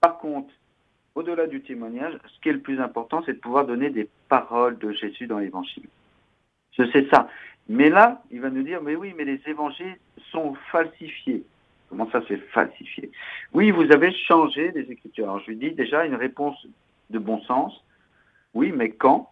Par 0.00 0.18
contre, 0.18 0.52
au-delà 1.14 1.46
du 1.46 1.60
témoignage, 1.62 2.14
ce 2.26 2.40
qui 2.40 2.48
est 2.48 2.52
le 2.52 2.60
plus 2.60 2.80
important, 2.80 3.22
c'est 3.24 3.34
de 3.34 3.38
pouvoir 3.38 3.66
donner 3.66 3.90
des 3.90 4.08
paroles 4.28 4.78
de 4.78 4.92
Jésus 4.92 5.26
dans 5.26 5.38
l'évangile. 5.38 5.88
Je 6.72 6.84
sais 6.90 7.06
ça. 7.12 7.28
Mais 7.68 7.88
là, 7.88 8.22
il 8.30 8.40
va 8.40 8.50
nous 8.50 8.62
dire, 8.62 8.82
mais 8.82 8.96
oui, 8.96 9.14
mais 9.16 9.24
les 9.24 9.40
évangiles 9.46 9.96
sont 10.30 10.54
falsifiés. 10.72 11.44
Comment 11.88 12.08
ça, 12.10 12.22
c'est 12.28 12.38
falsifié? 12.50 13.10
Oui, 13.52 13.70
vous 13.72 13.90
avez 13.92 14.12
changé 14.12 14.70
les 14.72 14.90
Écritures. 14.92 15.24
Alors, 15.24 15.40
je 15.40 15.48
lui 15.48 15.56
dis 15.56 15.72
déjà 15.72 16.06
une 16.06 16.14
réponse 16.14 16.66
de 17.10 17.18
bon 17.18 17.40
sens. 17.42 17.84
Oui, 18.54 18.72
mais 18.72 18.90
quand? 18.90 19.30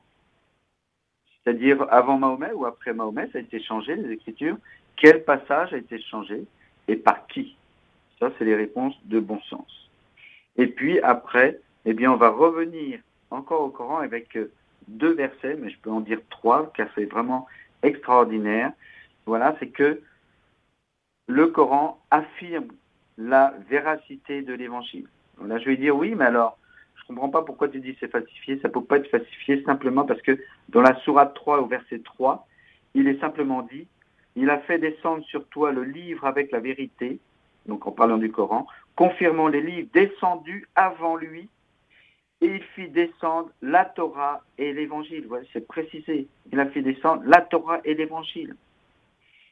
C'est-à-dire 1.44 1.86
avant 1.90 2.18
Mahomet 2.18 2.52
ou 2.52 2.66
après 2.66 2.92
Mahomet, 2.92 3.28
ça 3.32 3.38
a 3.38 3.40
été 3.40 3.60
changé, 3.60 3.94
les 3.94 4.12
Écritures? 4.12 4.58
Quel 4.96 5.24
passage 5.24 5.72
a 5.72 5.76
été 5.76 6.00
changé? 6.00 6.42
Et 6.88 6.96
par 6.96 7.26
qui? 7.28 7.56
Ça, 8.18 8.32
c'est 8.36 8.44
les 8.44 8.56
réponses 8.56 8.94
de 9.04 9.20
bon 9.20 9.40
sens. 9.42 9.90
Et 10.56 10.66
puis 10.66 10.98
après, 11.00 11.60
eh 11.90 11.94
bien, 11.94 12.12
on 12.12 12.16
va 12.16 12.28
revenir 12.28 13.00
encore 13.30 13.62
au 13.62 13.70
Coran 13.70 13.96
avec 13.96 14.36
euh, 14.36 14.52
deux 14.88 15.14
versets, 15.14 15.56
mais 15.58 15.70
je 15.70 15.78
peux 15.78 15.90
en 15.90 16.00
dire 16.00 16.20
trois, 16.28 16.70
car 16.76 16.86
c'est 16.94 17.06
vraiment 17.06 17.46
extraordinaire. 17.82 18.72
Voilà, 19.24 19.56
c'est 19.58 19.68
que 19.68 20.02
le 21.28 21.46
Coran 21.46 21.98
affirme 22.10 22.68
la 23.16 23.54
véracité 23.70 24.42
de 24.42 24.52
l'évangile. 24.52 25.06
Là, 25.42 25.58
je 25.58 25.64
vais 25.64 25.78
dire 25.78 25.96
oui, 25.96 26.14
mais 26.14 26.26
alors, 26.26 26.58
je 26.94 27.04
ne 27.04 27.06
comprends 27.08 27.30
pas 27.30 27.40
pourquoi 27.40 27.70
tu 27.70 27.80
dis 27.80 27.96
c'est 27.98 28.12
falsifié. 28.12 28.58
Ça 28.60 28.68
ne 28.68 28.74
peut 28.74 28.84
pas 28.84 28.98
être 28.98 29.10
falsifié 29.10 29.62
simplement 29.62 30.04
parce 30.04 30.20
que 30.20 30.38
dans 30.68 30.82
la 30.82 30.94
sourate 31.00 31.32
3 31.32 31.62
au 31.62 31.66
verset 31.68 32.00
3, 32.00 32.46
il 32.92 33.08
est 33.08 33.18
simplement 33.18 33.62
dit, 33.62 33.86
il 34.36 34.50
a 34.50 34.58
fait 34.58 34.78
descendre 34.78 35.24
sur 35.24 35.46
toi 35.48 35.72
le 35.72 35.84
livre 35.84 36.26
avec 36.26 36.52
la 36.52 36.60
vérité, 36.60 37.18
donc 37.64 37.86
en 37.86 37.92
parlant 37.92 38.18
du 38.18 38.30
Coran, 38.30 38.66
confirmant 38.94 39.48
les 39.48 39.62
livres 39.62 39.88
descendus 39.94 40.68
avant 40.74 41.16
lui 41.16 41.48
et 42.40 42.46
il 42.46 42.62
fit 42.62 42.88
descendre 42.88 43.50
la 43.62 43.84
Torah 43.84 44.42
et 44.58 44.72
l'évangile. 44.72 45.26
Voilà, 45.28 45.44
c'est 45.52 45.66
précisé. 45.66 46.28
Il 46.52 46.60
a 46.60 46.66
fait 46.66 46.82
descendre 46.82 47.22
la 47.26 47.40
Torah 47.40 47.80
et 47.84 47.94
l'évangile. 47.94 48.54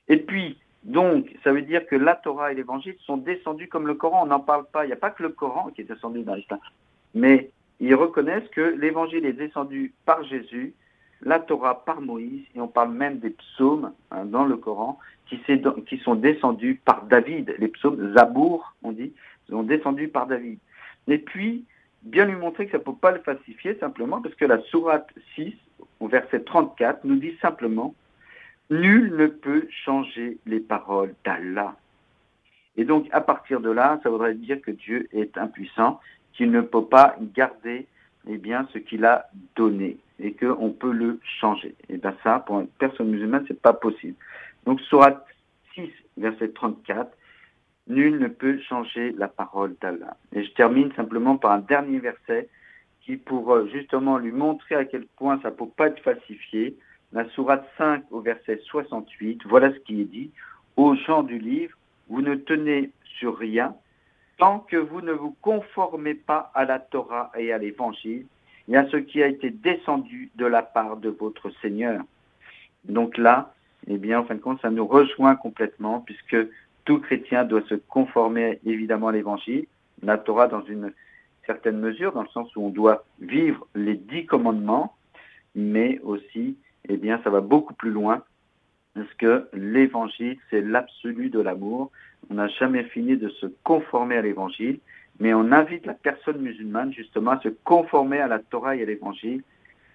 Et 0.09 0.19
puis, 0.19 0.59
donc, 0.85 1.35
ça 1.43 1.53
veut 1.53 1.63
dire 1.63 1.85
que 1.87 1.97
la 1.97 2.15
Torah 2.15 2.53
et 2.53 2.55
l'évangile 2.55 2.95
sont 3.01 3.17
descendus 3.17 3.69
comme 3.69 3.89
le 3.89 3.95
Coran. 3.95 4.23
On 4.23 4.27
n'en 4.27 4.41
parle 4.41 4.67
pas. 4.67 4.85
Il 4.85 4.89
n'y 4.89 4.93
a 4.93 4.97
pas 4.97 5.11
que 5.11 5.25
le 5.25 5.31
Coran 5.31 5.71
qui 5.75 5.81
est 5.81 5.85
descendu 5.85 6.23
dans 6.23 6.35
l'islam. 6.35 6.61
Mais 7.15 7.51
ils 7.81 7.95
reconnaissent 7.95 8.49
que 8.51 8.61
l'évangile 8.61 9.27
est 9.27 9.33
descendu 9.33 9.93
par 10.05 10.23
Jésus, 10.25 10.75
la 11.23 11.41
Torah 11.41 11.85
par 11.85 12.01
Moïse, 12.01 12.45
et 12.55 12.61
on 12.61 12.69
parle 12.69 12.93
même 12.93 13.19
des 13.19 13.31
psaumes 13.31 13.93
hein, 14.13 14.25
dans 14.27 14.45
le 14.45 14.57
Coran 14.57 14.99
qui, 15.29 15.41
qui, 15.89 15.99
sont 15.99 16.15
descendus 16.15 16.81
par 16.85 17.05
David. 17.07 17.55
Les 17.59 17.69
psaumes, 17.69 18.15
Zabour, 18.15 18.75
on 18.83 18.93
dit, 18.93 19.13
sont 19.49 19.65
descendus 19.65 20.09
par 20.09 20.27
David. 20.27 20.59
Et 21.09 21.19
puis, 21.19 21.65
bien 22.07 22.25
lui 22.25 22.37
montrer 22.37 22.67
que 22.67 22.73
ça 22.73 22.79
ne 22.79 22.83
peut 22.83 22.95
pas 22.95 23.11
le 23.11 23.21
falsifier 23.21 23.77
simplement 23.79 24.23
parce 24.23 24.35
que 24.35 24.45
la 24.45 24.61
sourate 24.63 25.09
6, 25.35 25.55
au 26.01 26.09
verset 26.09 26.41
34, 26.41 27.05
nous 27.05 27.17
dit 27.17 27.37
simplement 27.43 27.95
Nul 28.71 29.15
ne 29.17 29.27
peut 29.27 29.69
changer 29.85 30.39
les 30.47 30.61
paroles 30.61 31.15
d'Allah. 31.25 31.77
Et 32.77 32.85
donc, 32.85 33.09
à 33.13 33.21
partir 33.21 33.61
de 33.61 33.71
là, 33.71 34.01
ça 34.03 34.11
voudrait 34.11 34.35
dire 34.35 34.61
que 34.61 34.71
Dieu 34.71 35.09
est 35.13 35.39
impuissant, 35.39 36.01
qu'il 36.33 36.51
ne 36.51 36.61
peut 36.61 36.85
pas 36.85 37.17
garder 37.35 37.87
eh 38.29 38.39
bien, 38.39 38.69
ce 38.73 38.79
qu'il 38.79 39.05
a 39.05 39.27
donné 39.55 39.99
et 40.19 40.33
qu'on 40.33 40.71
peut 40.71 40.93
le 40.93 41.21
changer. 41.41 41.75
Et 41.89 41.97
bien 41.99 42.15
ça, 42.23 42.41
pour 42.41 42.61
une 42.61 42.67
personne 42.67 43.11
musulmane, 43.11 43.45
c'est 43.47 43.61
pas 43.61 43.73
possible. 43.73 44.17
Donc, 44.65 44.81
sourate 44.83 45.25
6, 45.75 45.89
verset 46.17 46.49
34, 46.49 47.16
Nul 47.89 48.19
ne 48.19 48.29
peut 48.29 48.59
changer 48.69 49.13
la 49.13 49.29
parole 49.29 49.77
d'Allah. 49.81 50.17
Et 50.33 50.45
je 50.45 50.51
termine 50.53 50.93
simplement 50.95 51.37
par 51.37 51.53
un 51.53 51.61
dernier 51.61 51.99
verset 51.99 52.49
qui, 53.03 53.17
pour 53.17 53.53
euh, 53.53 53.69
justement 53.73 54.19
lui 54.19 54.33
montrer 54.33 54.75
à 54.75 54.85
quel 54.85 55.07
point 55.07 55.41
ça 55.43 55.51
ne 55.51 55.55
peut 55.55 55.69
pas 55.77 55.87
être 55.89 56.03
falsifié, 56.03 56.77
la 57.13 57.29
sourate 57.31 57.67
5 57.79 58.05
au 58.11 58.21
verset 58.21 58.61
68, 58.65 59.43
voilà 59.47 59.73
ce 59.73 59.79
qui 59.79 60.01
est 60.01 60.07
dit. 60.07 60.31
Aux 60.77 60.95
gens 60.95 61.23
du 61.23 61.39
livre, 61.39 61.77
vous 62.09 62.23
ne 62.23 62.35
tenez 62.35 62.91
sur 63.05 63.39
rien 63.39 63.75
tant 64.39 64.59
que 64.59 64.77
vous 64.77 65.01
ne 65.01 65.13
vous 65.13 65.35
conformez 65.41 66.15
pas 66.15 66.51
à 66.55 66.65
la 66.65 66.79
Torah 66.79 67.31
et 67.39 67.53
à 67.53 67.59
l'Évangile 67.59 68.27
et 68.69 68.77
à 68.77 68.87
ce 68.89 68.97
qui 68.97 69.23
a 69.23 69.29
été 69.29 69.51
descendu 69.51 70.31
de 70.35 70.45
la 70.45 70.63
part 70.63 70.97
de 70.97 71.09
votre 71.09 71.51
Seigneur. 71.63 72.03
Donc 72.85 73.17
là, 73.17 73.55
eh 73.87 73.99
bien, 73.99 74.21
en 74.21 74.25
fin 74.25 74.35
de 74.35 74.41
compte, 74.41 74.61
ça 74.61 74.71
nous 74.71 74.87
rejoint 74.87 75.37
complètement 75.37 76.01
puisque 76.01 76.37
tout 76.87 77.01
chrétien 77.01 77.45
doit 77.45 77.63
se 77.69 77.75
conformer 77.75 78.61
évidemment 78.65 79.09
à 79.09 79.13
l'évangile, 79.13 79.67
la 80.03 80.17
Torah 80.17 80.47
dans 80.47 80.65
une 80.65 80.93
certaine 81.45 81.79
mesure, 81.79 82.13
dans 82.13 82.23
le 82.23 82.29
sens 82.29 82.55
où 82.57 82.65
on 82.65 82.71
doit 82.71 83.05
vivre 83.21 83.67
les 83.75 83.95
dix 83.95 84.25
commandements, 84.25 84.95
mais 85.55 86.01
aussi, 86.03 86.57
eh 86.89 86.97
bien, 86.97 87.21
ça 87.23 87.31
va 87.31 87.41
beaucoup 87.41 87.75
plus 87.75 87.91
loin, 87.91 88.23
parce 88.95 89.13
que 89.15 89.49
l'évangile, 89.53 90.39
c'est 90.49 90.63
l'absolu 90.63 91.29
de 91.29 91.41
l'amour. 91.41 91.91
On 92.31 92.35
n'a 92.35 92.49
jamais 92.49 92.85
fini 92.85 93.17
de 93.17 93.29
se 93.29 93.47
conformer 93.65 94.17
à 94.17 94.23
l'évangile, 94.23 94.79
mais 95.19 95.35
on 95.35 95.53
invite 95.53 95.87
la 95.87 95.95
personne 95.95 96.41
musulmane 96.41 96.93
justement 96.93 97.33
à 97.33 97.41
se 97.41 97.49
conformer 97.65 98.21
à 98.21 98.29
la 98.29 98.39
Torah 98.39 98.77
et 98.77 98.83
à 98.83 98.87
l'évangile. 98.87 99.43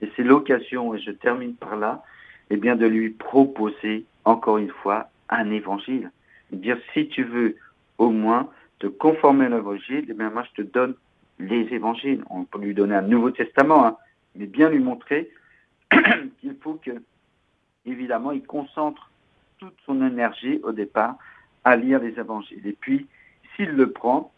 Et 0.02 0.12
c'est 0.16 0.24
l'occasion, 0.24 0.94
et 0.94 1.00
je 1.00 1.12
termine 1.12 1.56
par 1.56 1.78
là, 1.78 2.04
eh 2.50 2.58
bien, 2.58 2.76
de 2.76 2.86
lui 2.86 3.12
proposer 3.12 4.06
encore 4.26 4.58
une 4.58 4.70
fois 4.70 5.10
un 5.30 5.50
évangile 5.52 6.12
dire 6.58 6.78
si 6.94 7.08
tu 7.08 7.24
veux 7.24 7.56
au 7.98 8.10
moins 8.10 8.50
te 8.80 8.88
conformer 8.88 9.46
à 9.46 9.50
l'évangile, 9.50 10.06
eh 10.10 10.14
bien 10.14 10.30
moi 10.30 10.44
je 10.50 10.64
te 10.64 10.68
donne 10.68 10.96
les 11.40 11.68
évangiles. 11.74 12.24
On 12.30 12.44
peut 12.46 12.60
lui 12.60 12.74
donner 12.74 12.96
un 12.96 13.02
Nouveau 13.02 13.32
Testament, 13.32 13.86
hein, 13.86 13.98
mais 14.36 14.46
bien 14.46 14.70
lui 14.70 14.80
montrer 14.80 15.32
qu'il 16.40 16.56
faut 16.62 16.76
que, 16.76 16.92
évidemment, 17.86 18.32
il 18.32 18.44
concentre 18.44 19.12
toute 19.58 19.76
son 19.86 20.06
énergie 20.06 20.60
au 20.64 20.72
départ 20.72 21.18
à 21.64 21.76
lire 21.76 22.00
les 22.00 22.18
évangiles. 22.20 22.66
Et 22.66 22.74
puis, 22.74 23.08
s'il 23.56 23.70
le 23.70 23.92
prend, 23.92 24.32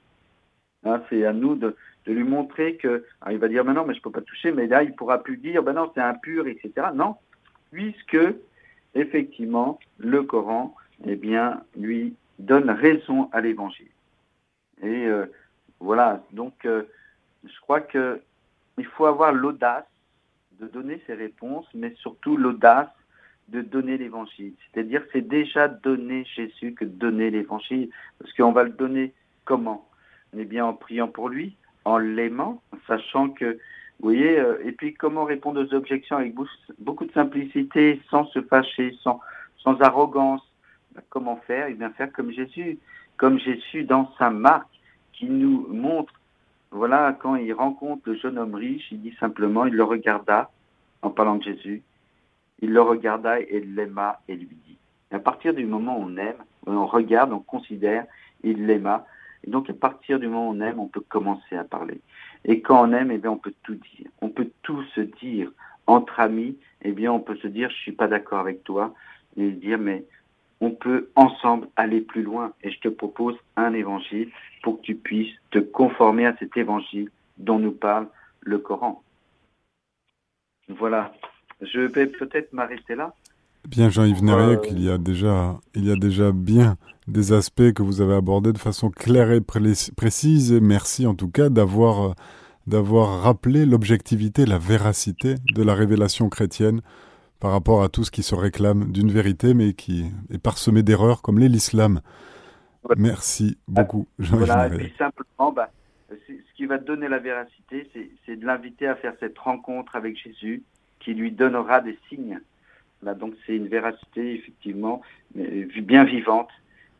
hein, 0.85 1.01
c'est 1.09 1.25
à 1.25 1.33
nous 1.33 1.55
de, 1.55 1.75
lui 2.05 2.23
montrer 2.23 2.75
que, 2.75 3.05
il 3.31 3.37
va 3.37 3.47
dire, 3.47 3.63
ben 3.63 3.73
non, 3.73 3.85
mais 3.85 3.93
je 3.93 3.99
ne 3.99 4.03
peux 4.03 4.11
pas 4.11 4.21
toucher, 4.21 4.51
mais 4.51 4.67
là, 4.67 4.83
il 4.83 4.93
pourra 4.93 5.23
plus 5.23 5.37
dire, 5.37 5.63
ben 5.63 5.73
non, 5.73 5.89
c'est 5.95 6.01
impur, 6.01 6.47
etc. 6.47 6.87
Non, 6.93 7.15
puisque, 7.71 8.17
effectivement, 8.93 9.79
le 9.99 10.23
Coran, 10.23 10.75
eh 11.05 11.15
bien, 11.15 11.61
lui 11.75 12.15
donne 12.39 12.69
raison 12.69 13.29
à 13.31 13.41
l'évangile. 13.41 13.91
Et 14.81 15.05
euh, 15.05 15.25
voilà, 15.79 16.23
donc, 16.31 16.65
euh, 16.65 16.83
je 17.43 17.59
crois 17.61 17.81
que 17.81 18.21
il 18.77 18.85
faut 18.85 19.05
avoir 19.05 19.31
l'audace 19.31 19.85
de 20.59 20.67
donner 20.67 21.01
ses 21.05 21.13
réponses, 21.13 21.67
mais 21.73 21.93
surtout 21.95 22.37
l'audace 22.37 22.89
de 23.49 23.61
donner 23.61 23.97
l'évangile. 23.97 24.53
C'est-à-dire, 24.73 25.03
c'est 25.11 25.27
déjà 25.27 25.67
donner 25.67 26.25
Jésus 26.25 26.73
que 26.73 26.85
donner 26.85 27.29
l'évangile. 27.29 27.89
Parce 28.19 28.33
qu'on 28.33 28.51
va 28.51 28.63
le 28.63 28.71
donner 28.71 29.13
comment? 29.45 29.87
Eh 30.35 30.45
bien, 30.45 30.65
en 30.65 30.73
priant 30.73 31.07
pour 31.07 31.29
lui, 31.29 31.55
en 31.85 31.97
l'aimant, 31.97 32.61
sachant 32.87 33.29
que, 33.29 33.57
vous 33.99 34.09
voyez, 34.09 34.39
euh, 34.39 34.57
et 34.65 34.71
puis 34.71 34.93
comment 34.93 35.25
répondre 35.25 35.61
aux 35.61 35.73
objections 35.73 36.17
avec 36.17 36.33
beaucoup 36.79 37.05
de 37.05 37.11
simplicité, 37.11 38.01
sans 38.09 38.25
se 38.25 38.41
fâcher, 38.41 38.97
sans, 39.01 39.19
sans 39.57 39.79
arrogance. 39.81 40.41
Comment 41.09 41.37
faire 41.47 41.67
Eh 41.69 41.73
bien, 41.73 41.89
faire 41.91 42.11
comme 42.11 42.31
Jésus, 42.31 42.79
comme 43.17 43.39
Jésus 43.39 43.83
dans 43.83 44.11
sa 44.17 44.29
marque, 44.29 44.67
qui 45.13 45.25
nous 45.25 45.67
montre, 45.69 46.13
voilà, 46.71 47.15
quand 47.19 47.35
il 47.35 47.53
rencontre 47.53 48.09
le 48.09 48.15
jeune 48.15 48.37
homme 48.37 48.55
riche, 48.55 48.91
il 48.91 49.01
dit 49.01 49.15
simplement, 49.19 49.65
il 49.65 49.73
le 49.75 49.83
regarda, 49.83 50.49
en 51.01 51.09
parlant 51.09 51.35
de 51.35 51.43
Jésus, 51.43 51.83
il 52.61 52.71
le 52.71 52.81
regarda 52.81 53.39
et 53.39 53.59
l'aima 53.61 54.19
et 54.27 54.35
lui 54.35 54.57
dit. 54.65 54.77
à 55.11 55.19
partir 55.19 55.53
du 55.53 55.65
moment 55.65 55.99
où 55.99 56.03
on 56.03 56.17
aime, 56.17 56.43
on 56.65 56.85
regarde, 56.85 57.31
on 57.31 57.39
considère, 57.39 58.05
il 58.43 58.65
l'aima. 58.65 59.05
Et 59.45 59.51
donc 59.51 59.69
à 59.69 59.73
partir 59.73 60.19
du 60.19 60.27
moment 60.27 60.49
où 60.49 60.53
on 60.53 60.61
aime, 60.61 60.79
on 60.79 60.87
peut 60.87 61.03
commencer 61.07 61.55
à 61.55 61.63
parler. 61.63 62.01
Et 62.45 62.61
quand 62.61 62.87
on 62.87 62.93
aime, 62.93 63.11
eh 63.11 63.17
bien, 63.17 63.31
on 63.31 63.37
peut 63.37 63.53
tout 63.63 63.75
dire. 63.75 64.09
On 64.21 64.29
peut 64.29 64.49
tout 64.63 64.83
se 64.95 65.01
dire. 65.01 65.51
Entre 65.85 66.19
amis, 66.19 66.57
eh 66.81 66.91
bien, 66.91 67.11
on 67.11 67.19
peut 67.19 67.35
se 67.37 67.47
dire, 67.47 67.69
je 67.69 67.75
suis 67.75 67.91
pas 67.91 68.07
d'accord 68.07 68.39
avec 68.39 68.63
toi. 68.63 68.93
Et 69.35 69.51
dire, 69.51 69.77
mais 69.77 70.05
on 70.63 70.71
peut 70.71 71.09
ensemble 71.15 71.67
aller 71.75 71.99
plus 71.99 72.23
loin. 72.23 72.53
Et 72.63 72.71
je 72.71 72.79
te 72.79 72.87
propose 72.87 73.35
un 73.57 73.73
évangile 73.73 74.29
pour 74.61 74.79
que 74.79 74.85
tu 74.85 74.95
puisses 74.95 75.35
te 75.51 75.59
conformer 75.59 76.25
à 76.25 76.37
cet 76.37 76.55
évangile 76.55 77.11
dont 77.37 77.59
nous 77.59 77.73
parle 77.73 78.07
le 78.39 78.59
Coran. 78.59 79.03
Voilà. 80.69 81.13
Je 81.59 81.81
vais 81.81 82.07
peut-être 82.07 82.53
m'arrêter 82.53 82.95
là. 82.95 83.13
Bien, 83.67 83.89
Jean-Yves 83.89 84.23
Nériec, 84.23 84.59
euh, 84.63 84.69
il 84.71 84.83
y 84.83 84.89
a 84.89 84.97
déjà, 84.97 85.59
il 85.75 85.85
y 85.85 85.91
a 85.91 85.97
déjà 85.97 86.31
bien 86.31 86.77
des 87.07 87.33
aspects 87.33 87.73
que 87.73 87.83
vous 87.83 87.99
avez 87.99 88.15
abordés 88.15 88.53
de 88.53 88.57
façon 88.57 88.89
claire 88.89 89.31
et 89.31 89.41
précise. 89.41 90.53
Et 90.53 90.61
merci 90.61 91.05
en 91.05 91.13
tout 91.13 91.29
cas 91.29 91.49
d'avoir, 91.49 92.15
d'avoir 92.67 93.21
rappelé 93.21 93.65
l'objectivité, 93.65 94.45
la 94.45 94.59
véracité 94.59 95.35
de 95.53 95.61
la 95.61 95.75
révélation 95.75 96.29
chrétienne 96.29 96.81
par 97.43 97.51
rapport 97.51 97.83
à 97.83 97.89
tout 97.89 98.05
ce 98.05 98.11
qui 98.11 98.23
se 98.23 98.35
réclame 98.35 98.89
d'une 98.93 99.11
vérité, 99.11 99.53
mais 99.53 99.73
qui 99.73 100.05
est 100.33 100.41
parsemé 100.41 100.81
d'erreurs, 100.81 101.21
comme 101.21 101.39
l'est 101.39 101.49
l'islam. 101.49 101.99
Merci 102.95 103.57
beaucoup, 103.67 104.07
Jean-Yves 104.17 104.45
voilà, 104.45 104.73
et 104.75 104.93
simplement, 104.97 105.51
bah, 105.51 105.69
ce 106.09 106.55
qui 106.55 106.65
va 106.65 106.77
donner 106.77 107.09
la 107.09 107.19
véracité, 107.19 107.89
c'est 108.25 108.37
de 108.37 108.45
l'inviter 108.45 108.87
à 108.87 108.95
faire 108.95 109.13
cette 109.19 109.37
rencontre 109.37 109.97
avec 109.97 110.17
Jésus, 110.17 110.63
qui 111.01 111.13
lui 111.13 111.33
donnera 111.33 111.81
des 111.81 111.99
signes. 112.07 112.39
Là, 113.01 113.13
donc 113.13 113.33
c'est 113.45 113.57
une 113.57 113.67
véracité 113.67 114.35
effectivement 114.35 115.01
bien 115.35 116.05
vivante 116.05 116.49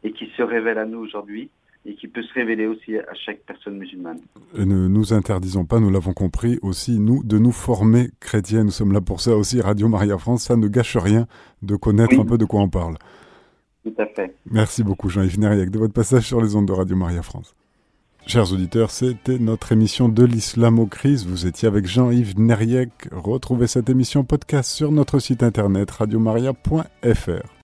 et 0.03 0.11
qui 0.11 0.29
se 0.35 0.41
révèle 0.41 0.77
à 0.77 0.85
nous 0.85 0.99
aujourd'hui 0.99 1.51
et 1.85 1.95
qui 1.95 2.07
peut 2.07 2.23
se 2.23 2.33
révéler 2.33 2.65
aussi 2.65 2.97
à 2.97 3.13
chaque 3.13 3.39
personne 3.41 3.77
musulmane. 3.77 4.19
Et 4.57 4.65
ne 4.65 4.87
nous 4.87 5.13
interdisons 5.13 5.65
pas, 5.65 5.79
nous 5.79 5.89
l'avons 5.89 6.13
compris 6.13 6.57
aussi, 6.61 6.99
nous, 6.99 7.23
de 7.23 7.37
nous 7.37 7.51
former 7.51 8.09
chrétiens. 8.19 8.63
Nous 8.63 8.71
sommes 8.71 8.93
là 8.93 9.01
pour 9.01 9.19
ça 9.19 9.35
aussi, 9.35 9.59
Radio 9.59 9.89
Maria 9.89 10.17
France. 10.17 10.43
Ça 10.43 10.55
ne 10.55 10.67
gâche 10.67 10.95
rien 10.95 11.27
de 11.61 11.75
connaître 11.75 12.19
un 12.19 12.25
peu 12.25 12.37
de 12.37 12.45
quoi 12.45 12.61
on 12.61 12.69
parle. 12.69 12.95
Tout 13.83 13.93
à 13.97 14.05
fait. 14.05 14.33
Merci 14.49 14.83
beaucoup, 14.83 15.09
Jean-Yves 15.09 15.39
Nériac, 15.39 15.69
de 15.69 15.79
votre 15.79 15.93
passage 15.93 16.23
sur 16.23 16.41
les 16.41 16.55
ondes 16.55 16.67
de 16.67 16.73
Radio 16.73 16.95
Maria 16.95 17.21
France. 17.21 17.53
Chers 18.25 18.53
auditeurs, 18.53 18.89
c'était 18.89 19.37
notre 19.37 19.73
émission 19.73 20.07
de 20.07 20.23
l'islam 20.23 20.79
aux 20.79 20.85
crises. 20.85 21.27
Vous 21.27 21.45
étiez 21.45 21.67
avec 21.67 21.85
Jean-Yves 21.85 22.39
Neriek. 22.39 22.91
Retrouvez 23.11 23.67
cette 23.67 23.89
émission 23.89 24.23
podcast 24.23 24.71
sur 24.71 24.93
notre 24.93 25.19
site 25.19 25.43
internet 25.43 25.91
radiomaria.fr. 25.91 27.53